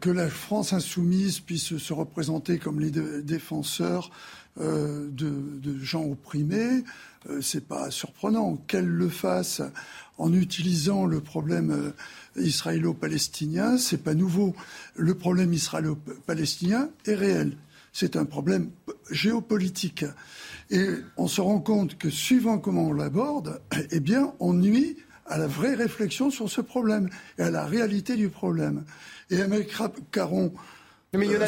[0.01, 4.09] Que la France insoumise puisse se représenter comme les défenseurs
[4.57, 6.83] de, de, gens opprimés,
[7.41, 8.55] c'est pas surprenant.
[8.67, 9.61] Qu'elle le fasse
[10.17, 11.93] en utilisant le problème
[12.35, 14.55] israélo-palestinien, c'est pas nouveau.
[14.95, 17.55] Le problème israélo-palestinien est réel.
[17.93, 18.71] C'est un problème
[19.09, 20.05] géopolitique.
[20.69, 25.37] Et on se rend compte que suivant comment on l'aborde, eh bien, on nuit à
[25.37, 28.83] la vraie réflexion sur ce problème et à la réalité du problème.
[29.29, 29.73] Et Amérique
[30.11, 30.53] Caron
[31.15, 31.47] euh,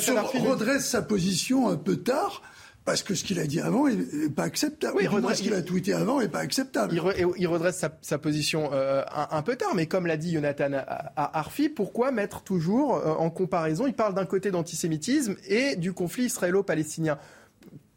[0.50, 2.42] redresse sa position un peu tard
[2.86, 4.96] parce que ce qu'il a dit avant n'est pas acceptable.
[4.96, 5.06] Oui,
[5.36, 6.96] ce qu'il a tweeté avant n'est pas acceptable.
[7.38, 10.72] Il, redresse sa, position euh, un, peu tard, mais comme l'a dit Jonathan
[11.18, 16.26] Arfi, pourquoi mettre toujours euh, en comparaison Il parle d'un côté d'antisémitisme et du conflit
[16.26, 17.20] israélo-palestinien?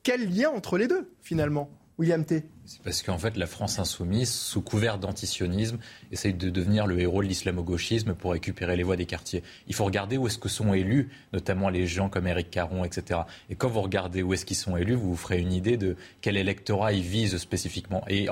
[0.03, 2.43] Quel lien entre les deux, finalement William T?
[2.71, 5.79] C'est parce qu'en fait, la France insoumise, sous couvert d'antisionisme,
[6.13, 9.43] essaye de devenir le héros de l'islamo-gauchisme pour récupérer les voix des quartiers.
[9.67, 13.23] Il faut regarder où est-ce que sont élus, notamment les gens comme Éric Caron, etc.
[13.49, 15.97] Et quand vous regardez où est-ce qu'ils sont élus, vous vous ferez une idée de
[16.21, 18.05] quel électorat ils visent spécifiquement.
[18.07, 18.29] Et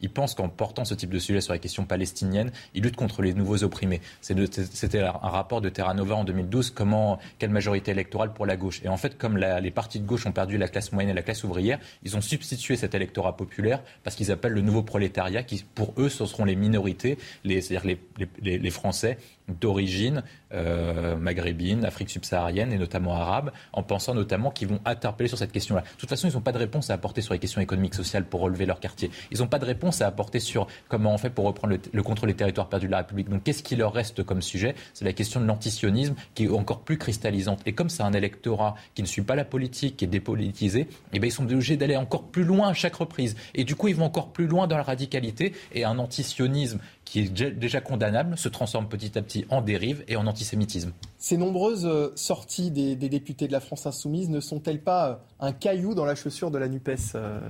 [0.00, 3.20] ils pensent qu'en portant ce type de sujet sur la question palestinienne, ils luttent contre
[3.20, 4.00] les nouveaux opprimés.
[4.22, 8.80] C'était un rapport de Terra Nova en 2012, comment, quelle majorité électorale pour la gauche.
[8.82, 11.22] Et en fait, comme les partis de gauche ont perdu la classe moyenne et la
[11.22, 15.64] classe ouvrière, ils ont substitué cet électorat populaire parce qu'ils appellent le nouveau prolétariat, qui
[15.74, 17.96] pour eux, ce seront les minorités, c'est-à-dire
[18.42, 19.18] les, Français
[19.48, 20.22] d'origine
[20.52, 25.52] euh, maghrébine, Afrique subsaharienne et notamment arabe, en pensant notamment qu'ils vont interpeller sur cette
[25.52, 25.82] question-là.
[25.82, 28.24] De toute façon, ils n'ont pas de réponse à apporter sur les questions économiques, sociales
[28.24, 29.10] pour relever leur quartier.
[29.30, 32.30] Ils n'ont pas de réponse à apporter sur comment on fait pour reprendre le, contrôle
[32.30, 33.28] des territoires perdus de la République.
[33.28, 34.74] Donc, qu'est-ce qui leur reste comme sujet?
[34.94, 37.60] C'est la question de l'antisionisme qui est encore plus cristallisante.
[37.66, 41.18] Et comme c'est un électorat qui ne suit pas la politique, qui est dépolitisé, eh
[41.18, 43.36] bien, ils sont obligés d'aller encore plus loin à chaque reprise.
[43.54, 47.20] Et du coup, ils vont encore plus loin dans la radicalité et un antisionisme qui
[47.20, 50.92] est déjà condamnable se transforme petit à petit en dérive et en antisémitisme.
[51.18, 55.52] Ces nombreuses euh, sorties des, députés de la France insoumise ne sont-elles pas euh, un
[55.52, 57.40] caillou dans la chaussure de la NUPES euh,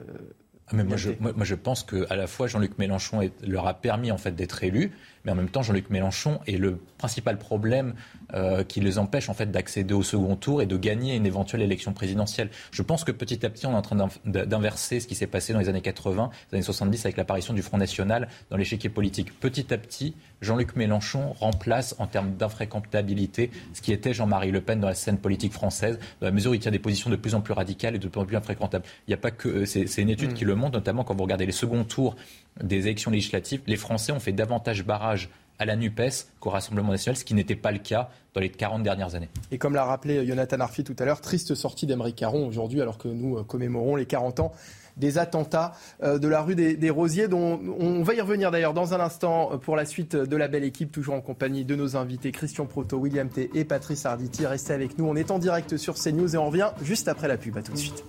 [0.67, 4.11] ah, mais moi, je, moi, je pense qu'à la fois Jean-Luc Mélenchon leur a permis
[4.11, 4.93] en fait d'être élu,
[5.25, 7.95] mais en même temps Jean-Luc Mélenchon est le principal problème
[8.33, 11.63] euh, qui les empêche en fait d'accéder au second tour et de gagner une éventuelle
[11.63, 12.49] élection présidentielle.
[12.71, 15.53] Je pense que petit à petit on est en train d'inverser ce qui s'est passé
[15.53, 19.39] dans les années 80, les années 70 avec l'apparition du Front National dans l'échiquier politique.
[19.39, 24.81] Petit à petit, Jean-Luc Mélenchon remplace en termes d'infréquentabilité ce qui était Jean-Marie Le Pen
[24.81, 27.35] dans la scène politique française, dans la mesure où il tient des positions de plus
[27.35, 28.85] en plus radicales et de plus en plus infréquentables.
[29.07, 31.23] Il n'y a pas que, c'est une étude qui le le montre, notamment quand vous
[31.23, 32.17] regardez les seconds tours
[32.63, 33.61] des élections législatives.
[33.67, 35.14] Les Français ont fait davantage barrage
[35.59, 38.83] à la NUPES qu'au Rassemblement national, ce qui n'était pas le cas dans les 40
[38.83, 39.29] dernières années.
[39.51, 42.99] Et comme l'a rappelé Jonathan Arfi tout à l'heure, triste sortie d'Emeric Caron aujourd'hui, alors
[42.99, 44.53] que nous euh, commémorons les 40 ans
[44.97, 45.73] des attentats
[46.03, 49.51] euh, de la rue des, Rosiers, dont on va y revenir d'ailleurs dans un instant
[49.53, 52.67] euh, pour la suite de la belle équipe, toujours en compagnie de nos invités Christian
[52.67, 54.47] Proto, William T et Patrice Arditi.
[54.47, 57.37] Restez avec nous, on est en direct sur CNews et on revient juste après la
[57.37, 57.57] pub.
[57.57, 58.05] À tout de suite.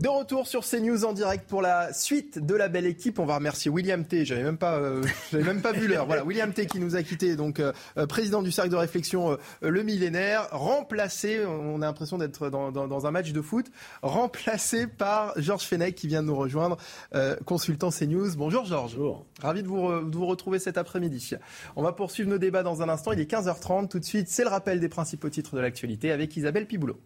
[0.00, 3.18] De retour sur CNews en direct pour la suite de la belle équipe.
[3.18, 4.24] On va remercier William T.
[4.24, 6.06] J'avais même pas, euh, j'avais même pas vu l'heure.
[6.06, 6.64] Voilà, William T.
[6.64, 11.44] qui nous a quitté, donc euh, euh, président du cercle de réflexion Le Millénaire, remplacé.
[11.44, 13.66] On a l'impression d'être dans, dans, un match de foot,
[14.00, 16.78] remplacé par Georges Fenech qui vient de nous rejoindre,
[17.44, 18.36] consultant CNews.
[18.36, 18.96] Bonjour Georges.
[18.96, 19.26] Bonjour.
[19.42, 21.34] Ravi de vous, de vous retrouver cet après-midi.
[21.76, 23.12] On va poursuivre nos débats dans un instant.
[23.12, 23.88] Il est 15h30.
[23.88, 26.98] Tout de suite, c'est le rappel des principaux titres de l'actualité avec Isabelle Piboulot.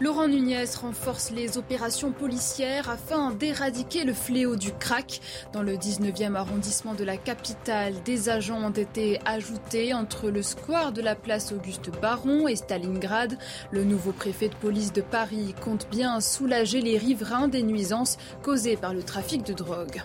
[0.00, 5.20] Laurent Nunez renforce les opérations policières afin d'éradiquer le fléau du crack.
[5.52, 10.92] Dans le 19e arrondissement de la capitale, des agents ont été ajoutés entre le square
[10.92, 13.36] de la place Auguste Baron et Stalingrad.
[13.72, 18.78] Le nouveau préfet de police de Paris compte bien soulager les riverains des nuisances causées
[18.78, 20.00] par le trafic de drogue.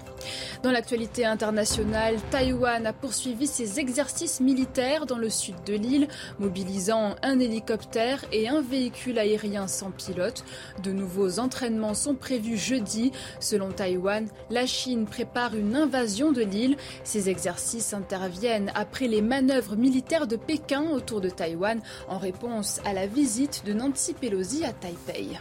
[0.62, 6.10] Dans l'actualité internationale, Taïwan a poursuivi ses exercices militaires dans le sud de l'île,
[6.40, 10.44] mobilisant un hélicoptère et un véhicule aérien sans pilote.
[10.84, 13.12] De nouveaux entraînements sont prévus jeudi.
[13.40, 16.78] Selon Taïwan, la Chine prépare une invasion de l'île.
[17.04, 22.94] Ces exercices interviennent après les manœuvres militaires de Pékin autour de Taïwan en réponse à
[22.94, 25.38] la visite de Nancy Pelosi à Taipei.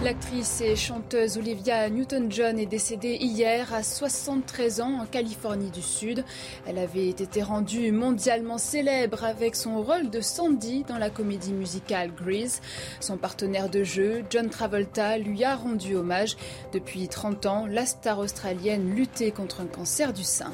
[0.00, 6.22] L'actrice et chanteuse Olivia Newton-John est décédée hier à 73 ans en Californie du Sud.
[6.66, 12.12] Elle avait été rendue mondialement célèbre avec son rôle de Sandy dans la comédie musicale
[12.14, 12.60] Grease.
[13.00, 16.36] Son partenaire de jeu, John Travolta, lui a rendu hommage.
[16.72, 20.52] Depuis 30 ans, la star australienne luttait contre un cancer du sein.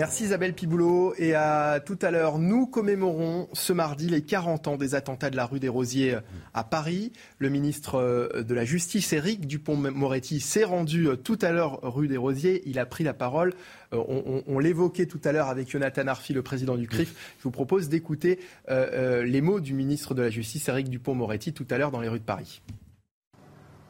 [0.00, 2.38] Merci Isabelle Piboulot et à tout à l'heure.
[2.38, 6.16] Nous commémorons ce mardi les 40 ans des attentats de la rue des Rosiers
[6.54, 7.12] à Paris.
[7.38, 12.08] Le ministre euh, de la Justice, Éric Dupont-Moretti, s'est rendu euh, tout à l'heure rue
[12.08, 12.62] des Rosiers.
[12.64, 13.52] Il a pris la parole.
[13.92, 17.34] Euh, on, l'évoquait tout à l'heure avec Jonathan Arfi, le président du CRIF.
[17.36, 18.40] Je vous propose d'écouter
[18.70, 22.20] les mots du ministre de la Justice, Éric Dupont-Moretti, tout à l'heure dans les rues
[22.20, 22.62] de Paris.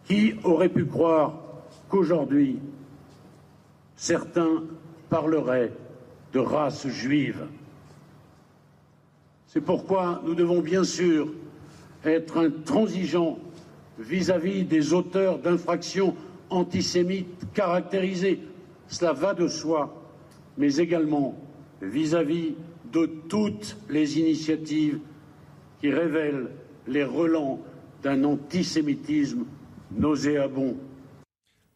[0.02, 1.40] Qui aurait pu croire
[1.88, 2.58] qu'aujourd'hui,
[3.94, 4.64] certains
[5.08, 5.70] parleraient
[6.32, 7.46] de race juive.
[9.46, 11.32] C'est pourquoi nous devons bien sûr
[12.04, 13.38] être intransigeants
[13.98, 16.14] vis-à-vis des auteurs d'infractions
[16.48, 18.40] antisémites caractérisées,
[18.88, 20.02] cela va de soi,
[20.56, 21.36] mais également
[21.82, 22.54] vis-à-vis
[22.92, 25.00] de toutes les initiatives
[25.80, 26.48] qui révèlent
[26.86, 27.60] les relents
[28.02, 29.44] d'un antisémitisme
[29.92, 30.76] nauséabond.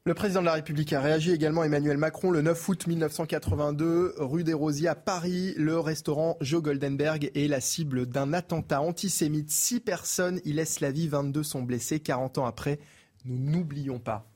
[0.06, 4.44] Le président de la République a réagi également, Emmanuel Macron, le 9 août 1982, rue
[4.44, 5.54] des Rosiers à Paris.
[5.56, 9.50] Le restaurant Joe Goldenberg est la cible d'un attentat antisémite.
[9.50, 12.00] Six personnes y laissent la vie, 22 sont blessés.
[12.00, 12.80] 40 ans après,
[13.24, 14.28] nous n'oublions pas.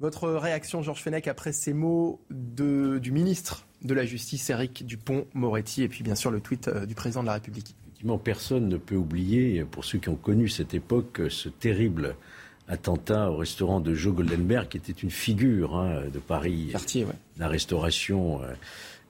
[0.00, 5.88] Votre réaction, Georges Fenech, après ces mots du ministre de la Justice, Éric Dupont-Moretti, et
[5.90, 7.76] puis bien sûr le tweet euh, du président de la République?
[7.82, 12.16] Effectivement, personne ne peut oublier, pour ceux qui ont connu cette époque, ce terrible
[12.68, 16.70] attentat au restaurant de Joe Goldenberg, qui était une figure hein, de Paris.
[17.38, 18.42] La restauration.
[18.42, 18.54] Euh,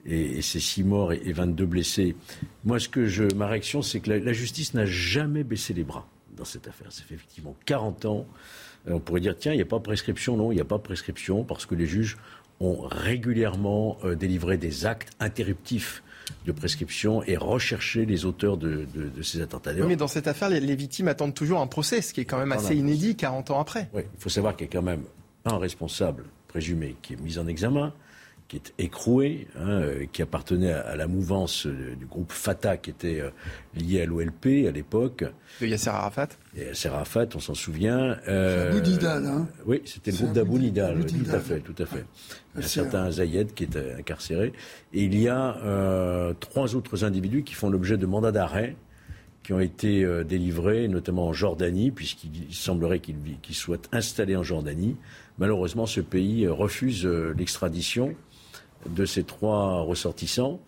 [0.06, 2.16] et, ces six morts et, 22 blessés.
[2.64, 6.06] Moi, ce que je, ma réaction, c'est que la, justice n'a jamais baissé les bras
[6.36, 6.90] dans cette affaire.
[6.92, 8.26] Ça fait effectivement 40 ans.
[8.88, 10.36] Euh, on pourrait dire, tiens, il n'y a pas de prescription.
[10.36, 12.16] Non, il n'y a pas de prescription parce que les juges
[12.60, 16.02] ont régulièrement euh, délivré des actes interruptifs
[16.46, 18.86] de prescription et rechercher les auteurs de,
[19.22, 19.72] ces attentats.
[19.72, 22.38] Oui, mais dans cette affaire, les, victimes attendent toujours un procès, ce qui est quand
[22.38, 23.88] même assez inédit 40 ans après.
[23.92, 25.02] Oui, il faut savoir qu'il y a quand même
[25.44, 27.92] un responsable présumé qui est mis en examen,
[28.48, 32.88] qui est écroué, hein, euh, qui appartenait à, la mouvance euh, du groupe Fatah, qui
[32.88, 33.28] était euh,
[33.74, 35.24] lié à l'OLP à l'époque.
[35.60, 38.16] De Yasser Arafat Yasser Arafat, on s'en souvient.
[38.26, 42.06] Euh, Nidal, hein Oui, c'était le groupe d'Abou Nidal, tout à fait, tout à fait.
[42.56, 44.54] Un certain Zayed qui est incarcéré.
[44.94, 48.76] Et il y a trois autres individus qui font l'objet de mandats d'arrêt
[49.44, 54.96] qui ont été délivrés, notamment en Jordanie, puisqu'il semblerait qu'ils soient installés en Jordanie.
[55.38, 58.14] Malheureusement, ce pays refuse l'extradition
[58.86, 60.60] de ces trois ressortissants.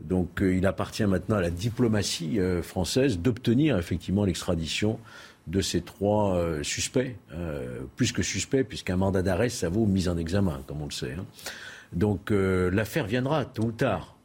[0.00, 4.98] Donc euh, il appartient maintenant à la diplomatie euh, française d'obtenir effectivement l'extradition
[5.48, 7.16] de ces trois euh, suspects,
[7.96, 11.14] plus que suspects, puisqu'un mandat d'arrêt, ça vaut mise en examen, comme on le sait.
[11.18, 11.24] Hein.
[11.94, 14.18] Donc l'affaire viendra tôt ou tard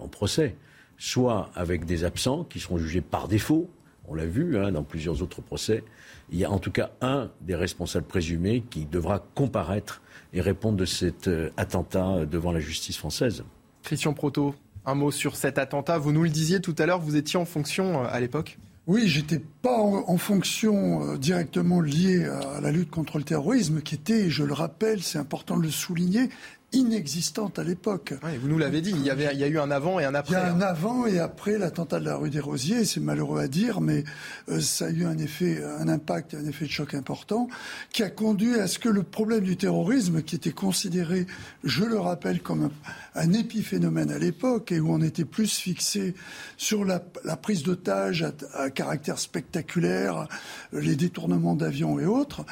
[0.00, 0.56] en procès.
[0.96, 3.68] soit avec des absents qui seront jugés par défaut,
[4.08, 5.84] on l'a vu hein, dans plusieurs autres procès,
[6.32, 10.00] il y a en tout cas un des responsables présumés qui devra comparaître
[10.32, 13.44] et répondre de cet euh, attentat devant la justice française.
[13.82, 14.54] Christian Proto,
[14.86, 15.98] un mot sur cet attentat.
[15.98, 18.58] Vous nous le disiez tout à l'heure, vous étiez en fonction euh, à l'époque?
[18.86, 23.94] Oui, j'étais pas en, fonction euh, directement liée à la lutte contre le terrorisme, qui
[23.94, 26.28] était, je le rappelle, c'est important de le souligner,
[26.72, 28.14] inexistante à l'époque.
[28.40, 30.14] vous nous l'avez dit, il y, avait, il y a eu un avant et un
[30.14, 30.34] après.
[30.34, 30.66] Il y a un hein.
[30.66, 34.04] avant et après l'attentat de la rue des Rosiers, c'est malheureux à dire, mais
[34.48, 37.48] euh, ça a eu un effet, un impact, un effet de choc important,
[37.92, 41.26] qui a conduit à ce que le problème du terrorisme, qui était considéré,
[41.64, 42.70] je le rappelle, comme un,
[43.16, 46.14] épiphénomène à l'époque, et où on était plus fixé
[46.56, 47.00] sur la,
[47.36, 50.28] prise d'otages à, caractère spectaculaire,
[50.72, 52.44] les détournements d'avions et autres,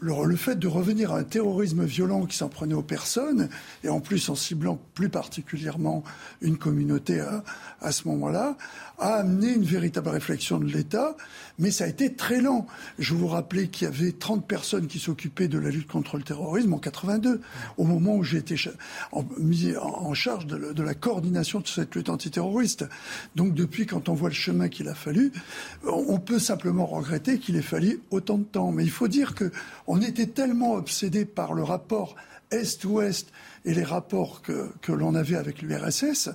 [0.00, 3.48] le, fait de revenir à un terrorisme violent qui s'en prenait aux personnes,
[3.84, 6.02] et en plus en ciblant plus particulièrement
[6.40, 7.44] une communauté à,
[7.82, 8.56] à ce moment-là,
[8.98, 11.16] a amené une véritable réflexion de l'État,
[11.58, 12.66] mais ça a été très lent.
[12.98, 16.22] Je vous rappelais qu'il y avait 30 personnes qui s'occupaient de la lutte contre le
[16.22, 17.40] terrorisme en 82,
[17.76, 18.56] au moment où j'ai été
[19.38, 22.84] mis en charge de, la coordination de cette lutte antiterroriste.
[23.34, 25.32] Donc depuis, quand on voit le chemin qu'il a fallu,
[25.84, 28.72] on peut simplement regretter qu'il ait fallu autant de temps.
[28.72, 29.50] Mais il faut dire que
[29.86, 32.14] on était tellement obsédé par le rapport
[32.50, 33.32] Est-Ouest
[33.64, 36.30] et les rapports que, l'on avait avec l'URSS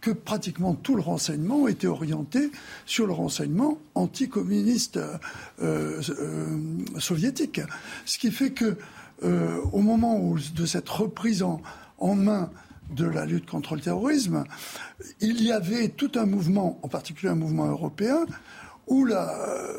[0.00, 2.50] que pratiquement tout le renseignement était orienté
[2.86, 4.98] sur le renseignement anticommuniste
[5.62, 6.58] euh, euh,
[6.98, 7.60] soviétique.
[8.04, 8.76] Ce qui fait que
[9.22, 12.50] euh, au moment de cette reprise en main
[12.90, 14.44] de la lutte contre le terrorisme,
[15.20, 18.26] il y avait tout un mouvement, en particulier un mouvement européen,
[18.86, 19.32] où là,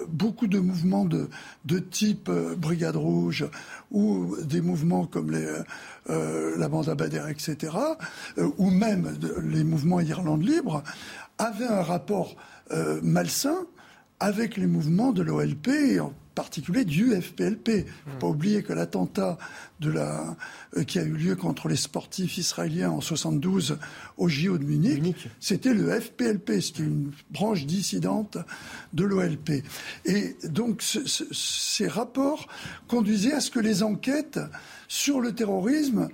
[0.07, 3.45] beaucoup de mouvements de, type euh, Brigade Rouge
[3.91, 7.73] ou des mouvements comme euh, la bande Abadère, etc.,
[8.37, 10.83] euh, ou même les mouvements Irlande libre,
[11.37, 12.35] avaient un rapport
[13.01, 13.65] malsain
[14.19, 15.99] avec les mouvements de l'OLP
[16.33, 17.67] particulier du FPLP.
[17.67, 19.37] Il ne faut pas oublier que l'attentat
[19.79, 20.35] de la,
[20.77, 23.77] euh, qui a eu lieu contre les sportifs israéliens en 72
[24.17, 28.37] au JO de Munich, c'était le FPLP, c'était une branche dissidente
[28.93, 29.63] de l'OLP.
[30.05, 32.47] Et donc ces rapports
[32.87, 34.39] conduisaient à ce que les enquêtes
[34.87, 36.09] sur le terrorisme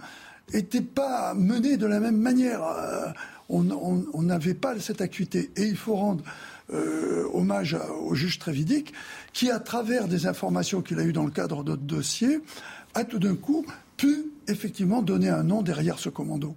[0.53, 2.63] n'étaient pas menées de la même manière.
[2.63, 3.07] Euh,
[3.51, 5.49] on n'avait pas cette acuité.
[5.55, 6.23] Et il faut rendre
[6.73, 8.93] euh, hommage au juge Trévidic,
[9.33, 12.39] qui, à travers des informations qu'il a eues dans le cadre d'autres dossiers,
[12.93, 13.65] a tout d'un coup
[13.97, 16.55] pu effectivement donner un nom derrière ce commando.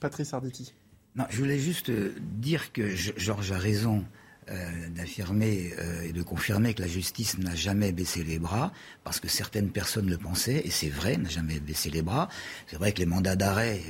[0.00, 0.74] Patrice Arditi.
[1.16, 1.90] Non, je voulais juste
[2.38, 4.04] dire que Georges a raison
[4.50, 8.72] euh, d'affirmer euh, et de confirmer que la justice n'a jamais baissé les bras,
[9.04, 12.28] parce que certaines personnes le pensaient, et c'est vrai, n'a jamais baissé les bras.
[12.66, 13.80] C'est vrai que les mandats d'arrêt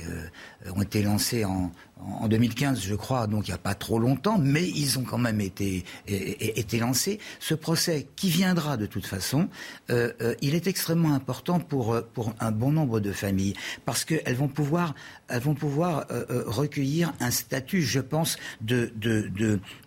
[0.75, 1.71] ont été lancés en,
[2.19, 5.17] en 2015, je crois, donc il n'y a pas trop longtemps, mais ils ont quand
[5.17, 7.19] même été, été lancés.
[7.39, 9.49] Ce procès, qui viendra de toute façon,
[9.89, 13.53] euh, euh, il est extrêmement important pour, euh, pour un bon nombre de familles,
[13.85, 14.95] parce qu'elles vont pouvoir,
[15.27, 16.05] elles vont pouvoir
[16.45, 19.29] recueillir un statut, je pense, de, de,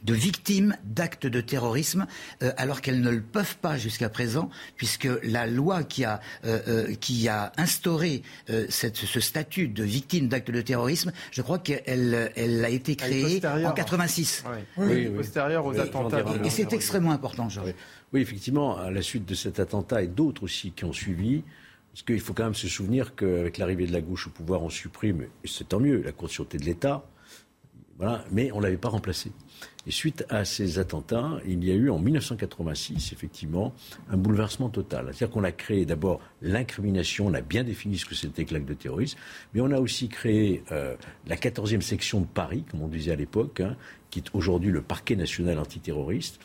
[0.02, 2.06] de, victimes d'actes de terrorisme,
[2.56, 6.20] alors qu'elles ne le peuvent pas jusqu'à présent, puisque la loi qui a,
[7.00, 8.22] qui a instauré
[8.68, 12.03] cette, ce statut de victime d'actes de terrorisme, je crois qu'elle
[12.36, 14.44] elle, a été créée en 86.
[14.76, 16.24] Oui, postérieure aux attentats.
[16.44, 17.62] Et, c'est extrêmement important, Jean.
[18.12, 21.42] Oui, effectivement, à la suite de cet attentat et d'autres aussi qui ont suivi,
[21.92, 24.70] parce qu'il faut quand même se souvenir qu'avec l'arrivée de la gauche au pouvoir, on
[24.70, 27.04] supprime, et c'est tant mieux, la Cour de sûreté de l'État,
[27.98, 29.30] voilà, mais on ne l'avait pas remplacée.
[29.86, 33.74] Et suite à ces attentats, il y a eu en 1986, effectivement,
[34.10, 35.06] un bouleversement total.
[35.06, 38.68] C'est-à-dire qu'on a créé d'abord l'incrimination, on a bien défini ce que c'était que l'acte
[38.68, 39.18] de terrorisme,
[39.52, 40.96] mais on a aussi créé euh,
[41.26, 43.76] la 14e section de Paris, comme on disait à l'époque, hein,
[44.10, 46.40] qui est aujourd'hui le parquet national antiterroriste.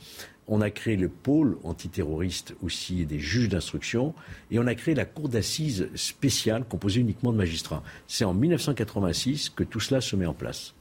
[0.47, 4.15] On a créé le pôle antiterroriste aussi des juges d'instruction
[4.49, 7.83] et on a créé la cour d'assises spéciale composée uniquement de magistrats.
[8.07, 10.73] C'est en 1986 que tout cela se met en place.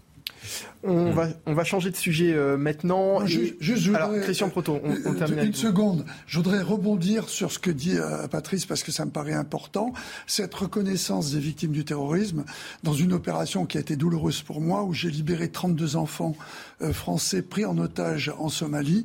[0.85, 3.27] On, va, on va changer de sujet euh, maintenant.
[3.27, 6.05] juste, Alors, Christian Proto, on, on termine Une seconde.
[6.27, 9.93] Je voudrais rebondir sur ce que dit euh, Patrice parce que ça me paraît important.
[10.29, 12.45] Cette reconnaissance des victimes du terrorisme
[12.85, 16.37] dans une opération qui a été douloureuse pour moi, où j'ai libéré 32 enfants
[16.81, 19.05] euh, français pris en otage en Somalie,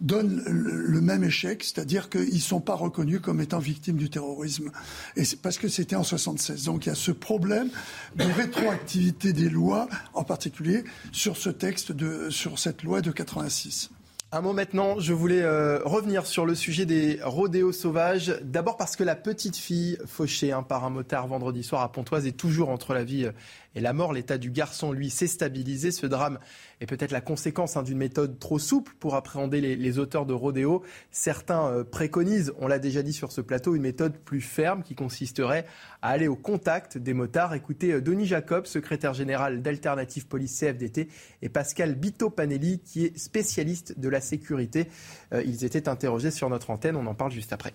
[0.00, 4.70] donne le, même échec, c'est-à-dire qu'ils ne sont pas reconnus comme étant victimes du terrorisme.
[5.16, 6.64] Et c'est parce que c'était en 76.
[6.64, 7.70] Donc il y a ce problème
[8.16, 10.84] de rétroactivité des lois, en particulier
[11.14, 13.90] sur ce texte, de, sur cette loi de 86.
[14.32, 18.36] Un mot maintenant, je voulais euh, revenir sur le sujet des rodéos sauvages.
[18.42, 22.26] D'abord parce que la petite fille fauchée hein, par un motard vendredi soir à Pontoise
[22.26, 23.32] est toujours entre la vie euh,
[23.74, 24.12] et la mort.
[24.12, 25.90] L'état du garçon, lui, s'est stabilisé.
[25.90, 26.38] Ce drame
[26.80, 30.82] est peut-être la conséquence hein, d'une méthode trop souple pour appréhender les, auteurs de rodéo.
[31.10, 34.94] Certains euh, préconisent, on l'a déjà dit sur ce plateau, une méthode plus ferme qui
[34.94, 35.66] consisterait
[36.02, 37.54] à aller au contact des motards.
[37.54, 41.08] Écoutez euh, Denis Jacob, secrétaire général d'Alternative Police CFDT,
[41.42, 44.88] et Pascal Bito-Panelli, qui est spécialiste de la sécurité.
[45.32, 46.96] Euh, ils étaient interrogés sur notre antenne.
[46.96, 47.72] On en parle juste après.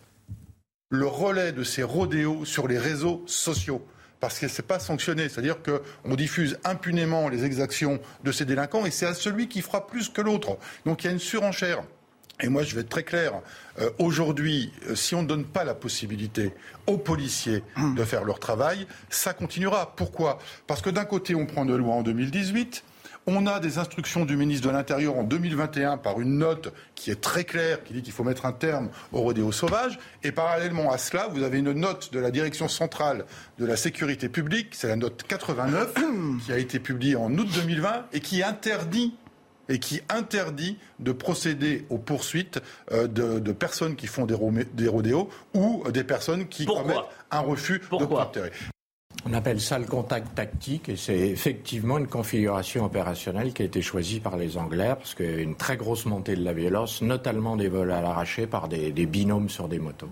[0.91, 3.85] Le relais de ces rodéos sur les réseaux sociaux
[4.19, 5.29] parce que ce n'est pas sanctionné.
[5.29, 9.87] C'est-à-dire qu'on diffuse impunément les exactions de ces délinquants et c'est à celui qui fera
[9.87, 10.57] plus que l'autre.
[10.85, 11.83] Donc il y a une surenchère.
[12.41, 13.33] Et moi, je vais être très clair.
[13.79, 16.53] Euh, aujourd'hui, euh, si on ne donne pas la possibilité
[16.87, 17.63] aux policiers
[17.97, 19.93] de faire leur travail, ça continuera.
[19.95, 20.39] Pourquoi?
[20.65, 22.83] Parce que d'un côté, on prend une loi en 2018
[23.29, 27.21] on a des instructions du ministre de l'Intérieur en 2021 par une note qui est
[27.21, 29.99] très claire, qui dit qu'il faut mettre un terme au rodéo sauvage.
[30.23, 33.25] Et parallèlement à cela, vous avez une note de la Direction centrale
[33.57, 35.93] de la sécurité publique, c'est la note 89,
[36.45, 39.13] qui a été publiée en août 2020 et qui interdit
[39.69, 42.59] et qui interdit de procéder aux poursuites
[42.91, 46.97] euh, de, personnes qui font des, rodéos ou des personnes qui commettent
[47.29, 48.51] un refus de d'obtempérer.
[49.25, 53.81] On appelle ça le contact tactique et c'est effectivement une configuration opérationnelle qui a été
[53.81, 57.01] choisie par les Anglais parce qu'il y a une très grosse montée de la violence,
[57.01, 60.09] notamment des vols à l'arraché par des, binômes sur des motos.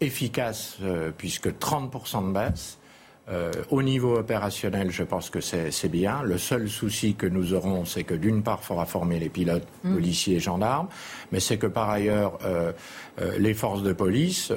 [0.00, 2.78] Efficace euh, puisque 30% de baisse,
[3.28, 6.22] euh, au niveau opérationnel, je pense que c'est bien.
[6.22, 9.66] Le seul souci que nous aurons, c'est que d'une part, il faudra former les pilotes,
[9.82, 9.94] mmh.
[9.94, 10.88] policiers et gendarmes,
[11.32, 12.72] mais c'est que par ailleurs, euh,
[13.20, 14.52] euh, les forces de police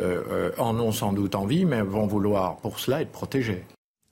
[0.58, 3.64] en ont sans doute envie, mais vont vouloir pour cela être protégées.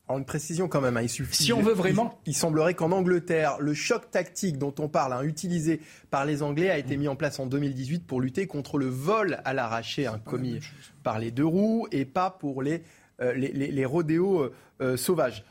[0.10, 1.44] En une précision quand même, hein, il suffit.
[1.44, 2.18] Si on veut vraiment.
[2.26, 6.70] Il, semblerait qu'en Angleterre, le choc tactique dont on parle, hein, utilisé par les Anglais,
[6.70, 10.20] a été mis en place en 2018 pour lutter contre le vol à l'arraché hein,
[10.24, 10.62] commis
[11.04, 12.84] par les deux roues et pas pour les
[13.22, 15.44] euh, les, rodéos euh, euh, sauvages.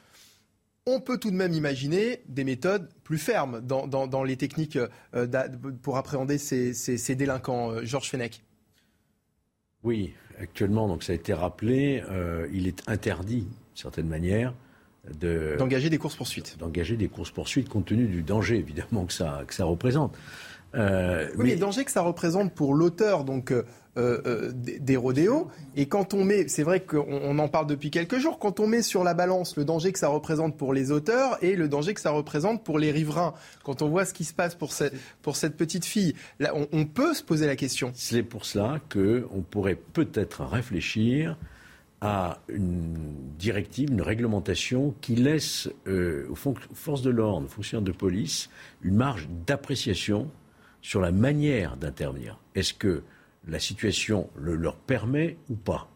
[0.87, 4.79] On peut tout de même imaginer des méthodes plus fermes dans, les techniques
[5.83, 7.85] pour appréhender ces, délinquants.
[7.85, 8.45] Georges Fenech.
[9.83, 12.05] Oui, actuellement, donc ça a été rappelé,
[12.53, 14.55] il est interdit, d'une certaine manière,
[15.59, 16.57] d'engager des courses-poursuites.
[16.59, 20.17] D'engager des courses-poursuites compte tenu du danger, évidemment, que ça, que ça représente.
[20.75, 20.81] Oui,
[21.39, 21.55] mais...
[21.55, 23.53] le danger que ça représente pour l'auteur, donc
[23.99, 25.49] euh, euh, des rodéos.
[25.75, 28.83] Et quand on met, c'est vrai qu'on en parle depuis quelques jours, quand on met
[28.83, 32.01] sur la balance le danger que ça représente pour les auteurs et le danger que
[32.03, 33.33] ça représente pour les riverains,
[33.65, 36.85] quand on voit ce qui se passe pour cette, pour cette petite fille, là, on,
[36.85, 37.91] peut se poser la question.
[37.95, 41.39] C'est pour cela qu'on pourrait peut-être réfléchir
[42.03, 46.35] à une directive, une réglementation qui laisse euh, aux,
[46.75, 48.51] forces de l'ordre, aux fonctionnaires de police,
[48.83, 50.31] une marge d'appréciation
[50.87, 52.39] sur la manière d'intervenir.
[52.55, 53.03] Est-ce que
[53.49, 55.91] la situation le leur permet ou pas?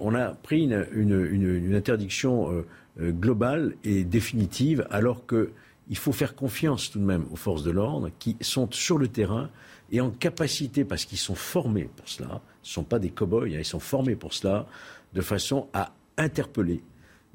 [0.00, 2.66] on a pris une, interdiction euh,
[3.00, 7.70] euh, globale et définitive alors qu'il faut faire confiance tout de même aux forces de
[7.70, 9.48] l'ordre qui sont sur le terrain
[9.92, 13.44] et en capacité, parce qu'ils sont formés pour cela, ce ne sont pas des cow-boys,
[13.44, 14.66] hein, ils sont formés pour cela,
[15.14, 16.82] de façon à interpeller.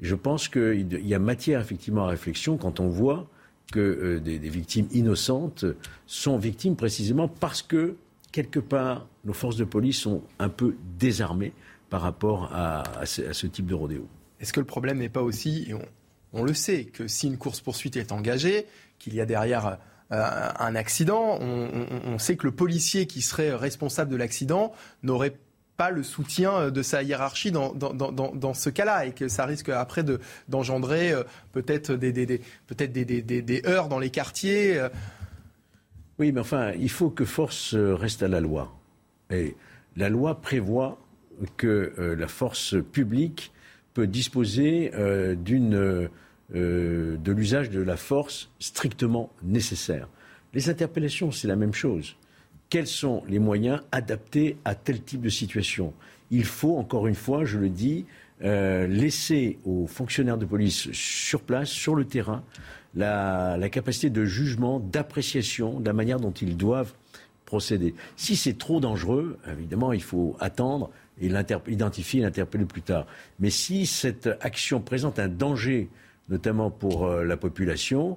[0.02, 3.30] Je pense qu'il y a matière effectivement à réflexion quand on voit
[3.72, 5.64] que euh, des, victimes innocentes
[6.06, 7.96] sont victimes précisément parce que
[8.30, 11.52] quelque part, nos forces de police sont un peu désarmées
[11.90, 14.08] par rapport à, ce, type de rodéo.
[14.40, 15.74] Est-ce que le problème n'est pas aussi, et
[16.32, 18.66] on, le sait, que si une course-poursuite est engagée,
[18.98, 19.78] qu'il y a derrière
[20.12, 24.72] euh, un accident, on, sait que le policier qui serait responsable de l'accident
[25.02, 25.36] n'aurait pas
[25.90, 30.04] le soutien de sa hiérarchie dans, dans, ce cas-là et que ça risque après
[30.48, 31.22] d'engendrer euh,
[31.52, 32.12] peut-être des,
[32.66, 34.78] peut-être des, heurts dans les quartiers.
[34.78, 34.88] Euh,
[36.18, 38.72] oui, mais enfin, il faut que force euh, reste à la loi.
[39.30, 39.56] Et
[39.96, 40.98] la loi prévoit
[41.56, 43.52] que euh, la force publique
[43.94, 50.08] peut disposer euh, de l'usage de la force strictement nécessaire.
[50.54, 52.16] Les interpellations, c'est la même chose.
[52.72, 55.92] Quels sont les moyens adaptés à tel type de situation
[56.30, 58.06] Il faut, encore une fois, je le dis,
[58.40, 62.42] laisser aux fonctionnaires de police sur place, sur le terrain,
[62.94, 66.94] la, capacité de jugement, d'appréciation de la manière dont ils doivent
[67.44, 67.94] procéder.
[68.16, 70.88] Si c'est trop dangereux, évidemment, il faut attendre
[71.20, 71.30] et
[71.68, 73.06] identifier et l'interpeller plus tard.
[73.38, 75.90] Mais si cette action présente un danger,
[76.30, 78.16] notamment pour euh, la population,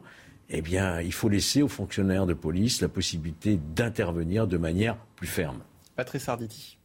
[0.49, 5.27] eh bien, il faut laisser aux fonctionnaires de police la possibilité d'intervenir de manière plus
[5.27, 5.61] ferme.
[5.95, 6.77] Patrice Arditi.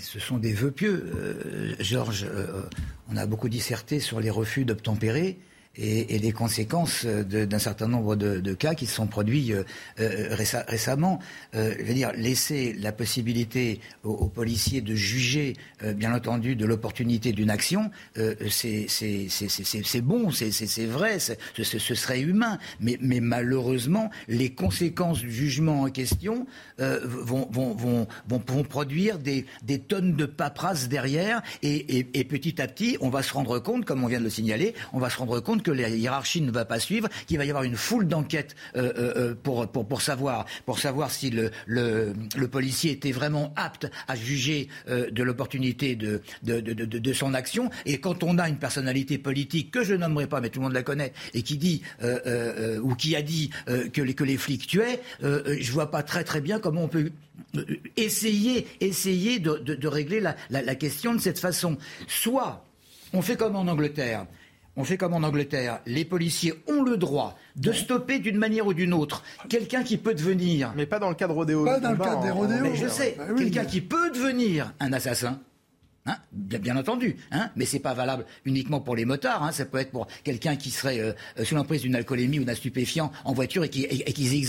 [0.00, 1.12] Ce sont des vœux pieux.
[1.14, 2.62] Euh, Georges, euh,
[3.08, 5.38] on a beaucoup disserté sur les refus d'obtempérer.
[5.78, 9.52] Et, les conséquences d'un certain nombre de, cas qui se sont produits
[9.96, 11.20] récemment.
[11.52, 15.54] je veux dire, laisser la possibilité aux, policiers de juger,
[15.94, 17.90] bien entendu, de l'opportunité d'une action,
[18.48, 22.58] c'est bon, c'est vrai, ce serait humain.
[22.80, 26.46] Mais, malheureusement, les conséquences du jugement en question
[26.78, 27.46] vont,
[28.68, 33.32] produire des, des tonnes de paperasse derrière et, et, petit à petit, on va se
[33.32, 35.88] rendre compte, comme on vient de le signaler, on va se rendre compte que la
[35.88, 39.34] hiérarchie ne va pas suivre, qu'il va y avoir une foule d'enquêtes euh, euh, euh,
[39.34, 42.14] pour, pour, savoir, pour savoir si le, le,
[42.50, 47.70] policier était vraiment apte à juger de l'opportunité de, de, de, son action.
[47.84, 50.72] Et quand on a une personnalité politique que je nommerai pas, mais tout le monde
[50.72, 55.00] la connaît, et qui dit ou qui a dit que, les, que les flics tuaient,
[55.22, 57.10] je vois pas très très bien comment on peut
[57.96, 61.76] essayer, essayer de, de, régler la, la, question de cette façon.
[62.06, 62.64] Soit
[63.12, 64.26] on fait comme en Angleterre.
[64.80, 65.80] On fait comme en Angleterre.
[65.86, 70.14] Les policiers ont le droit de stopper d'une manière ou d'une autre quelqu'un qui peut
[70.14, 70.72] devenir.
[70.76, 71.64] Mais pas dans le cadre rodéo.
[71.64, 72.60] Pas dans le cadre des rodéos.
[72.62, 75.40] Mais je sais, bah quelqu'un qui peut devenir un assassin.
[76.08, 79.42] Hein, bien, entendu, hein, mais c'est pas valable uniquement pour les motards.
[79.42, 81.12] Hein, ça peut être pour quelqu'un qui serait euh,
[81.44, 84.46] sous l'emprise d'une alcoolémie ou d'un stupéfiant en voiture et qui, et.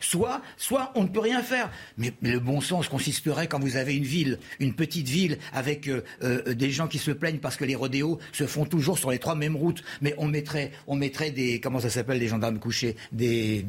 [0.00, 1.70] Soit, soit on ne peut rien faire.
[1.98, 6.02] Mais, le bon sens consisterait quand vous avez une ville, une petite ville avec euh,
[6.22, 9.18] euh, des gens qui se plaignent parce que les rodéos se font toujours sur les
[9.18, 9.84] trois mêmes routes.
[10.00, 13.66] Mais on mettrait, on mettrait des, comment ça s'appelle, des gendarmes couchés, des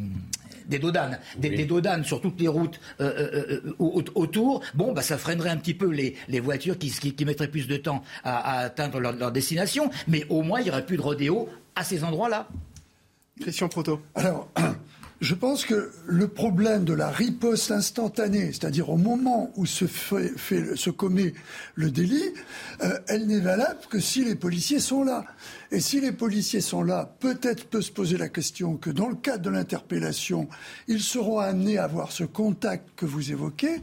[0.67, 5.17] des dodanes, des, dodanes sur toutes les routes euh, euh, euh, autour, bon, bah, ça
[5.17, 8.99] freinerait un petit peu les, les voitures qui, qui, mettraient plus de temps à, atteindre
[8.99, 12.47] leur, destination, mais au moins il n'y aurait plus de rodéo à ces endroits-là.
[13.41, 13.99] Christian Proto.
[14.15, 14.49] Alors,
[15.21, 20.33] je pense que le problème de la riposte instantanée, c'est-à-dire au moment où se, fait,
[20.75, 21.33] se commet
[21.75, 22.33] le délit,
[23.07, 25.25] elle n'est valable que si les policiers sont là.
[25.71, 29.15] Et si les policiers sont là, peut-être peut se poser la question que dans le
[29.15, 30.47] cadre de l'interpellation,
[30.87, 33.81] ils seront amenés à avoir ce contact que vous évoquez.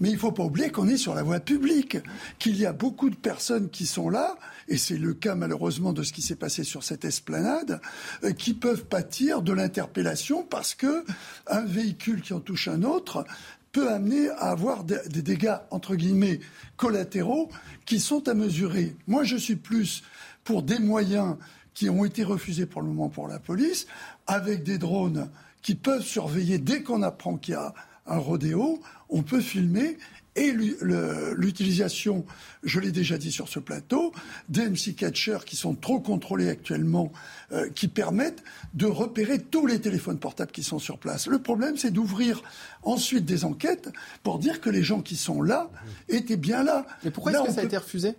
[0.00, 1.98] Mais il ne faut pas oublier qu'on est sur la voie publique,
[2.38, 4.36] qu'il y a beaucoup de personnes qui sont là,
[4.68, 7.80] et c'est le cas malheureusement de ce qui s'est passé sur cette esplanade,
[8.24, 11.04] euh, qui peuvent pâtir de l'interpellation parce que
[11.46, 13.24] un véhicule qui en touche un autre
[13.72, 16.38] peut amener à avoir des, dégâts, entre guillemets,
[16.76, 17.50] collatéraux
[17.84, 18.94] qui sont à mesurer.
[19.08, 20.04] Moi, je suis plus
[20.44, 21.36] pour des moyens
[21.74, 23.88] qui ont été refusés pour le moment pour la police,
[24.28, 25.28] avec des drones
[25.60, 27.74] qui peuvent surveiller dès qu'on apprend qu'il y a
[28.06, 29.98] un rodéo, on peut filmer
[30.36, 32.24] et l'utilisation,
[32.62, 34.12] je l'ai déjà dit sur ce plateau,
[34.48, 37.12] des MC catchers qui sont trop contrôlés actuellement,
[37.52, 38.42] euh, qui permettent
[38.74, 41.26] de repérer tous les téléphones portables qui sont sur place.
[41.26, 42.42] Le problème, c'est d'ouvrir
[42.82, 43.90] ensuite des enquêtes
[44.22, 45.70] pour dire que les gens qui sont là
[46.08, 46.86] étaient bien là.
[47.04, 48.14] Et pourquoi est-ce que ça a été refusé?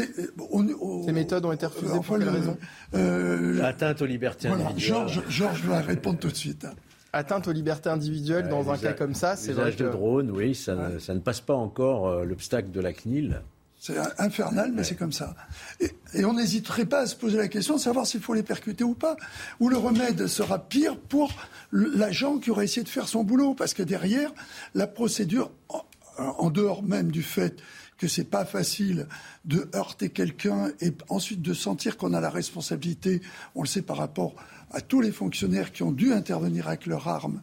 [0.00, 2.56] Euh, Ces méthodes ont été refusées pour quelle raison?
[2.94, 4.78] euh, Atteinte aux libertés individuelles.
[4.78, 6.66] Georges, Georges va répondre tout de suite.
[7.16, 9.70] Atteinte aux libertés individuelles dans un cas comme ça, c'est vrai.
[9.70, 13.40] L'usage de drones, oui, ça, ne, passe pas encore euh, l'obstacle de la CNIL.
[13.78, 15.34] C'est infernal, mais c'est comme ça.
[15.80, 18.84] Et, on n'hésiterait pas à se poser la question de savoir s'il faut les percuter
[18.84, 19.16] ou pas.
[19.60, 21.32] Ou le remède sera pire pour
[21.72, 23.54] l'agent qui aurait essayé de faire son boulot.
[23.54, 24.34] Parce que derrière,
[24.74, 25.50] la procédure,
[26.18, 27.62] en dehors même du fait
[27.96, 29.06] que c'est pas facile
[29.44, 33.22] de heurter quelqu'un et ensuite de sentir qu'on a la responsabilité,
[33.54, 34.34] on le sait par rapport
[34.70, 37.40] à tous les fonctionnaires qui ont dû intervenir avec leur arme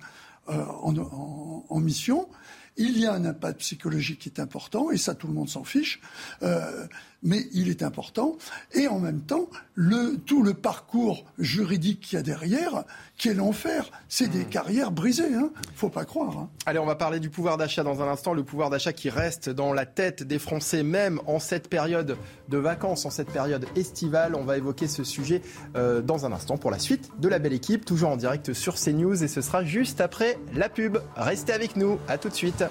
[0.50, 2.28] euh, en, mission,
[2.76, 5.64] il y a un impact psychologique qui est important, et ça tout le monde s'en
[5.64, 6.02] fiche.
[6.42, 6.86] Euh,
[7.24, 8.38] mais il est important.
[8.74, 12.84] Et en même temps, le, tout le parcours juridique qu'il y a derrière,
[13.18, 14.50] qui est l'enfer, c'est des hmm.
[14.50, 15.28] carrières brisées.
[15.30, 15.52] Il hein.
[15.56, 16.38] ne faut pas croire.
[16.38, 16.50] Hein.
[16.66, 18.34] Allez, on va parler du pouvoir d'achat dans un instant.
[18.34, 22.18] Le pouvoir d'achat qui reste dans la tête des Français, même en cette période
[22.50, 24.36] de vacances, en cette période estivale.
[24.36, 25.42] On va évoquer ce sujet
[25.76, 28.76] euh, dans un instant pour la suite de la belle équipe, toujours en direct sur
[28.76, 29.24] CNews.
[29.24, 30.98] Et ce sera juste après la pub.
[31.16, 32.00] Restez avec nous.
[32.08, 32.64] À tout de suite.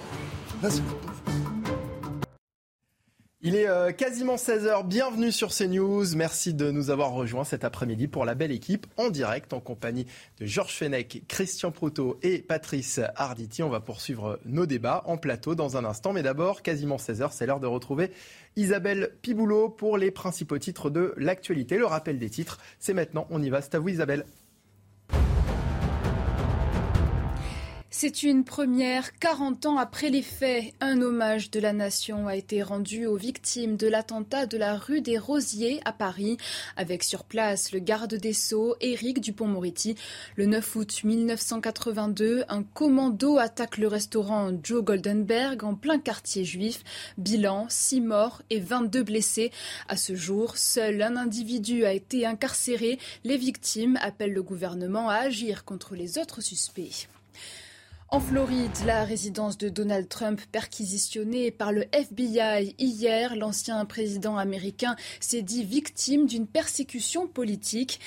[0.62, 0.82] Merci.
[3.44, 6.14] Il est euh, quasiment 16h, bienvenue sur CNews.
[6.14, 10.06] Merci de nous avoir rejoints cet après-midi pour la belle équipe en direct en compagnie
[10.38, 13.64] de Georges Fenech, Christian Proutot et Patrice Arditi.
[13.64, 16.12] On va poursuivre nos débats en plateau dans un instant.
[16.12, 18.12] Mais d'abord, quasiment 16h, c'est l'heure de retrouver
[18.54, 21.78] Isabelle Piboulot pour les principaux titres de l'actualité.
[21.78, 23.60] Le rappel des titres, c'est maintenant, on y va.
[23.60, 24.24] C'est à vous Isabelle.
[27.94, 29.12] C'est une première.
[29.18, 33.76] 40 ans après les faits, un hommage de la nation a été rendu aux victimes
[33.76, 36.38] de l'attentat de la rue des Rosiers à Paris,
[36.78, 39.94] avec sur place le garde des Sceaux, Éric Dupont-Moretti.
[40.36, 46.82] Le 9 août 1982, un commando attaque le restaurant Joe Goldenberg en plein quartier juif.
[47.18, 49.52] Bilan, 6 morts et 22 blessés.
[49.86, 52.98] À ce jour, seul un individu a été incarcéré.
[53.24, 57.06] Les victimes appellent le gouvernement à agir contre les autres suspects.
[58.12, 64.96] En Floride, la résidence de Donald Trump perquisitionnée par le FBI hier, l'ancien président américain
[65.18, 68.00] s'est dit victime d'une persécution politique.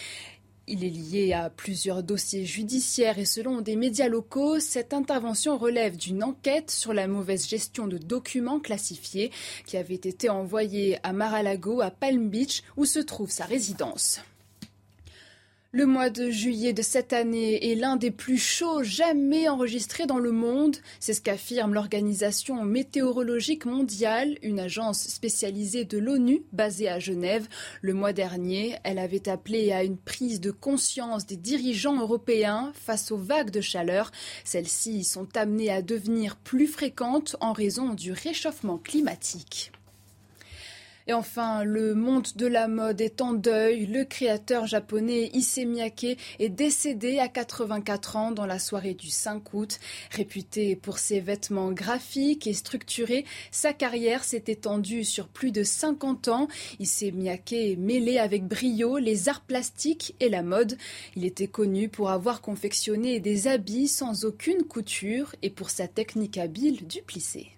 [0.68, 5.98] Il est lié à plusieurs dossiers judiciaires et selon des médias locaux, cette intervention relève
[5.98, 9.32] d'une enquête sur la mauvaise gestion de documents classifiés
[9.65, 14.22] qui avaient été envoyés à Mar-a-Lago, à Palm Beach, où se trouve sa résidence.
[15.76, 20.19] Le mois de juillet de cette année est l'un des plus chauds jamais enregistrés dans
[20.19, 20.77] le monde.
[21.02, 27.49] C'est ce qu'affirme l'Organisation météorologique mondiale, une agence spécialisée de l'ONU basée à Genève.
[27.81, 33.11] Le mois dernier, elle avait appelé à une prise de conscience des dirigeants européens face
[33.11, 34.14] aux vagues de chaleur.
[34.45, 39.73] Celles-ci sont amenées à devenir plus fréquentes en raison du réchauffement climatique.
[41.07, 43.86] Et enfin, le monde de la mode est en deuil.
[43.86, 49.53] Le créateur japonais Issey Miyake est décédé à 84 ans dans la soirée du 5
[49.53, 49.80] août.
[50.10, 56.27] Réputé pour ses vêtements graphiques et structurés, sa carrière s'est étendue sur plus de 50
[56.30, 56.48] ans.
[56.80, 60.76] Issey Miyake mêlé avec brio les arts plastiques et la mode.
[61.15, 66.40] Il était connu pour avoir confectionné des habits sans aucune couture et pour sa technique
[66.40, 67.55] habile du plissé.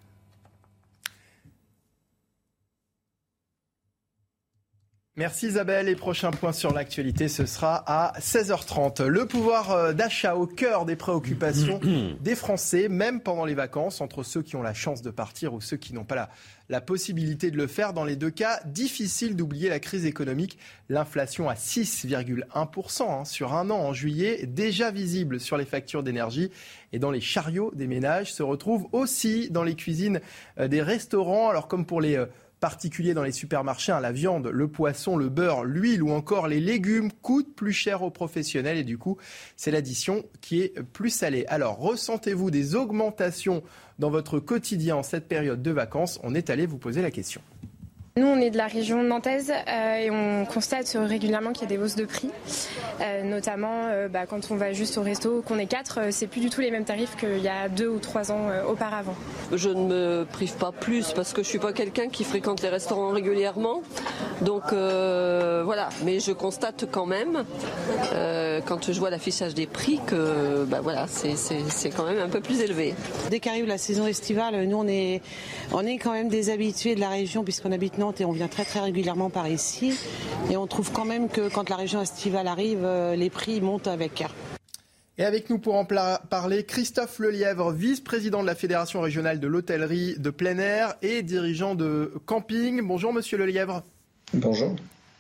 [5.19, 5.89] Merci Isabelle.
[5.89, 9.03] Et prochain point sur l'actualité, ce sera à 16h30.
[9.03, 11.79] Le pouvoir euh, d'achat au cœur des préoccupations
[12.21, 15.59] des Français, même pendant les vacances, entre ceux qui ont la chance de partir ou
[15.59, 16.29] ceux qui n'ont pas la,
[16.69, 17.93] la possibilité de le faire.
[17.93, 20.59] Dans les deux cas, difficile d'oublier la crise économique.
[20.87, 26.51] L'inflation à 6,1% hein, sur un an en juillet, déjà visible sur les factures d'énergie
[26.93, 30.21] et dans les chariots des ménages, se retrouve aussi dans les cuisines
[30.59, 31.49] euh, des restaurants.
[31.49, 32.27] Alors comme pour les euh,
[32.59, 36.59] particulier dans les supermarchés, hein, la viande, le poisson, le beurre, l'huile ou encore les
[36.59, 39.17] légumes coûtent plus cher aux professionnels et du coup,
[39.55, 41.45] c'est l'addition qui est plus salée.
[41.47, 43.63] Alors, ressentez-vous des augmentations
[43.99, 46.19] dans votre quotidien en cette période de vacances?
[46.23, 47.41] On est allé vous poser la question.
[48.17, 51.77] Nous, on est de la région nantaise euh, et on constate régulièrement qu'il y a
[51.77, 52.31] des hausses de prix,
[52.99, 56.41] euh, notamment euh, bah, quand on va juste au resto, qu'on est quatre, c'est plus
[56.41, 59.13] du tout les mêmes tarifs qu'il y a deux ou trois ans auparavant.
[59.53, 62.69] Je ne me prive pas plus parce que je suis pas quelqu'un qui fréquente les
[62.69, 63.83] restaurants régulièrement,
[64.41, 65.89] donc voilà.
[66.03, 67.43] Mais je constate quand même,
[68.65, 72.61] quand je vois l'affichage des prix, que bah, voilà, c'est quand même un peu plus
[72.61, 72.95] élevé.
[73.29, 75.21] Dès qu'arrive la saison estivale, nous on est,
[75.71, 78.47] on est quand même des habitués de la région puisqu'on habite Nantes et on vient
[78.47, 79.97] très très régulièrement par ici.
[80.49, 83.87] Et on trouve quand même que quand la région estivale arrive, euh, les prix montent
[83.87, 84.23] avec.
[85.17, 90.15] Et avec nous pour en parler, Christophe Lelièvre, vice-président de la Fédération régionale de l'hôtellerie
[90.19, 92.81] de plein air et dirigeant de camping.
[92.85, 93.83] Bonjour Monsieur Lelièvre.
[94.33, 94.75] Bonjour.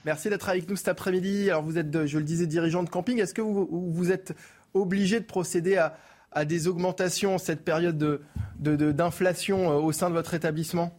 [0.05, 1.49] Merci d'être avec nous cet après-midi.
[1.49, 3.19] Alors vous êtes, je le disais, dirigeant de camping.
[3.19, 4.35] Est-ce que vous, vous êtes
[4.75, 5.97] obligé de procéder à,
[6.31, 8.21] à des augmentations en cette période
[8.59, 10.97] d'inflation de, de, au sein de votre établissement?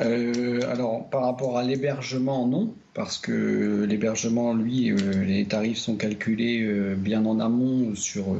[0.00, 5.96] Euh, alors, par rapport à l'hébergement, non, parce que l'hébergement, lui, euh, les tarifs sont
[5.96, 8.36] calculés euh, bien en amont sur,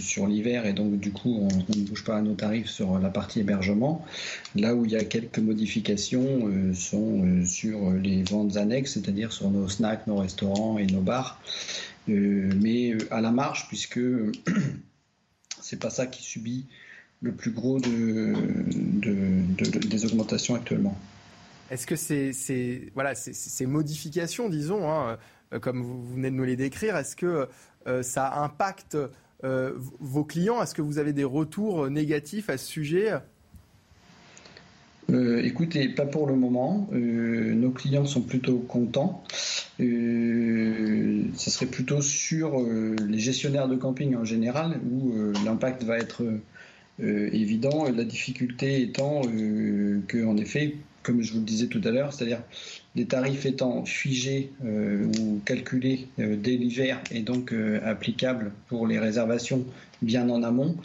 [0.00, 3.40] sur l'hiver et donc du coup, on, ne bouge pas nos tarifs sur la partie
[3.40, 4.06] hébergement.
[4.54, 9.68] Là où il y a quelques modifications sont sur les ventes annexes, c'est-à-dire sur nos
[9.68, 11.42] snacks, nos restaurants et nos bars,
[12.06, 14.00] mais à la marge, puisque
[15.60, 16.64] c'est pas ça qui subit
[17.20, 18.34] le plus gros de,
[19.88, 20.96] des augmentations actuellement.
[21.70, 25.18] Est-ce que ces, voilà, ces, modifications, disons, hein,
[25.52, 27.48] euh, comme vous venez de nous les décrire, est-ce que
[27.86, 28.96] euh, ça impacte
[29.44, 30.62] euh, vos clients?
[30.62, 33.12] Est-ce que vous avez des retours négatifs à ce sujet?
[35.10, 36.86] Écoutez, pas pour le moment.
[36.92, 39.24] nos clients sont plutôt contents.
[39.78, 45.14] ça serait plutôt sur les gestionnaires de camping en général où
[45.46, 46.42] l'impact va être euh,
[47.02, 47.88] évident.
[47.90, 52.12] La difficulté étant euh, que, en effet, comme je vous le disais tout à l'heure,
[52.12, 52.42] c'est-à-dire
[52.94, 57.54] les tarifs étant figés euh, ou calculés dès l'hiver et donc
[57.84, 59.64] applicables pour les réservations
[60.02, 60.76] bien en amont,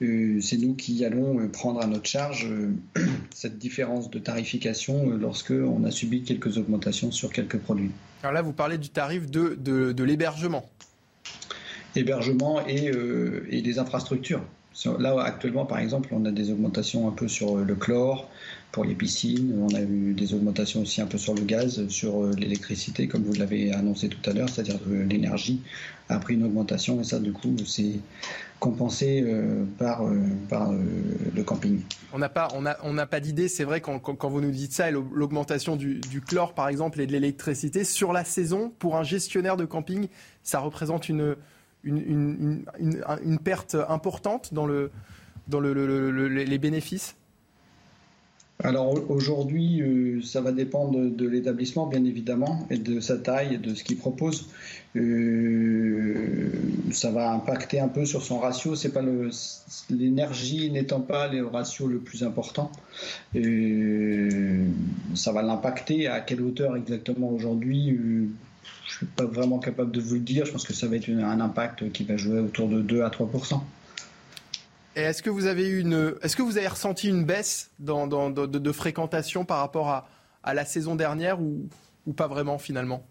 [0.00, 2.48] c'est nous qui allons prendre à notre charge
[3.34, 7.90] cette différence de tarification lorsque on a subi quelques augmentations sur quelques produits.
[8.22, 10.68] Alors là, vous parlez du tarif de, de l'hébergement.
[11.94, 12.90] hébergement et,
[13.50, 14.42] et des infrastructures.
[14.98, 18.28] Là, actuellement, par exemple, on a des augmentations un peu sur le chlore,
[18.72, 19.54] pour les piscines.
[19.60, 23.32] On a eu des augmentations aussi un peu sur le gaz, sur l'électricité, comme vous
[23.32, 25.62] l'avez annoncé tout à l'heure, c'est-à-dire que l'énergie
[26.08, 28.00] a pris une augmentation et ça, du coup, c'est
[28.60, 30.18] compensé euh, par, euh,
[30.48, 30.78] par euh,
[31.34, 31.80] le camping.
[32.12, 34.72] On n'a pas, on a, on pas d'idée, c'est vrai, quand, quand, vous nous dites
[34.72, 39.56] ça, l'augmentation du, chlore, par exemple, et de l'électricité, sur la saison, pour un gestionnaire
[39.56, 40.08] de camping,
[40.42, 41.36] ça représente une,
[41.88, 44.90] une, perte importante dans, le,
[45.48, 47.16] dans le, les bénéfices
[48.64, 53.72] alors aujourd'hui, euh, ça va dépendre de, l'établissement, bien évidemment, et de sa taille de
[53.72, 54.48] ce qu'il propose.
[54.96, 56.50] Euh,
[56.90, 58.74] ça va impacter un peu sur son ratio.
[58.74, 59.02] C'est pas
[59.90, 62.72] l'énergie n'étant pas le ratio le plus important.
[63.36, 64.66] Euh,
[65.14, 66.08] ça va l'impacter.
[66.08, 67.96] À quelle hauteur exactement aujourd'hui
[68.98, 70.44] suis pas vraiment capable de vous le dire.
[70.44, 73.10] Je pense que ça va être un impact qui va jouer autour de 2 à
[73.10, 73.30] 3
[74.96, 79.44] est-ce que vous avez une, est-ce que vous avez ressenti une baisse dans, de, fréquentation
[79.44, 80.08] par rapport à,
[80.42, 81.68] à la saison dernière ou,
[82.06, 83.04] ou, pas vraiment finalement?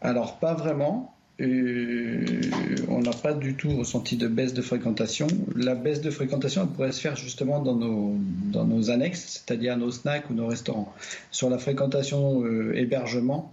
[0.00, 1.14] Alors pas vraiment.
[1.40, 2.40] Euh,
[2.88, 5.28] on n'a pas du tout ressenti de baisse de fréquentation.
[5.54, 8.16] La baisse de fréquentation elle pourrait se faire justement dans nos,
[8.52, 10.92] dans nos annexes, c'est-à-dire nos snacks ou nos restaurants.
[11.30, 13.52] Sur la fréquentation euh, hébergement,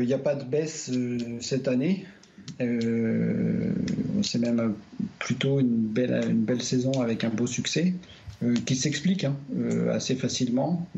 [0.00, 0.90] il n'y a pas de baisse
[1.40, 2.06] cette année.
[2.60, 3.72] Euh,
[4.22, 4.74] c'est même
[5.18, 7.94] plutôt une belle, saison avec un beau succès.
[8.42, 10.88] Euh, qui s'explique hein, euh, assez facilement.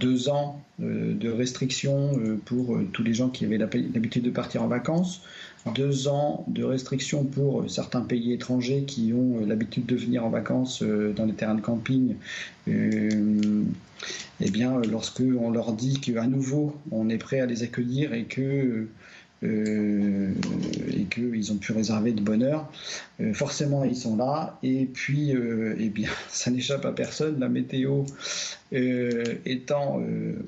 [0.00, 5.22] deux ans de restrictions pour tous les gens qui avaient l'habitude de partir en vacances,
[5.74, 10.82] deux ans de restrictions pour certains pays étrangers qui ont l'habitude de venir en vacances
[10.82, 12.16] dans les terrains de camping.
[12.66, 18.24] eh bien, lorsque on leur dit qu'à nouveau on est prêt à les accueillir et
[18.24, 18.88] que
[19.42, 20.32] euh,
[20.96, 22.70] et qu'ils ont pu réserver de bonheur.
[23.20, 24.58] Euh, forcément, ils sont là.
[24.62, 27.38] Et puis, euh, eh bien, ça n'échappe à personne.
[27.38, 28.04] La météo
[28.72, 30.02] étant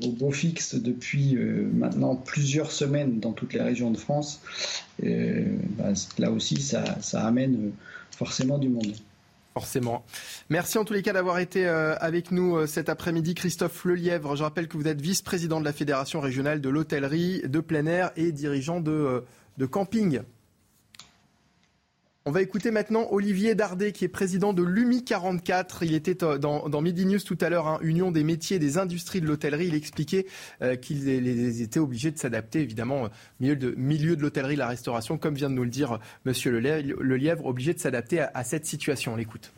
[0.05, 1.37] au beau fixe depuis
[1.73, 4.41] maintenant plusieurs semaines dans toutes les régions de France,
[5.01, 7.71] bah, là aussi, ça amène
[8.11, 8.93] forcément du monde.
[10.49, 13.35] Merci en tous les cas d'avoir été euh, avec nous euh, cet après-midi.
[13.35, 17.61] Christophe Lelièvre, je rappelle que vous êtes vice-président de la Fédération régionale de l'hôtellerie de
[17.61, 19.21] plein air et dirigeant de, euh,
[19.59, 20.21] de camping.
[22.29, 25.83] On va écouter maintenant Olivier Dardet, qui est président de l'UMI 44.
[25.85, 28.77] Il était euh, dans, Midi News tout à l'heure, hein, Union des métiers et des
[28.77, 29.69] industries de l'hôtellerie.
[29.69, 30.27] Il expliquait
[30.61, 33.09] euh, qu'ils étaient obligés de s'adapter, évidemment, au
[33.41, 37.47] milieu de, milieu de la restauration, comme vient de nous le dire Monsieur Le Lièvre,
[37.47, 39.15] obligé de s'adapter à cette situation.
[39.15, 39.51] On l'écoute.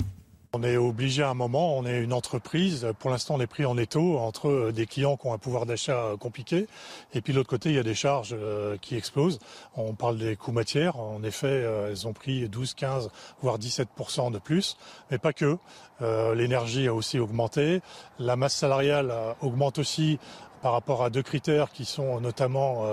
[0.53, 3.65] On est obligé à un moment, on est une entreprise, pour l'instant on est pris
[3.65, 6.67] en étau entre des clients qui ont un pouvoir d'achat compliqué
[7.15, 9.39] et puis de l'autre côté il y a des charges euh, qui explosent.
[9.77, 13.11] On parle des coûts matières, en effet euh, elles ont pris 12, 15,
[13.41, 14.77] voire 17% de plus,
[15.13, 15.57] mais pas que.
[16.03, 17.81] Euh, l'énergie a aussi augmenté,
[18.19, 20.19] la masse salariale augmente aussi
[20.63, 22.85] par rapport à deux critères qui sont notamment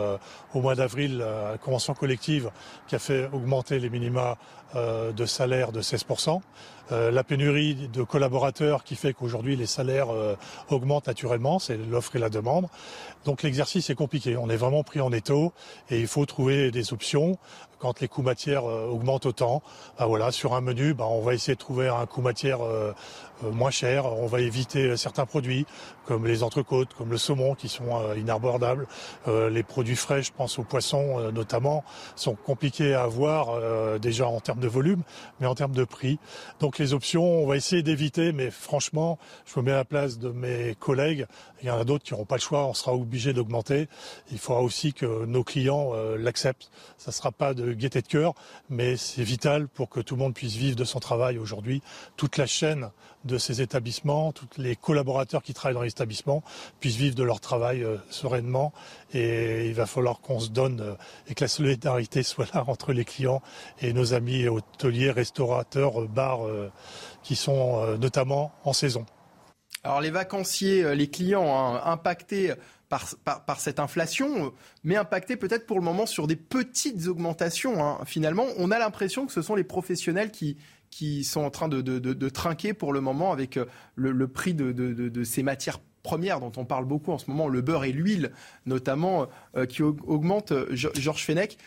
[0.54, 2.50] au mois d'avril la convention collective
[2.88, 4.38] qui a fait augmenter les minima
[4.74, 6.40] de salaire de 16%.
[6.92, 10.36] Euh, la pénurie de collaborateurs qui fait qu'aujourd'hui les salaires euh,
[10.70, 12.68] augmentent naturellement, c'est l'offre et la demande.
[13.26, 14.38] Donc l'exercice est compliqué.
[14.38, 15.52] On est vraiment pris en étau
[15.90, 17.38] et il faut trouver des options
[17.80, 19.62] quand les coûts matières euh, augmentent autant.
[20.00, 22.60] Bah voilà, sur un menu, bah, on va essayer de trouver un coût matière
[23.44, 24.06] moins cher.
[24.06, 25.66] On va éviter certains produits
[26.06, 28.88] comme les entrecôtes, comme le saumon qui sont inabordables.
[29.28, 31.84] les produits frais, je pense aux poissons notamment,
[32.16, 35.04] sont compliqués à avoir déjà en termes de volume,
[35.40, 36.20] mais en termes de prix.
[36.60, 40.20] Donc les options, on va essayer d'éviter, mais franchement, je me mets à la place
[40.20, 41.26] de mes collègues.
[41.62, 43.88] Il y en a d'autres qui n'auront pas le choix, on sera obligé d'augmenter.
[44.32, 46.72] Il faudra aussi que nos clients euh, l'acceptent.
[46.98, 48.34] Ça ne sera pas de gaieté de cœur,
[48.70, 51.82] mais c'est vital pour que tout le monde puisse vivre de son travail aujourd'hui.
[52.16, 52.90] Toute la chaîne
[53.26, 56.44] de ces établissements, tous les collaborateurs qui travaillent dans les établissements
[56.80, 58.74] puissent vivre de leur travail euh, sereinement.
[59.14, 60.94] Et il va falloir qu'on se donne euh,
[61.28, 63.42] et que la solidarité soit là entre les clients
[63.82, 66.42] et nos amis hôteliers, restaurateurs, bars
[67.24, 69.06] qui sont notamment en saison.
[69.84, 72.54] Alors les vacanciers, les clients hein, impactés
[72.90, 73.06] par,
[73.46, 74.54] par, cette inflation,
[74.84, 77.84] mais impactés peut-être pour le moment sur des petites augmentations.
[77.84, 78.00] Hein.
[78.06, 80.58] Finalement, on a l'impression que ce sont les professionnels qui,
[80.90, 83.66] qui sont en train de, de, trinquer pour le moment avec euh,
[83.96, 87.84] le, prix de, ces matières premières dont on parle beaucoup en ce moment, le beurre
[87.86, 88.32] et l'huile
[88.66, 90.54] notamment, euh, qui augmentent.
[90.54, 91.58] Euh, Georges Fenech,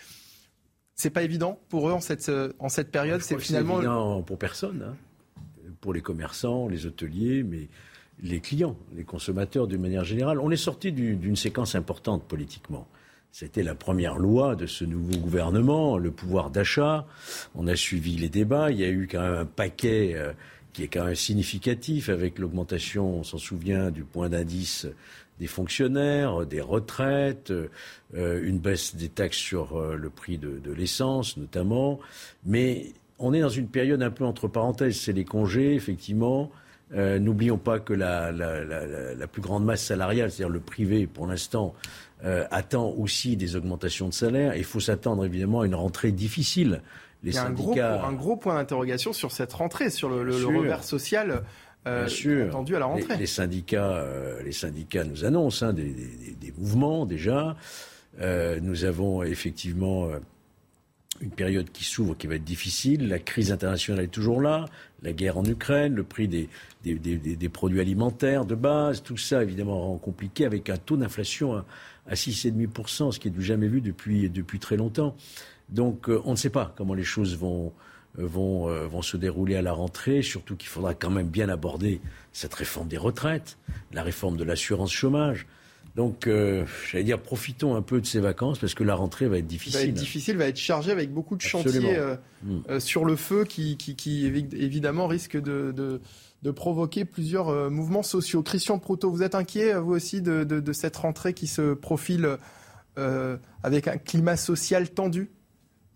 [0.95, 3.21] c'est pas évident pour eux en cette, en cette période.
[3.21, 4.97] C'est finalement évident pour personne, hein.
[5.81, 7.69] pour les commerçants, les hôteliers, mais
[8.23, 10.41] les clients, les consommateurs d'une manière générale.
[10.41, 12.87] On est sorti d'une séquence importante politiquement.
[13.33, 17.07] C'était la première loi de ce nouveau gouvernement, le pouvoir d'achat.
[17.55, 18.73] On a suivi les débats.
[18.73, 20.33] Il y a eu quand même un paquet euh,
[20.73, 24.87] qui est quand même significatif avec l'augmentation, on s'en souvient, du point d'indice
[25.39, 31.37] des fonctionnaires, des retraites, euh, une baisse des taxes sur euh, le prix de, l'essence
[31.37, 32.01] notamment.
[32.45, 34.99] Mais on est dans une période un peu entre parenthèses.
[34.99, 36.51] C'est les congés, effectivement.
[36.93, 41.73] N'oublions pas que la, la, plus grande masse salariale, c'est-à-dire le privé, pour l'instant,
[42.25, 44.55] euh, attend aussi des augmentations de salaire.
[44.57, 46.83] Il faut s'attendre évidemment à une rentrée difficile.
[47.23, 48.05] Les Il y a syndicats...
[48.05, 51.43] un, gros, point d'interrogation sur cette rentrée, sur le, revers social.
[51.87, 52.07] Euh,
[52.49, 53.17] attendu à la rentrée.
[53.17, 57.57] Les, syndicats, euh, les syndicats nous annoncent hein, des, mouvements déjà.
[58.19, 60.11] nous avons effectivement
[61.21, 63.09] une période qui s'ouvre qui va être difficile.
[63.09, 64.67] La crise internationale est toujours là.
[65.03, 66.49] La guerre en Ukraine, le prix des,
[66.85, 71.65] des, produits alimentaires de base, tout ça évidemment rend compliqué avec un taux d'inflation
[72.11, 75.17] à 6,5%, ce qui est du jamais vu depuis, depuis très longtemps.
[75.71, 77.73] Donc euh, on ne sait pas comment les choses vont,
[78.19, 81.49] euh, vont, euh, vont se dérouler à la rentrée, surtout qu'il faudra quand même bien
[81.49, 82.01] aborder
[82.33, 83.57] cette réforme des retraites,
[83.93, 85.47] la réforme de l'assurance chômage.
[85.97, 89.49] Donc, j'allais dire, profitons un peu de ces vacances parce que la rentrée va être
[89.49, 89.81] difficile.
[89.81, 91.99] Va être difficile, va être chargée avec beaucoup de chantiers
[92.45, 92.79] mm.
[92.79, 96.01] sur le feu qui, qui, qui évidemment risquent de de
[96.49, 98.43] provoquer plusieurs euh, mouvements sociaux.
[98.43, 102.39] Christian Proto, vous êtes inquiet, vous aussi, de, cette rentrée qui se profile
[102.99, 105.31] euh, avec un climat social tendu?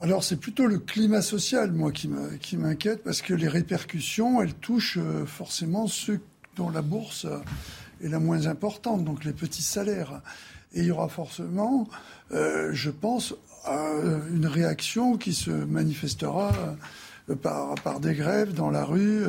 [0.01, 4.99] Alors c'est plutôt le climat social, moi, qui m'inquiète, parce que les répercussions, elles touchent
[5.01, 6.21] euh, forcément ceux
[6.57, 7.27] dont la bourse
[8.03, 10.21] est la moins importante, donc les petits salaires.
[10.75, 11.89] Et il y aura forcément,
[12.31, 13.35] je pense,
[13.67, 16.53] une réaction qui se manifestera
[17.43, 19.25] par des grèves dans la rue.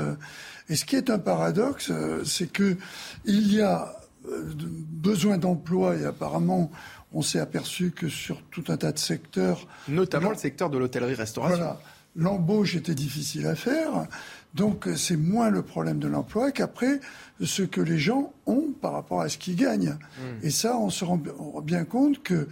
[0.69, 2.77] Et ce qui est un paradoxe, euh, c'est que
[3.25, 3.95] il y a
[4.27, 6.71] euh, besoin d'emploi et apparemment
[7.13, 11.57] on s'est aperçu que sur tout un tas de secteurs, notamment le secteur de l'hôtellerie-restauration,
[11.57, 11.79] voilà,
[12.15, 14.07] l'embauche était difficile à faire.
[14.53, 16.99] Donc euh, c'est moins le problème de l'emploi qu'après
[17.41, 19.97] ce que les gens ont par rapport à ce qu'ils gagnent.
[20.17, 20.43] Hmm.
[20.45, 21.21] Et ça, on se rend
[21.63, 22.47] bien compte que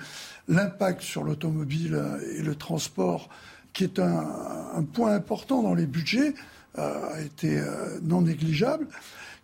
[0.47, 2.01] l'impact sur l'automobile
[2.37, 3.29] et le transport,
[3.71, 4.25] qui est un,
[4.75, 6.35] un, point important dans les budgets,
[6.75, 8.87] a été euh, non négligeable,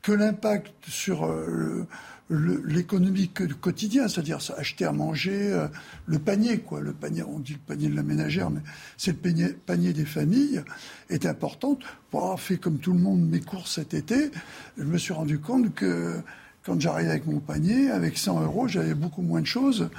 [0.02, 1.86] que l'impact sur euh,
[2.30, 5.68] l'économie quotidien, c'est-à-dire acheter à manger, euh,
[6.06, 8.62] le panier, quoi, le panier, on dit le panier de la ménagère, mais
[8.98, 10.64] c'est le panier, panier, des familles,
[11.10, 11.82] est importante.
[12.12, 14.32] Pour avoir fait comme tout le monde mes courses cet été,
[14.78, 16.22] je me suis rendu compte que
[16.70, 19.90] quand j'arrivais avec mon panier, avec 100 euros, j'avais beaucoup moins de choses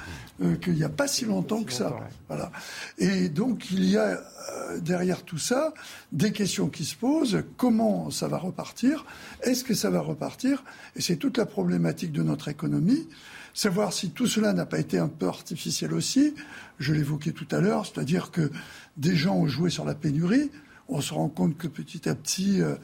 [0.41, 1.93] euh, qu'il n'y a pas si longtemps que ça.
[2.29, 2.49] Voilà.
[2.97, 5.73] Et donc, il y a euh, derrière tout ça
[6.13, 7.43] des questions qui se posent.
[7.57, 9.05] Comment ça va repartir?
[9.41, 10.63] Est-ce que ça va repartir?
[10.95, 13.09] Et c'est toute la problématique de notre économie.
[13.53, 16.35] Savoir si tout cela n'a pas été un peu artificiel aussi.
[16.79, 18.49] Je l'évoquais tout à l'heure, c'est-à-dire que
[18.95, 20.51] des gens ont joué sur la pénurie.
[20.87, 22.75] On se rend compte que petit à petit, euh,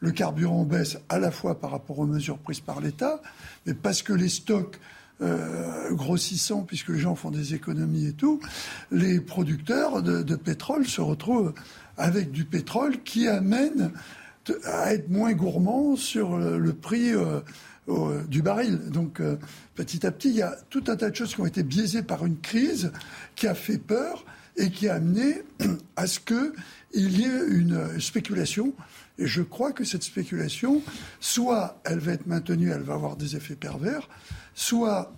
[0.00, 3.20] le carburant baisse à la fois par rapport aux mesures prises par l'État,
[3.66, 4.78] mais parce que les stocks
[5.20, 8.40] euh, grossissant, puisque les gens font des économies et tout,
[8.92, 11.54] les producteurs de, pétrole se retrouvent
[11.96, 13.90] avec du pétrole qui amène
[14.64, 17.40] à être moins gourmand sur le, prix euh,
[18.28, 18.90] du baril.
[18.90, 19.36] Donc euh,
[19.74, 22.04] petit à petit, il y a tout un tas de choses qui ont été biaisées
[22.04, 22.92] par une crise
[23.34, 24.24] qui a fait peur
[24.56, 25.42] et qui a amené
[25.96, 26.52] à ce qu'il
[26.94, 28.72] y ait une spéculation
[29.18, 30.82] et je crois que cette spéculation,
[31.20, 34.08] soit elle va être maintenue, elle va avoir des effets pervers,
[34.54, 35.12] soit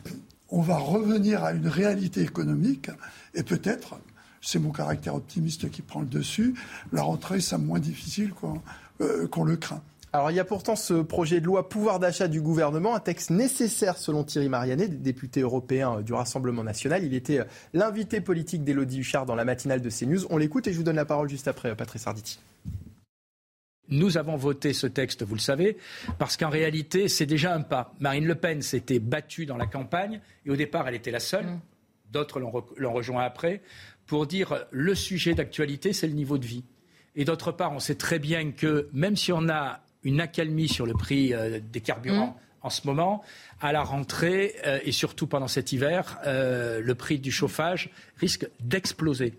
[0.49, 2.91] on va revenir à une réalité économique,
[3.35, 4.01] et peut-être,
[4.41, 6.55] c'est mon caractère optimiste qui prend le dessus,
[6.93, 8.33] la rentrée sera moins difficile
[9.01, 9.83] euh, qu'on le craint.
[10.13, 13.31] Alors il y a pourtant ce projet de loi pouvoir d'achat du gouvernement, un texte
[13.31, 17.05] nécessaire selon Thierry Marianet, député européen euh, du Rassemblement national.
[17.05, 17.45] Il était euh,
[17.75, 20.27] l'invité politique d'Élodie Huchard dans la matinale de CNews.
[20.31, 22.41] On l'écoute et je vous donne la parole juste après, Patrice Arditi.
[23.91, 25.77] Nous avons voté ce texte, vous le savez,
[26.19, 27.93] parce qu'en réalité, c'est déjà un pas.
[27.99, 31.47] Marine Le Pen s'était battue dans la campagne, et au départ, elle était la seule.
[31.47, 31.61] Mm.
[32.13, 33.63] D'autres l'ont rejoint après,
[34.07, 36.65] pour dire le sujet d'actualité, c'est le niveau de vie.
[37.15, 40.87] Et d'autre part, on sait très bien que même si on a une accalmie sur
[40.87, 42.67] le prix euh, des carburants mm.
[42.67, 43.23] en ce moment,
[43.61, 48.49] à la rentrée euh, et surtout pendant cet hiver, euh, le prix du chauffage risque
[48.61, 49.35] d'exploser.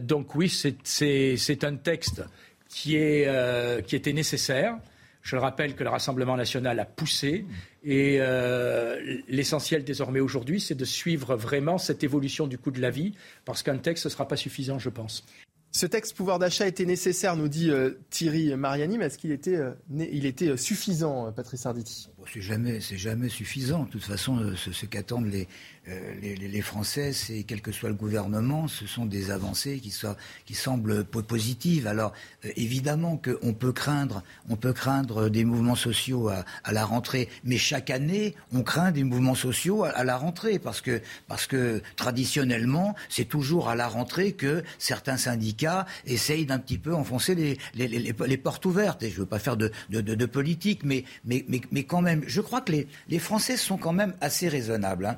[0.00, 2.22] donc oui, c'est un texte
[2.68, 4.76] qui, est, euh, qui était nécessaire.
[5.22, 7.46] Je le rappelle que le Rassemblement national a poussé
[7.82, 12.90] et euh, l'essentiel désormais aujourd'hui, c'est de suivre vraiment cette évolution du coût de la
[12.90, 13.14] vie,
[13.44, 15.24] parce qu'un texte ne sera pas suffisant, je pense.
[15.72, 19.58] Ce texte pouvoir d'achat était nécessaire, nous dit euh, Thierry Mariani, mais est-ce qu'il était,
[19.90, 22.08] il était suffisant, Patrice Arditi?
[22.32, 23.84] C'est jamais, c'est jamais suffisant.
[23.84, 25.48] De toute façon, ce qu'attendent les,
[25.88, 29.94] euh, les, Français, c'est quel que soit le gouvernement, ce sont des avancées qui,
[30.44, 31.86] qui semblent positives.
[31.86, 32.12] Alors
[32.44, 37.56] euh, évidemment qu'on peut craindre, on peut craindre des mouvements sociaux à, la rentrée, mais
[37.56, 42.96] chaque année, on craint des mouvements sociaux à, la rentrée parce que parce que traditionnellement,
[43.08, 48.36] c'est toujours à la rentrée que certains syndicats essayent d'un petit peu enfoncer les, les,
[48.36, 49.04] portes ouvertes.
[49.04, 52.40] Et je ne veux pas faire de, de, politique, mais, mais, mais, quand même, je
[52.40, 52.72] crois que
[53.08, 55.06] les, Français sont quand même assez raisonnables.
[55.06, 55.16] Hein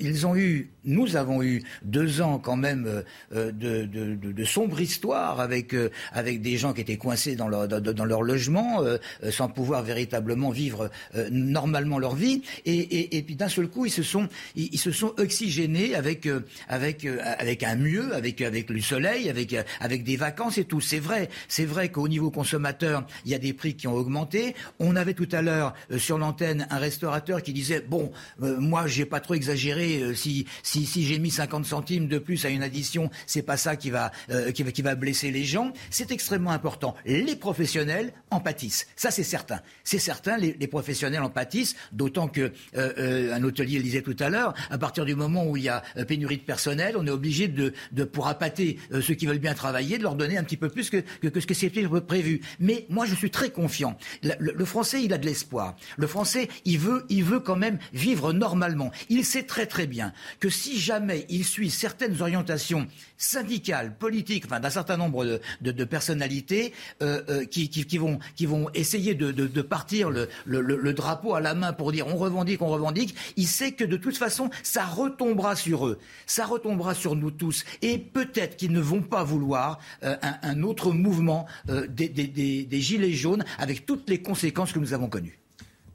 [0.00, 3.02] ils ont eu, nous avons eu deux ans quand même
[3.34, 7.48] euh, de, de, de, sombre histoire avec, euh, avec des gens qui étaient coincés dans
[7.48, 8.98] leur, dans leur logement, euh,
[9.30, 10.90] sans pouvoir véritablement vivre
[11.30, 12.42] normalement leur vie.
[12.66, 16.28] Et, puis d'un seul coup, ils se sont, ils, se sont oxygénés avec,
[16.68, 17.06] avec,
[17.38, 20.80] avec un mieux, avec, avec le soleil, avec, avec des vacances et tout.
[20.80, 24.54] C'est vrai, c'est vrai qu'au niveau consommateur, il y a des prix qui ont augmenté.
[24.78, 29.20] On avait tout à l'heure sur l'antenne un restaurateur qui disait bon, moi j'ai pas
[29.20, 33.42] trop exagéré euh, si, si, j'ai mis 50 centimes de plus à une addition, c'est
[33.42, 35.72] pas ça qui va, euh, qui va, qui va blesser les gens.
[35.90, 36.94] C'est extrêmement important.
[37.04, 38.86] Les professionnels en pâtissent.
[38.96, 39.60] Ça, c'est certain.
[39.82, 44.30] C'est certain, les, professionnels en pâtissent, d'autant que euh, un hôtelier le disait tout à
[44.30, 47.48] l'heure, à partir du moment où il y a pénurie de personnel, on est obligé
[47.48, 50.68] de, de pour appâter ceux qui veulent bien travailler, de leur donner un petit peu
[50.68, 52.40] plus que, que, que ce que c'était prévu.
[52.60, 53.96] Mais moi, je suis très confiant.
[54.22, 55.76] Le, Français, il a de l'espoir.
[55.96, 58.90] Le Français, il veut, quand même vivre normalement.
[59.08, 62.86] Il sait très très bien que si jamais il suit certaines orientations
[63.16, 66.72] syndicales, politiques, d'un certain nombre de, personnalités
[67.02, 72.16] euh, euh, qui, vont, essayer de, partir le, drapeau à la main pour dire on
[72.16, 76.94] revendique, on revendique, il sait que de toute façon ça retombera sur eux, ça retombera
[76.94, 82.80] sur nous tous, et peut-être qu'ils ne vont pas vouloir euh, un, autre mouvement des
[82.80, 85.43] gilets jaunes avec toutes les conséquences que nous avons connues.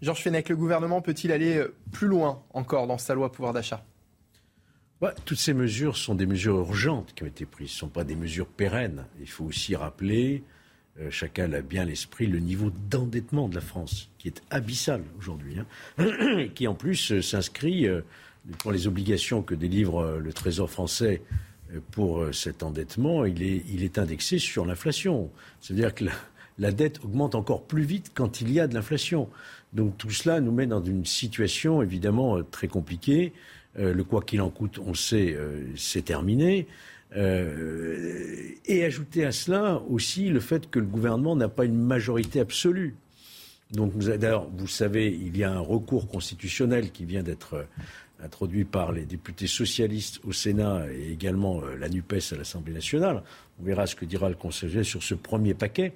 [0.02, 3.84] Georges Fenech, le gouvernement peut-il aller plus loin encore dans sa loi pouvoir d'achat?
[5.26, 8.04] Toutes ces mesures sont des mesures urgentes qui ont été prises, ce ne sont pas
[8.04, 9.06] des mesures pérennes.
[9.22, 10.44] Il faut aussi rappeler,
[11.00, 15.56] euh, chacun a bien l'esprit, le niveau d'endettement de la France, qui est abyssal aujourd'hui,
[15.98, 18.02] hein, qui en plus euh, s'inscrit euh,
[18.58, 21.22] pour les obligations que délivre le Trésor français
[21.92, 25.30] pour cet endettement, il est indexé sur l'inflation.
[25.60, 26.06] C'est-à-dire que
[26.60, 29.30] la dette augmente encore plus vite quand il y a de l'inflation.
[29.74, 33.34] Donc tout cela nous met dans une situation évidemment euh, très compliquée.
[33.78, 36.68] Euh, le quoi qu'il en coûte, on sait, euh, c'est terminé.
[37.16, 42.96] et ajouter à cela aussi le fait que le gouvernement n'a pas une majorité absolue.
[43.72, 47.66] Donc d'ailleurs, vous savez, il y a un recours constitutionnel qui vient d'être
[48.24, 53.24] introduit par les députés socialistes au Sénat et également la NUPES à l'Assemblée nationale.
[53.60, 55.94] On verra ce que dira le Conseil sur ce premier paquet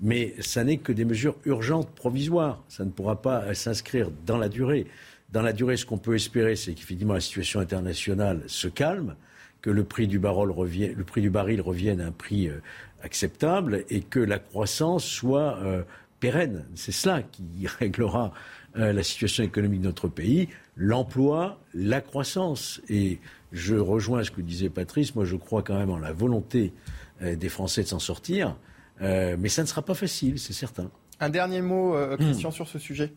[0.00, 2.62] mais ça n'est que des mesures urgentes provisoires.
[2.68, 4.86] Ça ne pourra pas s'inscrire dans la durée.
[5.32, 9.14] Dans la durée, ce qu'on peut espérer, c'est qu'effectivement la situation internationale se calme,
[9.60, 12.62] que le prix du, baril revienne, à un prix euh,
[13.02, 15.82] acceptable et que la croissance soit euh,
[16.20, 16.64] pérenne.
[16.74, 18.32] C'est cela qui réglera
[18.76, 22.80] euh, la situation économique de notre pays, l'emploi, la croissance.
[22.88, 23.18] Et
[23.52, 25.14] je rejoins ce que disait Patrice.
[25.14, 26.72] Moi, je crois quand même en la volonté
[27.20, 28.54] des Français de s'en sortir.
[29.02, 30.90] Euh, mais ça ne sera pas facile, c'est certain.
[31.20, 33.12] Un dernier mot, euh, Christian, sur ce sujet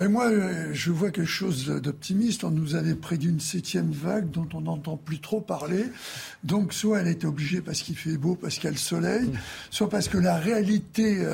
[0.00, 2.42] et moi, euh, je vois quelque chose d'optimiste.
[2.42, 5.84] On nous avait prédit une septième vague dont on n'entend plus trop parler.
[6.42, 9.30] Donc, soit elle était obligée parce qu'il fait beau, parce qu'il y a le soleil,
[9.70, 11.24] soit parce que la réalité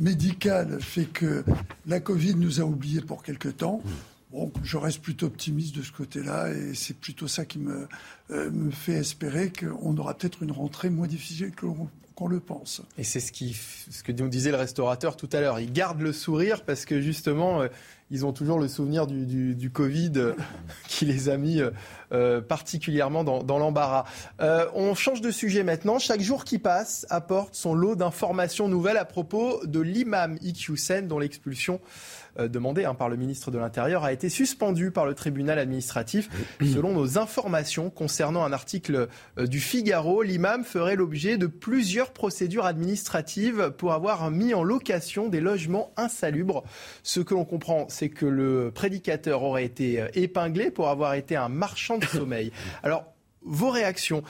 [0.00, 1.44] médicale fait que
[1.86, 3.80] la Covid nous a oubliés pour quelque temps.
[4.32, 7.86] Bon, je reste plutôt optimiste de ce côté-là et c'est plutôt ça qui me,
[8.30, 11.66] me fait espérer qu'on aura peut-être une rentrée moins difficile que
[12.28, 12.82] le pense.
[12.98, 15.60] Et c'est ce, que nous disait le restaurateur tout à l'heure.
[15.60, 17.68] Ils gardent le sourire parce que justement, euh,
[18.10, 20.34] ils ont toujours le souvenir du, Covid euh,
[20.88, 21.60] qui les a mis
[22.12, 24.04] euh, particulièrement dans, l'embarras.
[24.40, 25.98] on change de sujet maintenant.
[25.98, 31.18] Chaque jour qui passe apporte son lot d'informations nouvelles à propos de l'imam Iqiyoussen dont
[31.18, 31.80] l'expulsion
[32.48, 36.28] demandé hein, par le ministre de l'Intérieur a été suspendu par le tribunal administratif.
[36.60, 39.08] Selon nos informations concernant un article
[39.38, 45.28] euh, du Figaro, l'imam ferait l'objet de plusieurs procédures administratives pour avoir mis en location
[45.28, 46.64] des logements insalubres.
[47.02, 51.36] Ce que l'on comprend, c'est que le prédicateur aurait été euh, épinglé pour avoir été
[51.36, 52.52] un marchand de sommeil.
[52.82, 53.04] Alors,
[53.42, 54.22] vos réactions.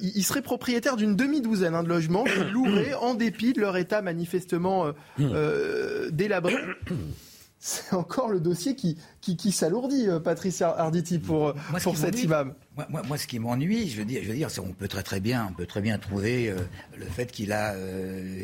[0.00, 4.00] il serait propriétaire d'une demi-douzaine hein, de logements qu'il louerait en dépit de leur état
[4.00, 4.86] manifestement
[6.10, 6.54] délabré
[7.66, 12.52] c'est encore le dossier qui, qui, s'alourdit, euh, Patricia Arditi, pour, euh, pour cet imam.
[12.76, 15.18] Moi, moi, ce qui m'ennuie, je veux dire, je veux dire, on peut très très
[15.18, 16.58] bien, on peut très bien trouver euh,
[16.98, 17.74] le fait qu'il a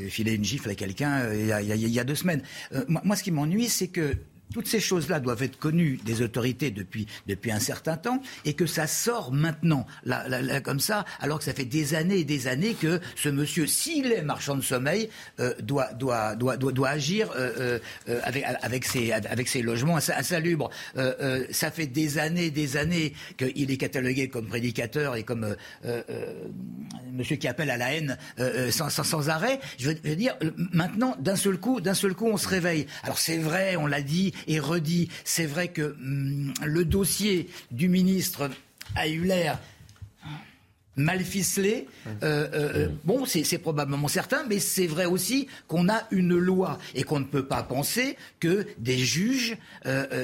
[0.09, 2.43] filé une gifle à quelqu'un il, il, y a deux semaines.
[2.89, 4.17] moi, ce qui m'ennuie, c'est que
[4.53, 8.67] toutes ces choses-là doivent être connues des autorités depuis, depuis un certain temps et que
[8.67, 9.87] ça sort maintenant,
[10.65, 14.13] comme ça, alors que ça fait des années et des années que ce monsieur, s'il
[14.13, 15.09] est marchand de sommeil,
[15.39, 17.79] euh, doit, doit, doit, doit, doit agir euh,
[18.09, 18.21] euh,
[18.63, 20.71] avec, ses, avec ses logements insalubres.
[21.51, 25.55] ça fait des années et des années qu'il est catalogué comme prédicateur et comme
[27.13, 28.19] monsieur qui appelle à la haine
[28.71, 29.61] sans, sans, sans, arrêt.
[29.79, 30.37] Je veux, je veux dire,
[30.73, 32.87] maintenant, d'un seul coup, d'un seul coup, on se réveille.
[33.03, 35.09] Alors c'est vrai, on l'a dit, et redit.
[35.25, 38.51] C'est vrai que hum, le dossier du ministre
[38.97, 39.59] a eu l'air
[40.97, 41.87] mal ficelé.
[42.07, 46.79] Euh, euh, euh, bon, c'est probablement certain, mais c'est vrai aussi qu'on a une loi
[46.95, 49.57] et qu'on ne peut pas penser que des juges,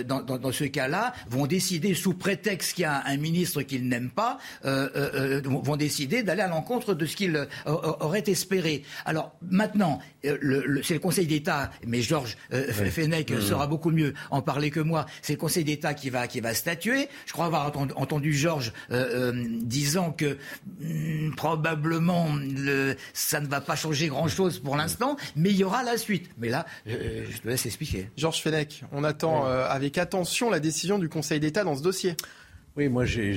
[0.06, 4.38] dans, ce cas-là, vont décider, sous prétexte qu'il y a un ministre qu'ils n'aiment pas,
[4.64, 8.82] vont décider d'aller à l'encontre de ce qu'ils auraient espéré.
[9.04, 14.80] Alors maintenant, c'est le Conseil d'État, mais Georges Fenech saura beaucoup mieux en parler que
[14.80, 15.06] moi.
[15.22, 17.08] C'est le Conseil d'État qui va, qui va statuer.
[17.26, 18.72] Je crois avoir entendu Georges
[19.62, 20.36] disant que
[20.80, 22.28] Hmm, probablement
[23.14, 26.28] ça ne va pas changer grand-chose pour l'instant, mais il y aura la suite.
[26.38, 28.10] Mais là, euh, je te laisse expliquer.
[28.16, 32.14] Georges Fenech, on attend euh, avec attention la décision du Conseil d'État dans ce dossier.
[32.76, 33.34] Oui, moi j'ai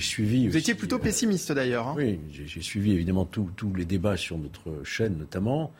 [0.00, 0.46] suivi.
[0.46, 1.88] Vous étiez plutôt pessimiste d'ailleurs.
[1.88, 1.94] Hein.
[1.96, 5.72] Oui, j'ai suivi évidemment tous les débats sur notre chaîne notamment.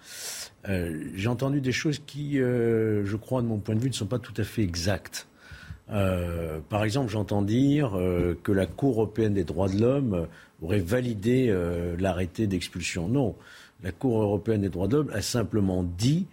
[0.68, 4.06] Euh, j'ai entendu des choses qui, je crois, de mon point de vue, ne sont
[4.06, 5.27] pas tout à fait exactes.
[5.88, 7.92] Par exemple, j'entends dire
[8.42, 10.28] que la Cour européenne des droits de l'homme
[10.62, 13.08] aurait validé euh, l'arrêté d'expulsion.
[13.08, 13.36] Non,
[13.82, 16.26] la Cour européenne des droits de l'homme a simplement dit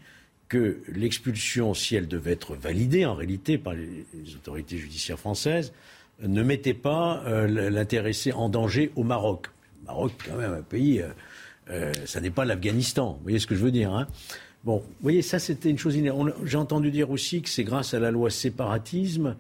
[0.48, 4.06] que l'expulsion, si elle devait être validée en réalité par les,
[4.36, 5.74] autorités judiciaires françaises,
[6.22, 9.48] ne mettait pas euh, l'intéressé en danger au Maroc.
[9.82, 11.04] Le Maroc, quand même, un pays,
[11.70, 13.14] euh, ça n'est pas l'Afghanistan.
[13.14, 14.08] Vous voyez ce que je veux dire hein?
[14.66, 15.96] Bon, vous voyez, ça c'était une chose.
[16.44, 19.38] J'ai entendu dire aussi que c'est grâce à la loi séparatisme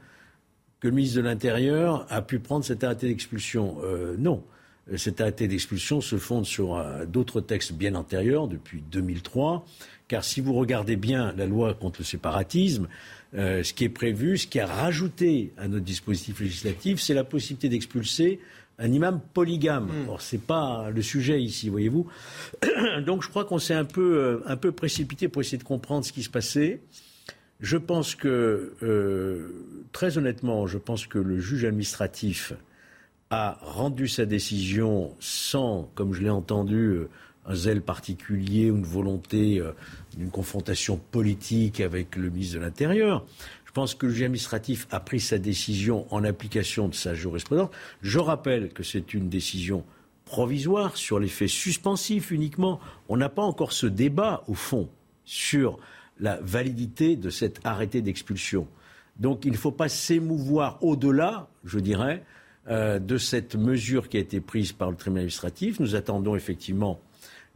[0.80, 3.78] que le ministre de l'Intérieur a pu prendre cet arrêté d'expulsion.
[4.18, 4.44] non.
[4.92, 9.66] Euh, cet arrêté d'expulsion se fonde sur euh, d'autres textes bien antérieurs, depuis 2003,
[10.08, 12.88] car si vous regardez bien la loi contre le séparatisme,
[13.34, 17.24] euh, ce qui est prévu, ce qui est rajouté à notre dispositif législatif, c'est la
[17.24, 18.40] possibilité d'expulser
[18.78, 19.86] un imam polygame.
[19.86, 20.10] Hmm.
[20.10, 22.08] Or, ce n'est pas le sujet ici, voyez-vous.
[23.06, 26.12] Donc, je crois qu'on s'est un peu, un peu précipité pour essayer de comprendre ce
[26.12, 26.82] qui se passait.
[27.62, 28.74] Je pense que,
[29.94, 32.54] très honnêtement, je pense que le juge administratif
[33.30, 37.10] a rendu sa décision sans, comme je l'ai entendu, euh,
[37.48, 39.72] un zèle particulier ou une volonté euh,
[40.18, 43.26] d'une confrontation politique avec le ministre de l'Intérieur.
[43.76, 47.72] Je pense que le juge administratif a pris sa décision en application de sa jurisprudence.
[48.02, 49.84] Je rappelle que c'est une décision
[50.24, 52.80] provisoire sur les faits suspensifs uniquement.
[53.10, 54.88] On n'a pas encore ce débat, au fond,
[55.26, 55.78] sur
[56.22, 58.66] la validité de cet arrêté d'expulsion.
[59.20, 62.24] Donc il ne faut pas s'émouvoir au-delà, je dirais,
[62.70, 65.82] euh, de cette mesure qui a été prise par le tribunal administratif.
[65.82, 67.02] Nous attendons effectivement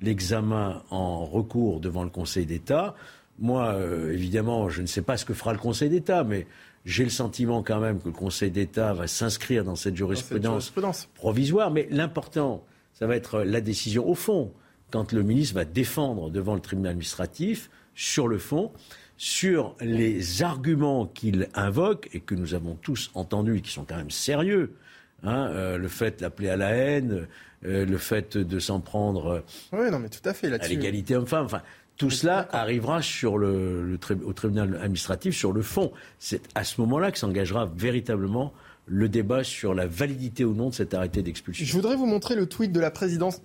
[0.02, 2.94] l'examen en recours devant le Conseil d'État.
[3.40, 6.46] Moi, euh, évidemment, je ne sais pas ce que fera le Conseil d'État, mais
[6.86, 10.74] j'ai le sentiment quand même que le Conseil d'État va s'inscrire dans cette jurisprudence,
[11.16, 11.72] provisoire.
[11.72, 12.64] Mais l'important,
[12.94, 14.52] ça va être la décision au fond,
[14.92, 18.72] quand le ministre va défendre devant le tribunal administratif sur le fond
[19.20, 23.98] sur les arguments qu'il invoque et que nous avons tous entendus et qui sont quand
[23.98, 24.76] même sérieux.
[25.24, 27.28] Hein, euh, le fait d'appeler à la haine,
[27.66, 29.44] euh, le fait de s'en prendre
[29.74, 31.44] oui, non, mais tout à, fait, à l'égalité homme-femme.
[31.44, 31.62] Enfin,
[32.00, 35.92] tout cela arrivera sur le, au tribunal administratif sur le fond.
[36.18, 38.54] C'est à ce moment-là que s'engagera véritablement
[38.86, 41.66] le débat sur la validité ou non de cet arrêté d'expulsion.
[41.66, 42.92] Je voudrais vous montrer le tweet de la,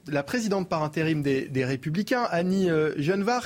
[0.07, 2.95] la présidente par intérim des, Républicains, Annie euh,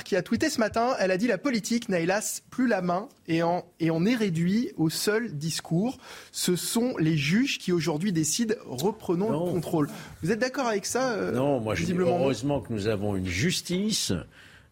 [0.05, 0.91] qui a tweeté ce matin.
[0.99, 4.15] Elle a dit La politique n'a hélas plus la main et, en, et on est
[4.15, 5.97] réduit au seul discours.
[6.31, 9.89] Ce sont les juges qui aujourd'hui décident reprenons le contrôle.
[10.21, 13.27] Vous êtes d'accord avec ça euh, Non, moi je dis heureusement que nous avons une
[13.27, 14.13] justice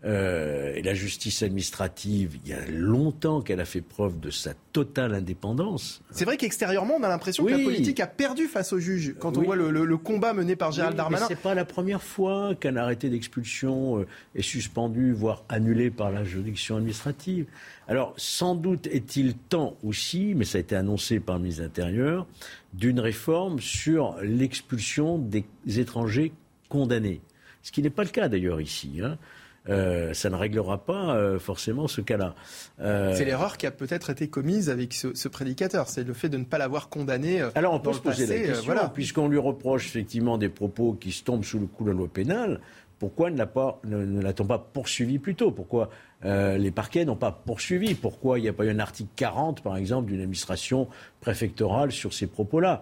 [0.05, 4.53] euh, et la justice administrative, il y a longtemps qu'elle a fait preuve de sa
[4.71, 6.01] totale indépendance.
[6.11, 9.15] C'est vrai qu'extérieurement, on a l'impression que la politique a perdu face aux juges.
[9.19, 11.25] Quand on voit le, combat mené par Gérald oui, Darmanin.
[11.25, 16.11] Ce n'est pas la première fois qu'un arrêté d'expulsion euh, est suspendu, voire annulé par
[16.11, 17.47] la juridiction administrative.
[17.87, 21.67] Alors, sans doute est-il temps aussi, mais ça a été annoncé par le ministre de
[21.67, 22.27] l'Intérieur,
[22.73, 25.43] d'une réforme sur l'expulsion des
[25.79, 26.33] étrangers
[26.69, 27.21] condamnés.
[27.63, 28.99] Ce qui n'est pas le cas d'ailleurs ici.
[29.03, 29.17] Hein.
[29.69, 32.35] Euh, ça ne réglera pas euh, forcément ce cas-là.
[32.79, 36.37] Euh, c'est l'erreur qui a peut-être été commise avec ce, prédicateur, c'est le fait de
[36.37, 37.41] ne pas l'avoir condamné.
[37.55, 41.23] Alors on peut se poser la question, puisqu'on lui reproche effectivement des propos qui se
[41.23, 42.59] tombent sous le coup de la loi pénale.
[42.99, 45.51] pourquoi ne l'a-t-on pas poursuivi plus tôt?
[45.51, 45.89] Pourquoi
[46.25, 47.93] euh, les parquets n'ont pas poursuivi?
[47.93, 50.87] Pourquoi il n'y a pas eu un article 40, par exemple, d'une administration
[51.21, 52.81] préfectorale sur ces propos-là?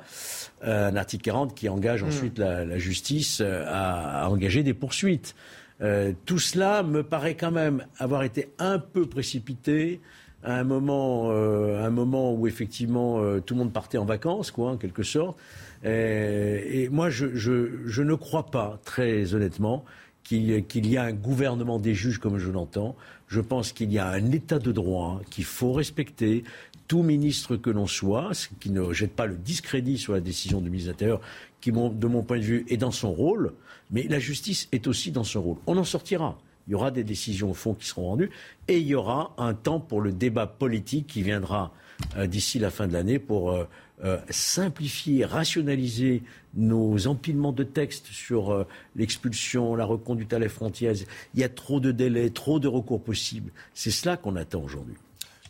[0.64, 2.07] Euh, Un article 40 qui engage hmm.
[2.07, 5.36] ensuite la, justice euh, à, engager des poursuites.
[5.80, 9.99] Tout cela me paraît quand même avoir été un peu précipité
[10.43, 14.77] à un moment, un moment où effectivement tout le monde partait en vacances, quoi, en
[14.77, 15.38] quelque sorte.
[15.84, 19.84] et moi, je, ne crois pas, très honnêtement,
[20.26, 22.95] qu'il y a un gouvernement des juges comme je l'entends.
[23.27, 26.43] Je pense qu'il y a un état de droit qu'il faut respecter.
[26.88, 30.69] Tout ministre que l'on soit, qui ne jette pas le discrédit sur la décision du
[30.69, 31.22] ministre de l'Intérieur,
[31.61, 33.53] qui, de mon point de vue, est dans son rôle,
[33.91, 35.57] mais la justice est aussi dans son rôle.
[35.68, 36.38] On en sortira.
[36.68, 38.32] Il y aura des décisions au fond qui seront rendues
[38.68, 41.72] et il y aura un temps pour le débat politique qui viendra
[42.18, 43.68] euh, d'ici la fin de l'année pour euh,
[44.03, 46.24] euh, simplifier, rationaliser
[46.56, 50.94] nos empilements de textes sur l'expulsion, la reconduite à la frontière.
[51.34, 53.52] Il y a trop de délais, trop de recours possibles.
[53.74, 54.95] C'est cela qu'on attend aujourd'hui.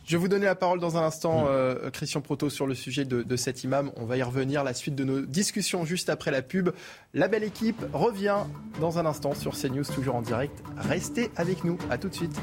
[0.06, 1.48] Je vais vous donner la parole dans un instant, mm.
[1.48, 3.90] euh, Christian Proto, sur le sujet de, de, cet imam.
[3.96, 4.62] On va y revenir.
[4.62, 6.70] La suite de nos discussions juste après la pub.
[7.12, 8.38] La belle équipe revient
[8.80, 10.62] dans un instant sur CNews, toujours en direct.
[10.76, 11.76] Restez avec nous.
[11.90, 12.38] À tout de suite.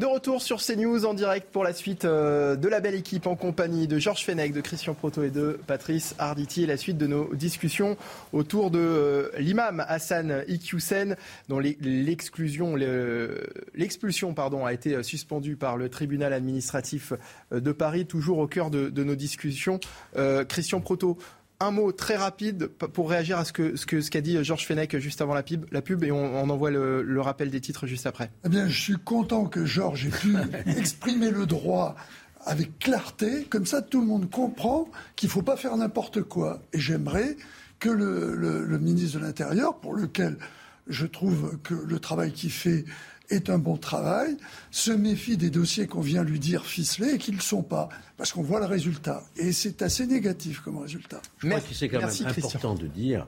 [0.00, 3.36] De retour sur CNews en direct pour la suite euh, de la belle équipe en
[3.36, 7.06] compagnie de Georges Fenech, de Christian Proto et de Patrice Arditi et la suite de
[7.06, 7.96] nos discussions
[8.32, 11.14] autour de euh, l'imam Hassan Iqiyoussen
[11.48, 17.12] dont l'expulsion a été suspendue par le tribunal administratif
[17.52, 19.78] de Paris toujours au cœur de, nos discussions.
[20.16, 21.18] Euh, Christian Proto,
[21.60, 24.66] un mot très rapide pour réagir à ce qu'a ce que, ce qu'a dit Georges
[24.66, 28.06] Fenech juste avant la pub, la pub et on, envoie le, rappel des titres juste
[28.06, 28.30] après.
[28.44, 30.36] Eh bien, je suis content que Georges ait pu
[30.66, 31.94] exprimer le droit
[32.44, 33.44] avec clarté.
[33.44, 36.60] Comme ça, tout le monde comprend qu'il ne faut pas faire n'importe quoi.
[36.72, 37.36] Et j'aimerais
[37.78, 40.36] que le, le ministre de l'Intérieur, pour lequel
[40.86, 42.84] je trouve que le travail qu'il fait
[43.30, 44.36] est un bon travail,
[44.70, 47.88] se méfie des dossiers qu'on vient lui dire ficelés et qui ne le sont pas,
[48.16, 49.24] parce qu'on voit le résultat.
[49.36, 51.22] Et c'est assez négatif comme résultat.
[51.38, 53.26] Je crois que c'est quand même important de dire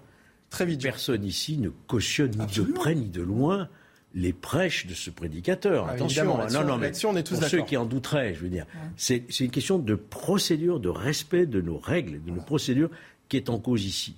[0.51, 3.68] Très vite, personne ici ne cautionne ni de près ni de loin
[4.14, 5.86] les prêches de ce prédicateur.
[5.89, 6.47] Ah, Attention, hein.
[6.51, 8.66] non, non, mais on est tous pour ceux qui en douteraient, je veux dire,
[8.97, 12.90] c'est une question de procédure, de respect de nos règles, de nos procédures
[13.28, 14.16] qui est en cause ici.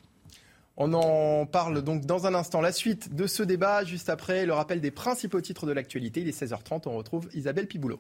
[0.81, 2.61] On en parle donc dans un instant.
[2.61, 6.21] La suite de ce débat, juste après le rappel des principaux titres de l'actualité.
[6.21, 7.99] Il est 16h30, on retrouve Isabelle Piboulot.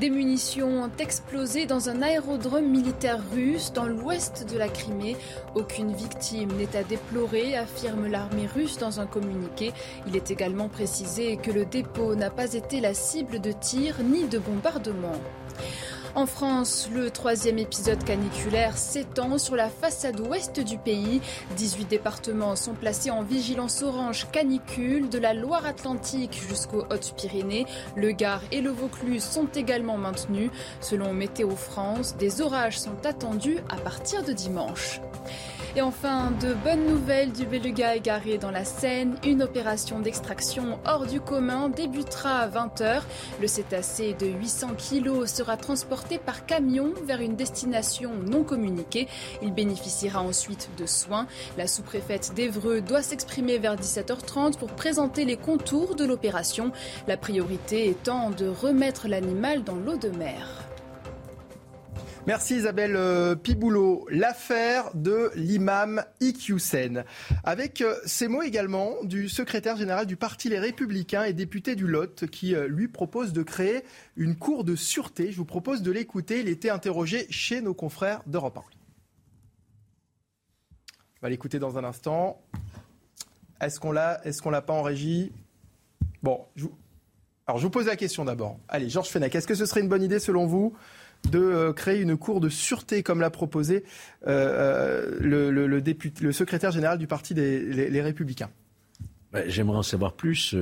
[0.00, 5.16] Des munitions ont explosé dans un aérodrome militaire russe dans l'ouest de la Crimée.
[5.54, 9.72] Aucune victime n'est à déplorer, affirme l'armée russe dans un communiqué.
[10.08, 14.26] Il est également précisé que le dépôt n'a pas été la cible de tirs ni
[14.26, 15.20] de bombardements.
[16.14, 21.22] En France, le troisième épisode caniculaire s'étend sur la façade ouest du pays.
[21.56, 27.64] 18 départements sont placés en vigilance orange canicule, de la Loire-Atlantique jusqu'aux Hautes-Pyrénées.
[27.96, 30.50] Le Gard et le Vaucluse sont également maintenus.
[30.82, 35.00] Selon Météo France, des orages sont attendus à partir de dimanche.
[35.74, 39.16] Et enfin, de bonnes nouvelles du beluga égaré dans la Seine.
[39.24, 43.00] Une opération d'extraction hors du commun débutera à 20h.
[43.40, 49.08] Le cétacé de 800 kg sera transporté par camion vers une destination non communiquée.
[49.40, 51.26] Il bénéficiera ensuite de soins.
[51.56, 56.70] La sous-préfète d'Evreux doit s'exprimer vers 17h30 pour présenter les contours de l'opération.
[57.08, 60.61] La priorité étant de remettre l'animal dans l'eau de mer.
[62.24, 64.06] Merci Isabelle euh, Piboulot.
[64.08, 67.04] L'affaire de l'imam Iqiyoussen.
[67.42, 71.88] Avec euh, ces mots également du secrétaire général du Parti Les Républicains et député du
[71.88, 73.82] Lot qui euh, lui propose de créer
[74.16, 75.32] une cour de sûreté.
[75.32, 76.38] Je vous propose de l'écouter.
[76.38, 78.60] Il était interrogé chez nos confrères d'Europe 1.
[78.60, 78.64] On
[81.22, 82.40] va l'écouter dans un instant.
[83.60, 85.32] Est-ce qu'on l'a Est-ce qu'on l'a pas en régie?
[86.22, 86.46] Bon,
[87.48, 88.60] alors je vous pose la question d'abord.
[88.68, 90.72] Allez, Georges Fenech, est-ce que ce serait une bonne idée selon vous
[91.30, 93.84] de euh, créer une cour de sûreté comme l'a proposé
[94.26, 98.50] euh, euh, le, député, le secrétaire général du Parti des les, Républicains.
[99.32, 100.54] Ben, j'aimerais en savoir plus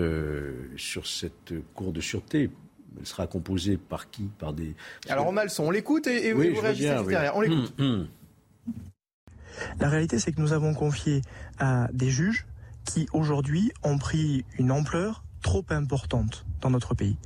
[0.76, 2.50] sur cette cour de sûreté.
[2.98, 4.30] Elle sera composée par qui?
[4.38, 4.74] Par des.
[5.08, 7.36] Alors on a le son, on l'écoute et, vous réagissez derrière.
[7.36, 7.74] On l'écoute.
[7.78, 8.08] Hum, hum.
[9.78, 11.22] La réalité, c'est que nous avons confié
[11.58, 12.46] à des juges
[12.84, 17.16] qui aujourd'hui ont pris une ampleur trop importante dans notre pays.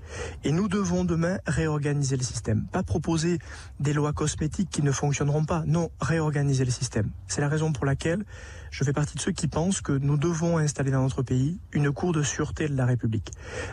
[0.44, 2.66] Et nous devons demain réorganiser le système.
[2.72, 3.38] Pas proposer
[3.80, 5.64] des lois cosmétiques qui ne fonctionneront pas.
[5.66, 7.10] Non, réorganiser le système.
[7.26, 8.24] C'est la raison pour laquelle
[8.74, 11.92] je fais partie de ceux qui pensent que nous devons installer dans notre pays une
[11.92, 13.30] cour de sûreté de la République,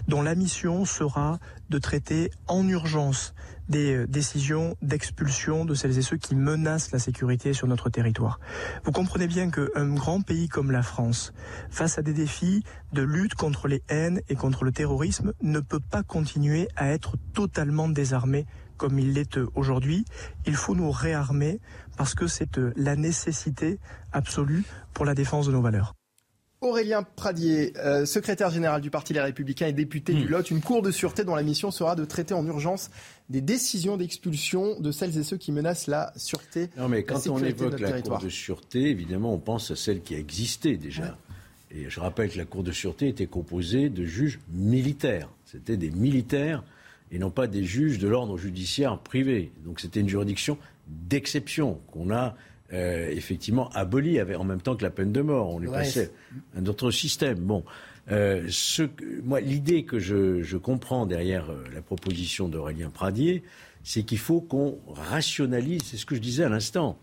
[0.08, 1.40] dont la mission sera
[1.72, 3.34] de traiter en urgence
[3.68, 8.40] des euh, décisions d'expulsion de celles et ceux qui menacent la sécurité sur notre territoire.
[8.84, 11.34] Vous comprenez bien qu'un grand pays comme la France,
[11.72, 12.64] face à des défis
[12.94, 17.16] de lutte contre les haines et contre le terrorisme, ne peut pas continuer à être
[17.34, 18.46] totalement désarmé
[18.82, 20.06] comme il l'est aujourd'hui.
[20.48, 21.60] Il faut nous réarmer
[21.98, 23.78] parce que c'est euh, la nécessité
[24.12, 24.64] absolue
[24.96, 25.94] pour la défense de nos valeurs.
[26.62, 30.32] Aurélien Pradier, euh, secrétaire général du Parti Les Républicains et député du hmm.
[30.32, 32.90] Lot, une cour de sûreté dont la mission sera de traiter en urgence
[33.30, 36.72] des décisions d'expulsion de celles et ceux qui menacent la sûreté.
[36.76, 40.16] Non, mais quand on évoque la cour de sûreté, évidemment, on pense à celle qui
[40.16, 41.20] a existé déjà.
[41.70, 45.30] Et je rappelle que la cour de sûreté était composée de juges militaires.
[45.46, 46.64] C'était des militaires
[47.12, 49.52] et non pas des juges de l'ordre judiciaire privé.
[49.66, 50.58] Donc c'était une juridiction
[50.88, 52.36] d'exception qu'on a
[52.74, 55.54] euh, effectivement aboli avait, en même temps que la peine de mort.
[55.54, 56.10] On est passé
[56.56, 57.40] à un autre système.
[57.40, 57.66] Bon,
[58.12, 58.84] euh, ce,
[59.24, 63.44] moi, l'idée que je, je, comprends derrière euh, la proposition d'Aurélien Pradier,
[63.84, 66.98] c'est qu'il faut qu'on rationalise, c'est ce que je disais à l'instant,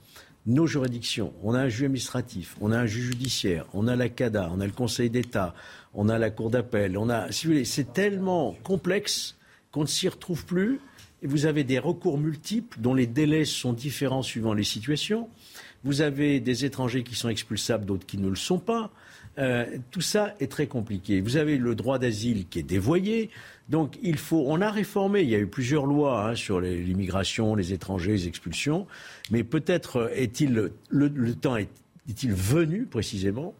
[0.47, 1.35] nos juridictions.
[1.43, 4.60] On a un juge administratif, on a un juge judiciaire, on a la CADA, on
[4.60, 5.55] a le Conseil d'État,
[5.94, 9.38] on a la Cour d'appel, on a, si vous voulez, c'est tellement complexe
[9.79, 10.81] qu'on ne s'y retrouve plus.
[11.23, 15.29] Vous avez des recours multiples dont les délais sont différents suivant les situations.
[15.85, 18.91] Vous avez des étrangers qui sont expulsables, d'autres qui ne le sont pas.
[19.39, 21.21] Euh, tout ça est très compliqué.
[21.21, 23.31] Vous avez le droit d'asile qui est dévoyé.
[23.69, 25.23] Donc il faut, on a réformé.
[25.23, 28.89] Il y a eu plusieurs lois hein, sur l'immigration, les étrangers, les expulsions.
[29.31, 33.55] Mais peut-être est-il le, temps est-il venu précisément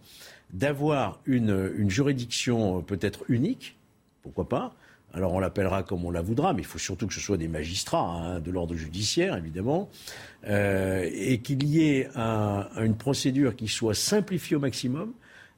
[0.53, 3.77] d'avoir une, une juridiction peut-être unique,
[4.23, 4.75] pourquoi pas,
[5.19, 7.49] alors on l'appellera comme on la voudra, mais il faut surtout que ce soit des
[7.49, 9.91] magistrats hein, de l'ordre judiciaire, évidemment,
[10.47, 15.13] euh, et qu'il y ait une procédure qui soit simplifiée au maximum,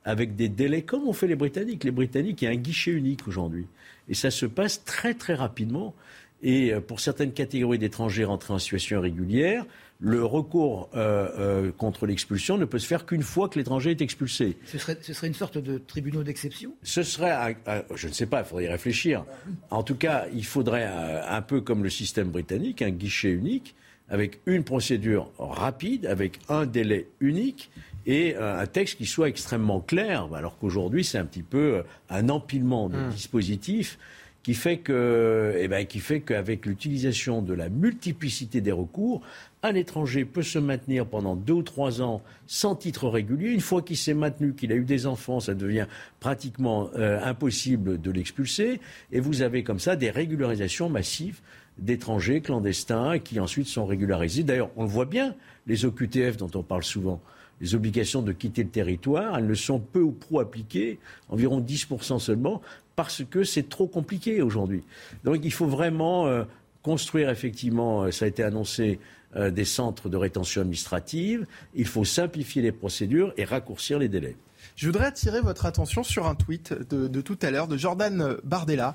[0.06, 1.84] avec des délais comme ont fait les Britanniques.
[1.84, 3.66] Les Britanniques, il y a un guichet unique aujourd'hui,
[4.08, 5.94] et ça se passe très très rapidement.
[6.42, 9.66] Et euh, pour certaines catégories d'étrangers rentrés en situation irrégulière,
[10.00, 14.00] le recours euh, euh, contre l'expulsion ne peut se faire qu'une fois que l'étranger est
[14.00, 14.56] expulsé.
[14.64, 16.72] Ce serait, ce serait, une sorte de tribunal d'exception?
[16.82, 17.56] Ce serait,
[17.94, 19.24] je ne sais pas, il faudrait y réfléchir.
[19.68, 23.74] En tout cas, il faudrait, un peu comme le système britannique, un guichet unique,
[24.08, 27.70] avec une procédure rapide, avec un délai unique
[28.06, 32.88] et un texte qui soit extrêmement clair, alors qu'aujourd'hui, c'est un petit peu un empilement
[32.88, 33.10] de hum.
[33.10, 33.98] dispositifs
[34.42, 39.20] qui fait eh ben, qui fait qu'avec l'utilisation de la multiplicité des recours,
[39.62, 43.50] un étranger peut se maintenir pendant deux ou trois ans sans titre régulier.
[43.50, 45.86] Une fois qu'il s'est maintenu, qu'il a eu des enfants, ça devient
[46.20, 48.80] pratiquement euh, impossible de l'expulser.
[49.12, 51.40] Et vous avez comme ça des régularisations massives
[51.78, 54.42] d'étrangers clandestins qui ensuite sont régularisés.
[54.42, 55.34] D'ailleurs, on le voit bien,
[55.66, 57.20] les OQTF dont on parle souvent
[57.60, 60.98] les obligations de quitter le territoire, elles ne sont peu ou prou appliquées,
[61.28, 62.62] environ 10% seulement,
[63.00, 64.82] parce que c'est trop compliqué aujourd'hui.
[65.24, 66.44] Donc il faut vraiment euh,
[66.82, 68.98] construire effectivement, euh, ça a été annoncé,
[69.36, 74.36] euh, des centres de rétention administrative, il faut simplifier les procédures et raccourcir les délais.
[74.80, 78.94] Je voudrais attirer votre attention sur un tweet de, tout à l'heure de Jordan Bardella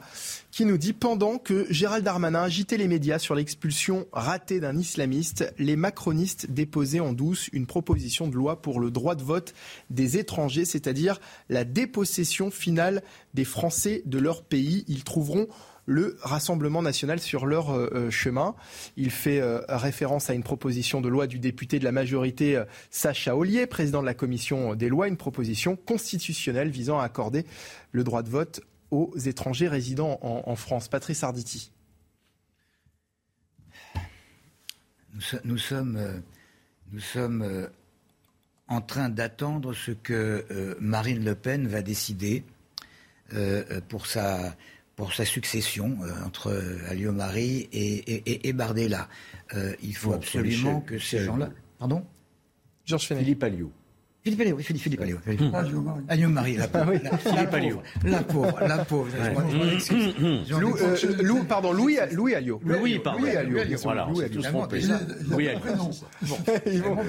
[0.49, 5.53] qui nous dit pendant que Gérald Darmanin agitait les médias sur l'expulsion ratée d'un islamiste,
[5.59, 9.53] les macronistes déposaient en douce une proposition de loi pour le droit de vote
[9.91, 13.03] des étrangers, c'est-à-dire la dépossession finale
[13.35, 14.85] des Français de leur pays.
[14.87, 15.45] Ils trouveront
[15.85, 18.55] le Rassemblement national sur leur euh, euh, chemin.
[18.97, 23.35] Il fait euh, référence à une proposition de loi du député de la majorité Sacha
[23.35, 27.45] Ollier, président de la commission des lois, une proposition constitutionnelle visant à accorder
[27.91, 30.87] le droit de vote aux étrangers résidant en, France.
[30.87, 31.71] Patrice Arditi.
[35.43, 36.21] Nous, sommes,
[36.91, 37.69] nous sommes
[38.67, 40.45] en train d'attendre ce que
[40.79, 42.43] Marine Le Pen va décider
[43.89, 44.55] pour sa
[44.95, 46.57] pour sa succession euh, entre
[46.89, 49.09] Alliot-Marie et, et, Bardella.
[49.53, 51.49] Euh, il faut absolument que ces gens-là.
[51.79, 52.05] Pardon?
[52.85, 53.71] Georges Philippe Alliot.
[54.25, 55.19] Philippe Alliot, oui, Philippe, Philippe Alliot.
[56.09, 56.93] Alliot Marie, la pauvre.
[57.03, 57.83] La, Philippe Alliot.
[58.03, 59.11] La pauvre, la pauvre.
[60.59, 62.59] Lou, euh, Lou, pardon, Louis, Louis Alliot.
[62.65, 63.19] Louis, pardon.
[63.19, 63.77] Louis Alliot.
[63.83, 64.07] Voilà.
[64.09, 64.23] Louis
[65.47, 65.91] Alliot.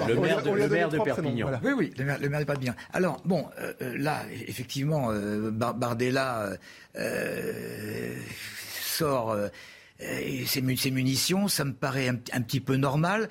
[0.07, 1.49] Le maire de, le maire de Perpignan.
[1.63, 2.75] Oui, oui, le maire, le maire de Perpignan.
[2.93, 3.47] Alors, bon,
[3.79, 5.11] là, effectivement,
[5.51, 6.51] Bardella
[8.79, 9.35] sort
[9.99, 13.27] ses, munitions, ça me paraît un, un petit peu normal.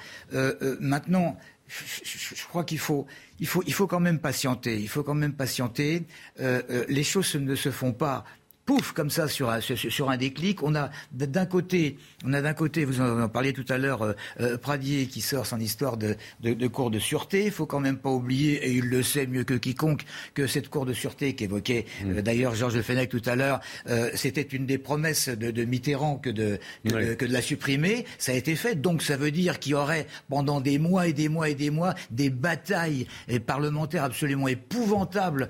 [0.81, 1.37] maintenant,
[1.69, 3.07] je, crois qu'il faut,
[3.41, 6.05] il faut, quand même patienter.
[6.41, 8.25] Euh, euh, les choses ne se font pas
[8.67, 10.63] pouf, comme ça, sur un, sur, un déclic.
[10.63, 14.13] On a d'un côté, on a d'un côté, vous en parliez tout à l'heure, euh,
[14.41, 17.45] euh, Pradier qui sort son histoire de, de, cours de sûreté.
[17.47, 20.69] Il faut quand même pas oublier, et il le sait mieux que quiconque, que cette
[20.69, 22.21] cour de sûreté qu'évoquait mmh.
[22.23, 23.61] d'ailleurs Georges Fenech tout à l'heure,
[24.15, 28.05] c'était une des promesses de, Mitterrand que de, que, de, la supprimer.
[28.19, 28.75] Ça a été fait.
[28.75, 31.71] Donc ça veut dire qu'il y aurait pendant des mois et des mois et des
[31.71, 33.07] mois des batailles
[33.47, 35.49] parlementaires absolument épouvantables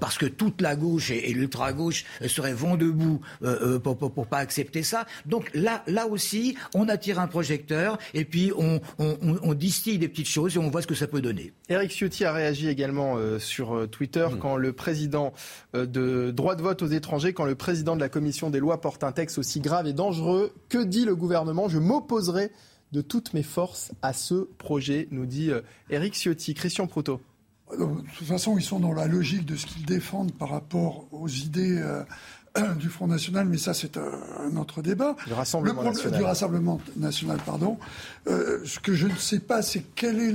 [0.00, 4.26] parce que toute la gauche et, et l'ultra-gauche seraient vont debout euh, euh, pour, pour,
[4.26, 5.06] pas accepter ça.
[5.26, 10.28] Donc là, là aussi, on attire un projecteur et puis on, on, distille des petites
[10.28, 11.52] choses et on voit ce que ça peut donner.
[11.68, 14.38] Eric Ciotti a réagi également euh, sur Twitter mmh.
[14.38, 15.32] quand le président
[15.74, 19.04] de droit de vote aux étrangers, quand le président de la commission des lois porte
[19.04, 20.52] un texte aussi grave et dangereux.
[20.68, 21.68] Que dit le gouvernement?
[21.68, 22.50] Je m'opposerai
[22.92, 25.50] de toutes mes forces à ce projet, nous dit
[25.90, 26.54] Eric Ciotti.
[26.54, 27.20] Christian Proto.
[27.72, 27.84] De
[28.16, 31.82] toute façon, ils sont dans la logique de ce qu'ils défendent par rapport aux idées
[32.78, 35.16] du Front National, mais ça c'est un, autre débat.
[35.26, 36.18] Du Rassemblement National.
[36.18, 37.78] Du Rassemblement National, pardon.
[38.28, 40.34] Euh, ce que je ne sais pas, c'est quel est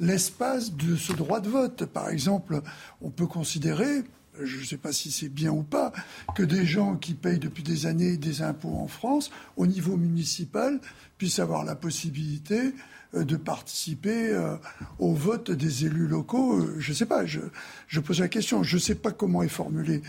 [0.00, 1.84] l'espace de ce droit de vote.
[1.86, 2.60] Par exemple,
[3.00, 4.02] on peut considérer,
[4.40, 5.92] je ne sais pas si c'est bien ou pas,
[6.34, 10.80] que des gens qui payent depuis des années des impôts en France, au niveau municipal,
[11.18, 12.72] puissent avoir la possibilité euh,
[13.14, 14.56] de participer euh,
[14.98, 16.58] au vote des élus locaux.
[16.58, 18.62] Euh, je ne sais pas, je, pose la question.
[18.62, 20.02] Je ne sais pas comment est formulée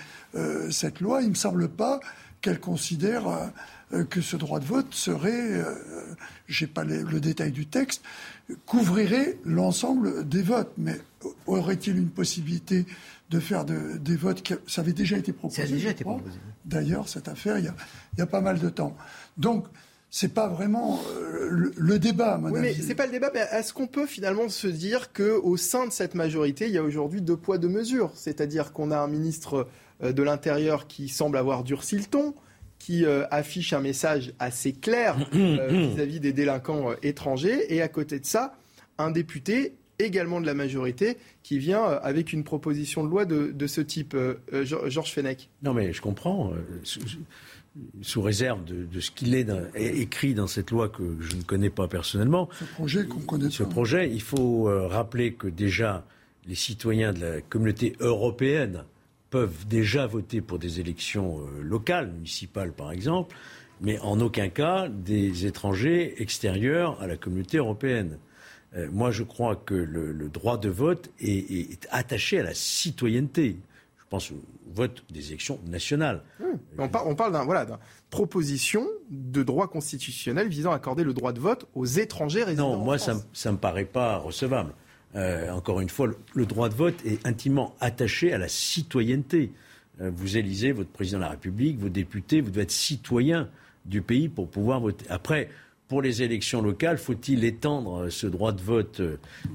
[0.69, 1.22] cette loi.
[1.22, 2.00] Il ne me semble pas
[2.42, 3.51] qu'elle considère
[4.09, 5.64] que ce droit de vote serait,
[6.48, 8.03] je n'ai pas le détail du texte,
[8.66, 10.72] couvrirait l'ensemble des votes.
[10.77, 11.00] Mais
[11.48, 12.85] aurait-il une possibilité
[13.30, 15.61] de faire des votes Ça avait déjà été proposé.
[15.61, 16.38] Ça a déjà été proposé.
[16.66, 17.76] D'ailleurs, cette affaire, il y, a,
[18.14, 18.95] il y a pas mal de temps.
[19.38, 19.66] Donc,
[20.20, 23.30] c'est pas vraiment euh, le, débat, à mon oui, Mais c'est pas le débat.
[23.36, 26.80] Mais est-ce qu'on peut finalement se dire que au sein de cette majorité, il y
[26.80, 29.68] a aujourd'hui deux poids deux mesures, c'est-à-dire qu'on a un ministre
[30.02, 32.34] euh, de l'Intérieur qui semble avoir durci le ton,
[32.80, 38.26] qui euh, affiche un message assez clair vis-à-vis des délinquants étrangers, et à côté de
[38.26, 38.56] ça,
[38.98, 43.68] un député également de la majorité qui vient avec une proposition de loi de, de
[43.68, 44.16] ce type.
[44.52, 45.50] Georges Fenech.
[45.64, 46.54] Non mais je comprends
[48.01, 51.88] sous réserve de, ce qu'il est, écrit dans cette loi que je ne connais pas
[51.88, 52.49] personnellement.
[52.59, 56.06] Ce projet qu'on connaît Ce projet, il faut euh, rappeler que déjà
[56.47, 58.83] les citoyens de la communauté européenne
[59.30, 63.35] peuvent déjà voter pour des élections euh, locales, municipales par exemple,
[63.81, 68.17] mais en aucun cas des étrangers extérieurs à la communauté européenne.
[68.75, 73.57] Euh, moi, je crois que le, droit de vote est, attaché à la citoyenneté.
[73.99, 74.31] Je pense
[74.74, 76.24] vote des élections nationales.
[76.78, 77.66] On, parle d'un voilà,
[78.10, 82.78] proposition de droit constitutionnel visant à accorder le droit de vote aux étrangers résidents.
[82.78, 84.74] Non, moi, ça ne me paraît pas recevable.
[85.16, 89.52] Euh, encore une fois, le, droit de vote est intimement attaché à la citoyenneté.
[90.02, 93.50] Euh, vous élisez votre président de la République, vos députés, vous devez être citoyen
[93.86, 95.06] du pays pour pouvoir voter.
[95.10, 95.50] Après,
[95.88, 99.02] pour les élections locales, faut-il étendre ce droit de vote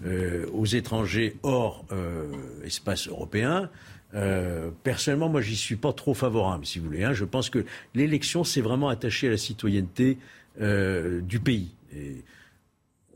[0.04, 1.84] euh, aux étrangers hors
[2.64, 3.68] espace européen
[4.14, 7.04] euh, personnellement, moi, j'y suis pas trop favorable, si vous voulez.
[7.04, 7.12] Hein.
[7.12, 10.18] Je pense que l'élection, c'est vraiment attaché à la citoyenneté
[10.60, 11.70] euh, du pays.
[11.94, 12.22] Et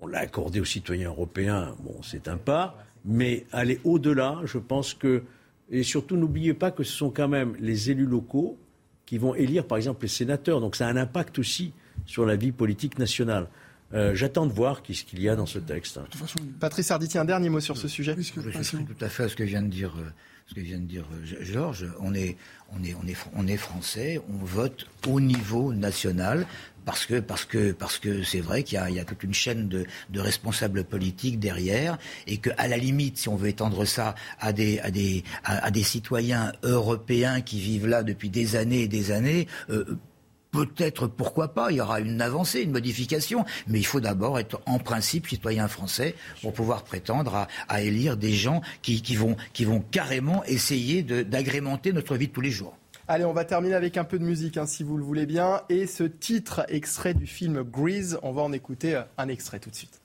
[0.00, 4.94] on l'a accordé aux citoyens européens, bon, c'est un pas, mais aller au-delà, je pense
[4.94, 5.22] que.
[5.70, 8.56] Et surtout, n'oubliez pas que ce sont quand même les élus locaux
[9.04, 10.60] qui vont élire, par exemple, les sénateurs.
[10.60, 11.72] Donc, ça a un impact aussi
[12.06, 13.48] sur la vie politique nationale.
[13.92, 16.00] Euh, j'attends de voir ce qu'il y a dans ce texte.
[16.60, 18.16] Patrice Arditi, un dernier mot sur ce sujet.
[18.16, 19.92] je suis tout à fait à ce que vient de dire
[20.46, 22.36] ce que vient de dire euh, Georges, on est,
[22.72, 26.46] on est, on est, on est français, on vote au niveau national
[26.84, 29.68] parce que parce que parce que c'est vrai qu'il y, y a, toute une chaîne
[29.68, 34.14] de, de responsables politiques derrière et que à la limite si on veut étendre ça
[34.38, 38.88] à des à des à, des citoyens européens qui vivent là depuis des années et
[38.88, 39.98] des années euh,
[40.56, 44.60] peut-être, pourquoi pas, il y aura une avancée, une modification, mais il faut d'abord être
[44.64, 49.36] en principe citoyen français pour pouvoir prétendre à, élire des gens qui, vont,
[49.90, 52.76] carrément essayer d'agrémenter notre vie de tous les jours.
[53.08, 55.60] Allez, on va terminer avec un peu de musique, si vous le voulez bien.
[55.68, 59.76] Et ce titre extrait du film Grease, on va en écouter un extrait tout de
[59.76, 60.00] suite.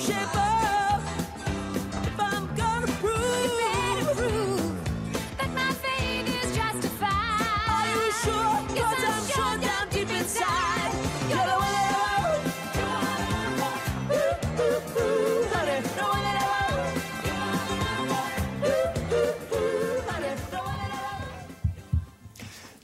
[0.00, 0.37] 是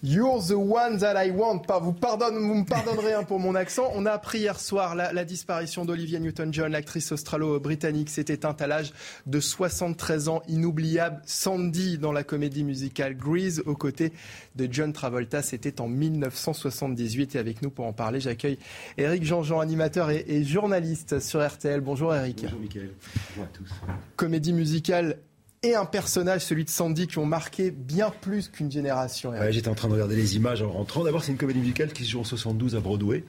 [0.07, 1.60] You're the one that I want.
[1.60, 3.91] Pas, vous, pardonne, vous me pardonnerez hein, pour mon accent.
[3.94, 8.66] On a appris hier soir la, la disparition d'Olivia Newton-John, l'actrice australo-britannique, s'est éteinte à
[8.66, 8.92] l'âge
[9.24, 10.42] de 73 ans.
[10.47, 14.12] Inoubliable Sandy dans la comédie musicale Grease aux côtés
[14.57, 15.41] de John Travolta.
[15.41, 18.58] C'était en 1978 et avec nous pour en parler, j'accueille
[18.99, 21.81] Eric Jean-Jean, animateur et, et, journaliste sur RTL.
[21.81, 22.42] Bonjour Eric.
[22.42, 22.91] Bonjour Mickaël.
[23.31, 23.70] Bonjour à tous.
[24.16, 25.16] Comédie musicale
[25.65, 29.33] et un personnage, celui de Sandy, qui ont marqué bien plus qu'une génération.
[29.51, 31.05] J'étais en train de regarder les images en rentrant.
[31.05, 33.25] D'abord, c'est une comédie musicale qui se joue en 72 à Broadway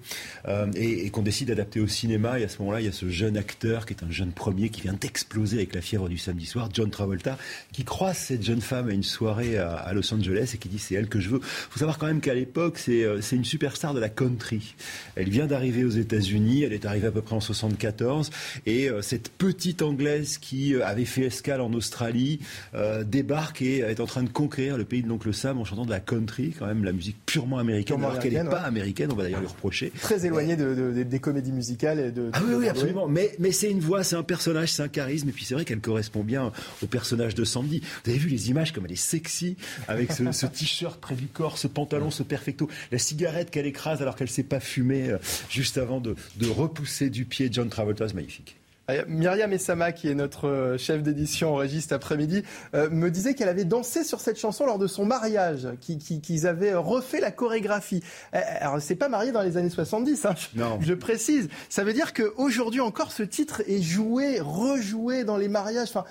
[0.48, 2.38] euh, et, qu'on décide d'adapter au cinéma.
[2.40, 4.68] Et à ce moment-là, il y a ce jeune acteur qui est un jeune premier
[4.68, 7.38] qui vient d'exploser avec la fièvre du samedi soir, John Travolta,
[7.72, 10.80] qui croise cette jeune femme à une soirée à, à Los Angeles et qui dit
[10.80, 11.40] c'est elle que je veux.
[11.42, 14.76] Il faut savoir quand même qu'à l'époque, c'est euh, une superstar de la country.
[15.16, 16.64] Elle vient d'arriver aux États-Unis.
[16.64, 18.30] Elle est arrivée à peu près en 74
[18.66, 22.25] et euh, cette petite anglaise qui euh, avait fait escale en Australie
[22.74, 25.86] euh, débarque et est en train de conquérir le pays de l'oncle Sam en chantant
[25.86, 29.10] de la country, quand même la musique purement américaine, Purement alors qu'elle n'est pas américaine,
[29.12, 29.92] on va d'ailleurs lui reprocher.
[30.02, 32.30] Très éloigné de, de- de- des comédies musicales et de.
[32.34, 33.08] Ah oui, oui, absolument.
[33.08, 35.30] Mais, mais c'est une voix, c'est un personnage, c'est un charisme.
[35.30, 37.82] Et puis c'est vrai qu'elle correspond bien au personnage de Sandy.
[38.04, 41.28] Vous avez vu les images comme elle est sexy, avec ce, ce t-shirt près du
[41.28, 45.10] corps, ce pantalon, ce perfecto, la cigarette qu'elle écrase alors qu'elle ne sait pas fumer
[45.10, 45.18] euh,
[45.50, 48.56] juste avant de, de repousser du pied John Travolta, c'est magnifique.
[48.92, 52.44] Euh, Myriam Essama, qui est notre euh, chef d'édition registre après-midi,
[52.76, 56.22] euh, me disait qu'elle avait dansé sur cette chanson lors de son mariage, qui- qui-
[56.22, 58.04] qu'ils avaient refait la chorégraphie.
[58.32, 60.78] Alors, c'est pas marié dans les années 70, hein, je, Non.
[60.82, 61.50] je précise.
[61.70, 65.90] Ça veut dire qu'aujourd'hui encore, ce titre est joué, rejoué dans les mariages.
[65.90, 66.06] Enfin,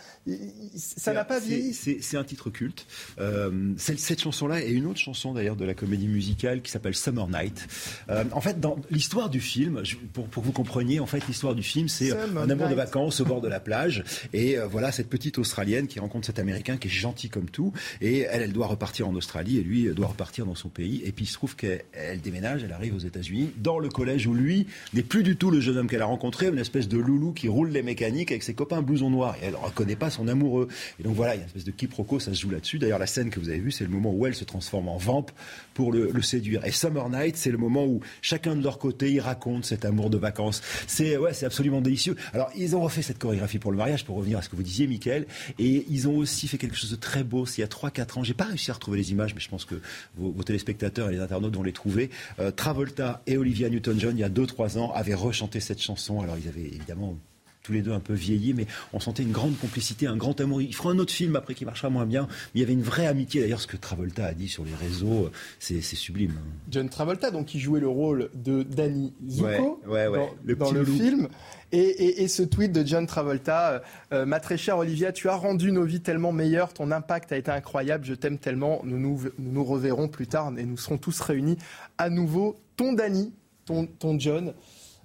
[0.77, 1.75] ça n'a pas C'est- vieilli.
[1.75, 2.87] C'est un titre culte.
[3.21, 6.95] Euh, cette cette chanson-là et une autre chanson d'ailleurs de la comédie musicale qui s'appelle
[6.95, 7.67] Summer Night.
[8.11, 11.27] Euh, en fait, dans l'histoire du film, je- pour, pour que vous compreniez, en fait,
[11.29, 14.05] l'histoire du film, c'est un amour de vacances au bord de la plage.
[14.33, 17.73] Et euh, voilà, cette petite Australienne qui rencontre cet Américain qui est gentil comme tout.
[18.01, 21.03] Et elle, elle doit repartir en Australie et lui euh, doit repartir dans son pays.
[21.05, 24.27] Et puis il se trouve qu'elle elle déménage, elle arrive aux États-Unis, dans le collège
[24.27, 26.99] où lui n'est plus du tout le jeune homme qu'elle a rencontré, une espèce de
[26.99, 29.37] loulou qui roule les mécaniques avec ses copains blousons noirs.
[29.43, 30.69] Et elle ne reconnaît pas son amoureux.
[31.01, 32.79] Et donc voilà, il y a une espèce de quiproquo, ça se joue là-dessus.
[32.79, 34.97] D'ailleurs, la scène que vous avez vue, c'est le moment où elle se transforme en
[34.97, 35.31] vampe
[35.75, 36.65] pour le, séduire.
[36.65, 40.09] Et Summer Night, c'est le moment où chacun de leur côté, ils racontent cet amour
[40.09, 40.63] de vacances.
[40.87, 42.17] C'est ouais, c'est absolument délicieux.
[42.33, 44.63] Alors, ils ont refait cette chorégraphie pour le mariage, pour revenir à ce que vous
[44.63, 45.27] disiez, Michael.
[45.59, 47.45] Et ils ont aussi fait quelque chose de très beau.
[47.45, 48.25] C'est il y a 3-4 ans.
[48.25, 49.77] J'ai pas réussi à retrouver les images, mais je pense que
[50.17, 52.11] vos, vos téléspectateurs et les internautes vont les trouver.
[52.39, 56.21] Euh, Travolta et Olivia Newton-John, il y a 2-3 ans, avaient rechanté cette chanson.
[56.21, 57.17] Alors, ils avaient évidemment
[57.65, 60.63] tous les deux un peu vieillis, mais on sentait une grande complicité, un grand amour.
[60.63, 62.83] Il fera un autre film après qui marchera moins bien, mais il y avait une
[62.83, 63.41] vraie amitié.
[63.41, 66.35] D'ailleurs, ce que Travolta a dit sur les réseaux, c'est sublime.
[66.71, 70.19] John Travolta, donc qui jouait le rôle de Danny Zuko Ouais, ouais, ouais.
[70.19, 71.29] dans Le dans le, film.
[71.73, 73.79] Et, et- et ce tweet de John Travolta, euh,
[74.13, 77.37] euh, ma très chère Olivia, tu as rendu nos vies tellement meilleures, ton impact a
[77.39, 80.99] été incroyable, je t'aime tellement, nous nous, nous nous reverrons plus tard et nous serons
[80.99, 81.57] tous réunis
[81.99, 82.57] à nouveau.
[82.77, 83.33] Ton Danny,
[83.65, 84.53] ton, ton John,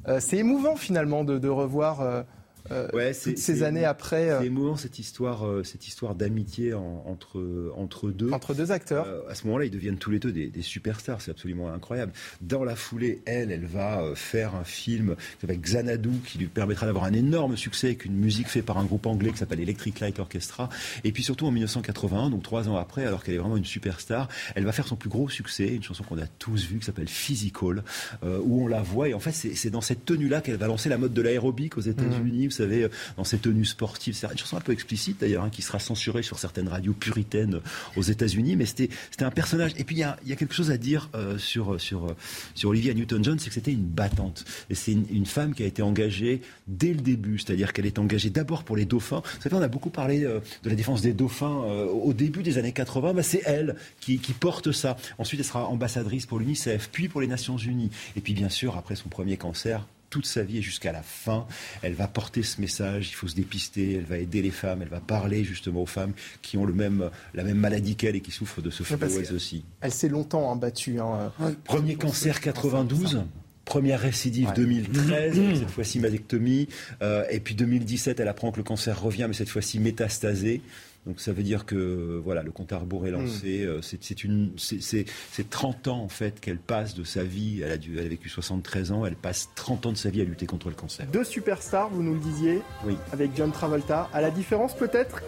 [0.08, 2.24] Euh, c'est émouvant finalement de, de revoir euh,
[2.72, 4.30] euh, Ouais, toutes ces années après.
[4.30, 8.32] euh, C'est émouvant cette histoire, euh, cette histoire d'amitié en- entre entre deux.
[8.32, 9.08] Entre deux acteurs.
[9.30, 11.22] À ce moment-là, ils deviennent tous les deux des, des superstars.
[11.22, 12.12] C'est absolument incroyable.
[12.42, 17.06] Dans la foulée, elle, elle va faire un film avec Xanadu qui lui permettra d'avoir
[17.06, 20.20] un énorme succès avec une musique faite par un groupe anglais qui s'appelle Electric Light
[20.20, 20.70] Orchestra.
[21.04, 24.28] Et puis surtout en 1981, donc trois ans après, alors qu'elle est vraiment une superstar,
[24.56, 27.08] elle va faire son plus gros succès, une chanson qu'on a tous vue qui s'appelle
[27.08, 27.84] Physical,
[28.24, 29.10] euh, où on la voit.
[29.10, 31.82] Et en fait, c'est dans cette tenue-là qu'elle va lancer la mode de l'aérobic aux
[31.82, 32.48] États-Unis.
[32.48, 34.16] Vous savez, euh, dans ces tenues sportives.
[34.16, 37.56] C'est une chanson un peu explicite d'ailleurs, hein, qui sera censurée sur certaines radios puritaines
[37.56, 37.62] euh,
[37.96, 38.56] aux États-Unis.
[38.56, 38.90] Mais c'était
[39.22, 39.72] un personnage.
[39.78, 42.16] Et puis il y a, quelque chose à dire euh, sur sur
[42.56, 44.46] sur Olivia Newton-John, c'est que c'était une battante.
[44.70, 48.30] Et c'est une, femme qui a été engagée dès le début, c'est-à-dire qu'elle est engagée
[48.30, 49.22] d'abord pour les dauphins.
[49.24, 52.72] Vous savez, on a beaucoup parlé de la défense des dauphins au début des années
[52.72, 53.14] 80.
[53.14, 54.98] Bah, c'est elle qui, qui porte ça.
[55.20, 57.92] Ensuite, elle sera ambassadrice pour l'UNICEF, puis pour les Nations Unies.
[58.16, 61.46] Et puis, bien sûr, après son premier cancer, toute sa vie et jusqu'à la fin,
[61.82, 63.10] elle va porter ce message.
[63.10, 63.94] Il faut se dépister.
[63.96, 64.82] Elle va aider les femmes.
[64.82, 68.22] Elle va parler justement aux femmes qui ont le même, la même maladie qu'elle et
[68.22, 69.64] qui souffrent de ce fléau aussi.
[69.82, 71.00] Elle s'est longtemps hein, battue.
[71.00, 71.32] hein.
[71.64, 73.22] Premier cancer 92.
[73.66, 74.54] Première récidive Ouais.
[74.56, 76.68] 2013, avec cette fois-ci mastectomie.
[77.04, 80.62] Euh, et puis 2017, elle apprend que le cancer revient, mais cette fois-ci métastasé.
[81.10, 83.64] Donc ça veut dire que voilà, le compte à rebours est lancé.
[83.64, 87.24] Euh, C'est c'est une, c'est- c'est c'est 30 ans en fait qu'elle passe de sa
[87.24, 87.62] vie.
[87.66, 89.04] Elle a, dû, elle a vécu 73 ans.
[89.08, 91.08] Elle passe 30 ans de sa vie à lutter contre le cancer.
[91.12, 92.96] Deux superstars, vous nous le disiez, Oui.
[93.12, 94.08] avec John Travolta.
[94.14, 95.24] À la différence peut-être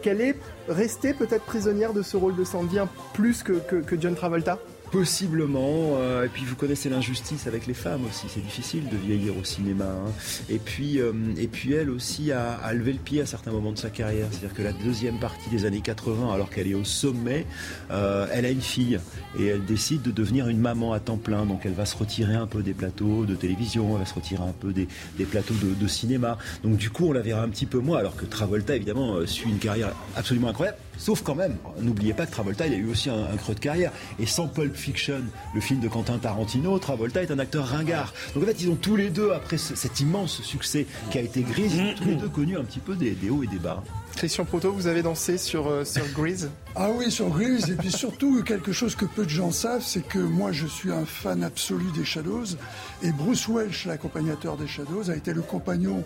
[0.00, 0.36] qu'elle est
[0.70, 4.58] restée peut-être prisonnière de ce rôle de Sandy hein, plus que, que, que John Travolta?
[4.90, 5.96] Possiblement.
[5.98, 8.26] Euh, et puis vous connaissez l'injustice avec les femmes aussi.
[8.28, 9.84] C'est difficile de vieillir au cinéma.
[9.84, 10.12] Hein.
[10.48, 13.72] Et puis, euh, et puis elle aussi a, a, levé le pied à certains moments
[13.72, 14.26] de sa carrière.
[14.30, 17.46] C'est-à-dire que la deuxième partie des années 80, alors qu'elle est au sommet,
[17.90, 19.00] euh, elle a une fille
[19.38, 21.46] et elle décide de devenir une maman à temps plein.
[21.46, 24.42] Donc elle va se retirer un peu des plateaux de télévision, elle va se retirer
[24.42, 24.86] un peu des,
[25.18, 26.38] des plateaux de, de, cinéma.
[26.62, 27.98] Donc du coup, on la verra un petit peu moins.
[27.98, 30.78] Alors que Travolta, évidemment, suit une carrière absolument incroyable.
[30.98, 33.92] Sauf quand même, n'oubliez pas que Travolta, il a eu aussi un, creux de carrière.
[34.18, 35.22] Et sans Pulp Fiction,
[35.54, 38.12] le film de Quentin Tarantino, Travolta est un acteur ringard.
[38.34, 41.42] Donc en fait, ils ont tous les deux, après cet immense succès qui a été
[41.42, 43.82] Grease, ils ont tous les deux connu un petit peu des hauts et des bas.
[44.16, 46.50] Christian Proto, vous avez dansé sur, euh, sur Grease?
[46.74, 47.70] Ah oui, sur Grease.
[47.70, 50.90] et puis surtout, quelque chose que peu de gens savent, c'est que moi, je suis
[50.90, 52.56] un fan absolu des Shadows.
[53.02, 56.02] Et Bruce Welch, l'accompagnateur des Shadows, a été le compagnon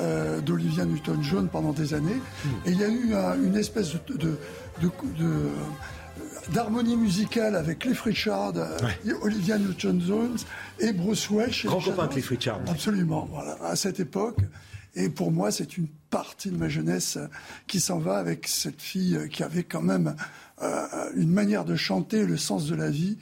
[0.00, 2.20] euh, d'Olivia Newton-John pendant des années.
[2.66, 4.36] Et il y a eu un, une espèce de, de,
[4.82, 5.48] de, de
[6.52, 9.12] d'harmonie musicale avec Cliff Richard, ouais.
[9.22, 10.36] Olivia Newton-John
[10.78, 11.66] et Bruce Welch.
[11.66, 12.60] Grand copain Cliff Richard.
[12.68, 14.38] Absolument, voilà, à cette époque.
[14.94, 17.18] Et pour moi, c'est une partie de ma jeunesse
[17.66, 20.16] qui s'en va avec cette fille qui avait quand même
[20.62, 23.18] euh, une manière de chanter, le sens de la vie,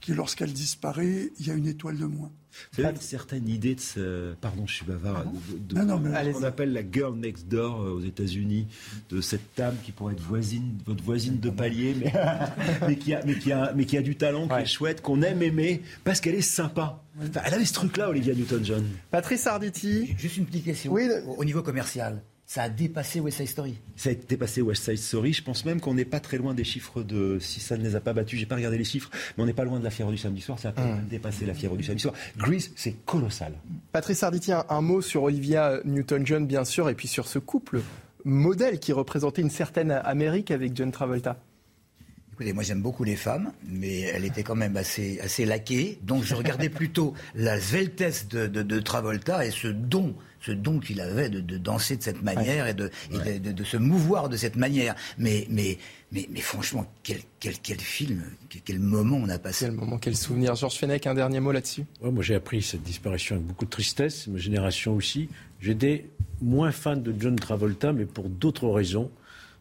[0.00, 2.30] qui lorsqu'elle disparaît, il y a une étoile de moins.
[2.72, 4.34] Vous avez une certaine idée de ce.
[4.34, 5.24] Pardon, je suis bavard.
[5.24, 8.66] De, de, non, non, ce qu'on appelle la girl next door aux États-Unis,
[9.10, 12.12] de cette dame qui pourrait être voisine, votre voisine de palier, mais,
[12.86, 14.62] mais, qui, a, mais, qui, a, mais qui a du talent, qui ouais.
[14.62, 17.02] est chouette, qu'on aime aimer, parce qu'elle est sympa.
[17.20, 18.84] Enfin, elle avait ce truc-là, Olivia Newton-John.
[19.10, 20.14] Patrice Arditi.
[20.18, 20.92] Juste une petite question.
[20.92, 23.78] Oui, au niveau commercial ça a dépassé West Side Story.
[23.96, 25.32] Ça a dépassé West Side Story.
[25.32, 27.38] Je pense même qu'on n'est pas très loin des chiffres de.
[27.40, 29.52] Si ça ne les a pas battus, j'ai pas regardé les chiffres, mais on n'est
[29.52, 30.58] pas loin de la fièvre du samedi soir.
[30.58, 31.08] Ça a mmh.
[31.10, 32.14] dépassé la fièvre du samedi soir.
[32.38, 33.54] Grease, c'est colossal.
[33.90, 37.80] Patrice Arditi, un, un mot sur Olivia Newton-John, bien sûr, et puis sur ce couple
[38.24, 41.36] modèle qui représentait une certaine Amérique avec John Travolta.
[42.32, 45.98] Écoutez, moi j'aime beaucoup les femmes, mais elle était quand même assez, assez laquée.
[46.02, 50.14] Donc je regardais plutôt la sveltesse de, de, de Travolta et ce don
[50.46, 52.70] ce don qu'il avait de, de, danser de cette manière ouais.
[52.70, 53.38] et, de, ouais.
[53.40, 54.94] de, de, se mouvoir de cette manière.
[55.18, 55.78] Mais, mais,
[56.12, 59.66] mais, mais franchement, quel, quel, quel film, quel, quel, moment on a passé.
[59.66, 60.54] Quel moment, quel souvenir.
[60.54, 61.84] Georges Fenech, un dernier mot là-dessus?
[62.00, 65.28] Ouais, Moi, j'ai appris cette disparition avec beaucoup de tristesse, ma génération aussi.
[65.60, 66.06] J'étais
[66.40, 69.10] moins fan de John Travolta, mais pour d'autres raisons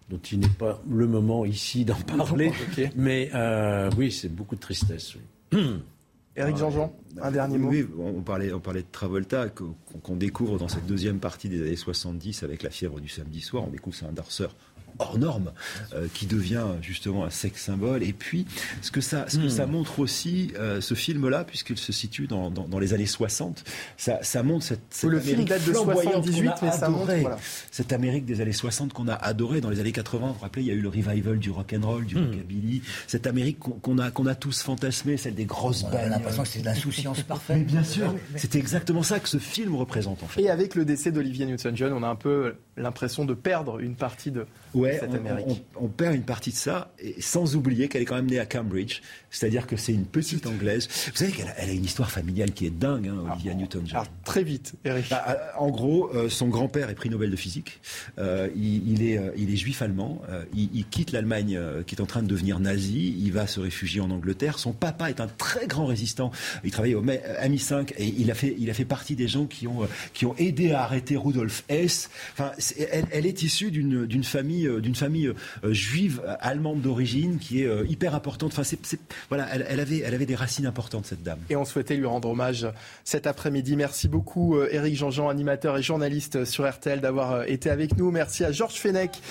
[0.09, 2.51] dont il n'est pas le moment ici d'en parler.
[2.69, 2.91] okay.
[2.95, 5.15] Mais euh, oui, c'est beaucoup de tristesse.
[5.51, 5.59] Oui.
[6.37, 7.69] Éric Jean-Jean, un dernier mot.
[7.69, 11.61] Oui, on parlait, on parlait de Travolta, qu'on qu découvre dans cette deuxième partie des
[11.61, 13.63] années 70 avec la fièvre du samedi soir.
[13.65, 14.53] On découvre c'est un danseur
[14.99, 15.51] hors norme,
[15.93, 18.03] euh, qui devient justement un sexe symbole.
[18.03, 18.45] Et puis,
[18.81, 19.49] ce que ça, ce que mmh.
[19.49, 23.63] ça montre aussi, euh, ce film-là, puisqu'il se situe dans, dans, dans, les années 60,
[23.97, 27.37] ça, ça montre cette, cette le film date de 78, mais ça montre, voilà.
[27.71, 30.27] cette Amérique des années 60 qu'on a adoré dans les années 80.
[30.27, 32.25] Vous vous rappelez, il y a eu le revival du rock and roll, du mmh.
[32.25, 35.93] rockabilly, cette Amérique qu'on qu a, qu'on a tous fantasmé, celle des grosses bandes.
[35.95, 37.57] On a l'impression que c'est de l'insouciance parfaite.
[37.57, 40.41] Mais bien sûr, c'était exactement ça que ce film représente en fait.
[40.41, 44.31] Et avec le décès d'Olivia Newton-John, on a un peu l'impression de perdre une partie
[44.31, 44.45] de,
[44.75, 45.63] ouais, cette on, Amérique.
[45.75, 48.39] On, on, perd une partie de ça, et sans oublier qu'elle est quand même née
[48.39, 50.87] à Cambridge, c'est-à-dire que c'est une petite anglaise.
[51.07, 53.59] Vous savez qu'elle a, elle a, une histoire familiale qui est dingue, hein, Olivia ah,
[53.59, 54.03] Newton-John.
[54.23, 55.09] Très vite, Eric.
[55.09, 57.79] Bah, en gros, euh, son grand-père est prix Nobel de physique.
[58.17, 60.21] Euh, il, il, est, euh, il est juif allemand.
[60.29, 63.15] Euh, il, il, quitte l'Allemagne euh, qui est en train de devenir nazie.
[63.19, 64.59] Il va se réfugier en Angleterre.
[64.59, 66.31] Son papa est un très grand résistant.
[66.63, 69.67] Il travaillait au MI5 et il a fait, il a fait partie des gens qui
[69.67, 72.09] ont, euh, qui ont aidé à arrêter Rudolf Hess.
[72.33, 72.51] Enfin,
[72.91, 75.31] elle, elle, est issue d'une famille, d'une famille
[75.63, 78.51] juive allemande d'origine qui est hyper importante.
[78.53, 81.39] Enfin, c'est, voilà, elle, elle, avait, elle avait des racines importantes cette dame.
[81.49, 82.67] Et on souhaitait lui rendre hommage
[83.03, 83.75] cet après-midi.
[83.75, 88.11] Merci beaucoup, Eric Jean-Jean, animateur et journaliste sur RTL, d'avoir été avec nous.
[88.11, 89.21] Merci à Georges Fenech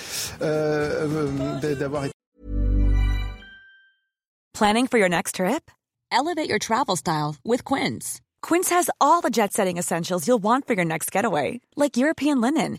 [0.42, 2.14] euh, d'avoir été.
[4.52, 5.70] Planning for your next trip?
[6.12, 8.20] Elevate your travel style with Quince.
[8.40, 12.78] Quince has all the jet-setting essentials you'll want for your next getaway, like European linen,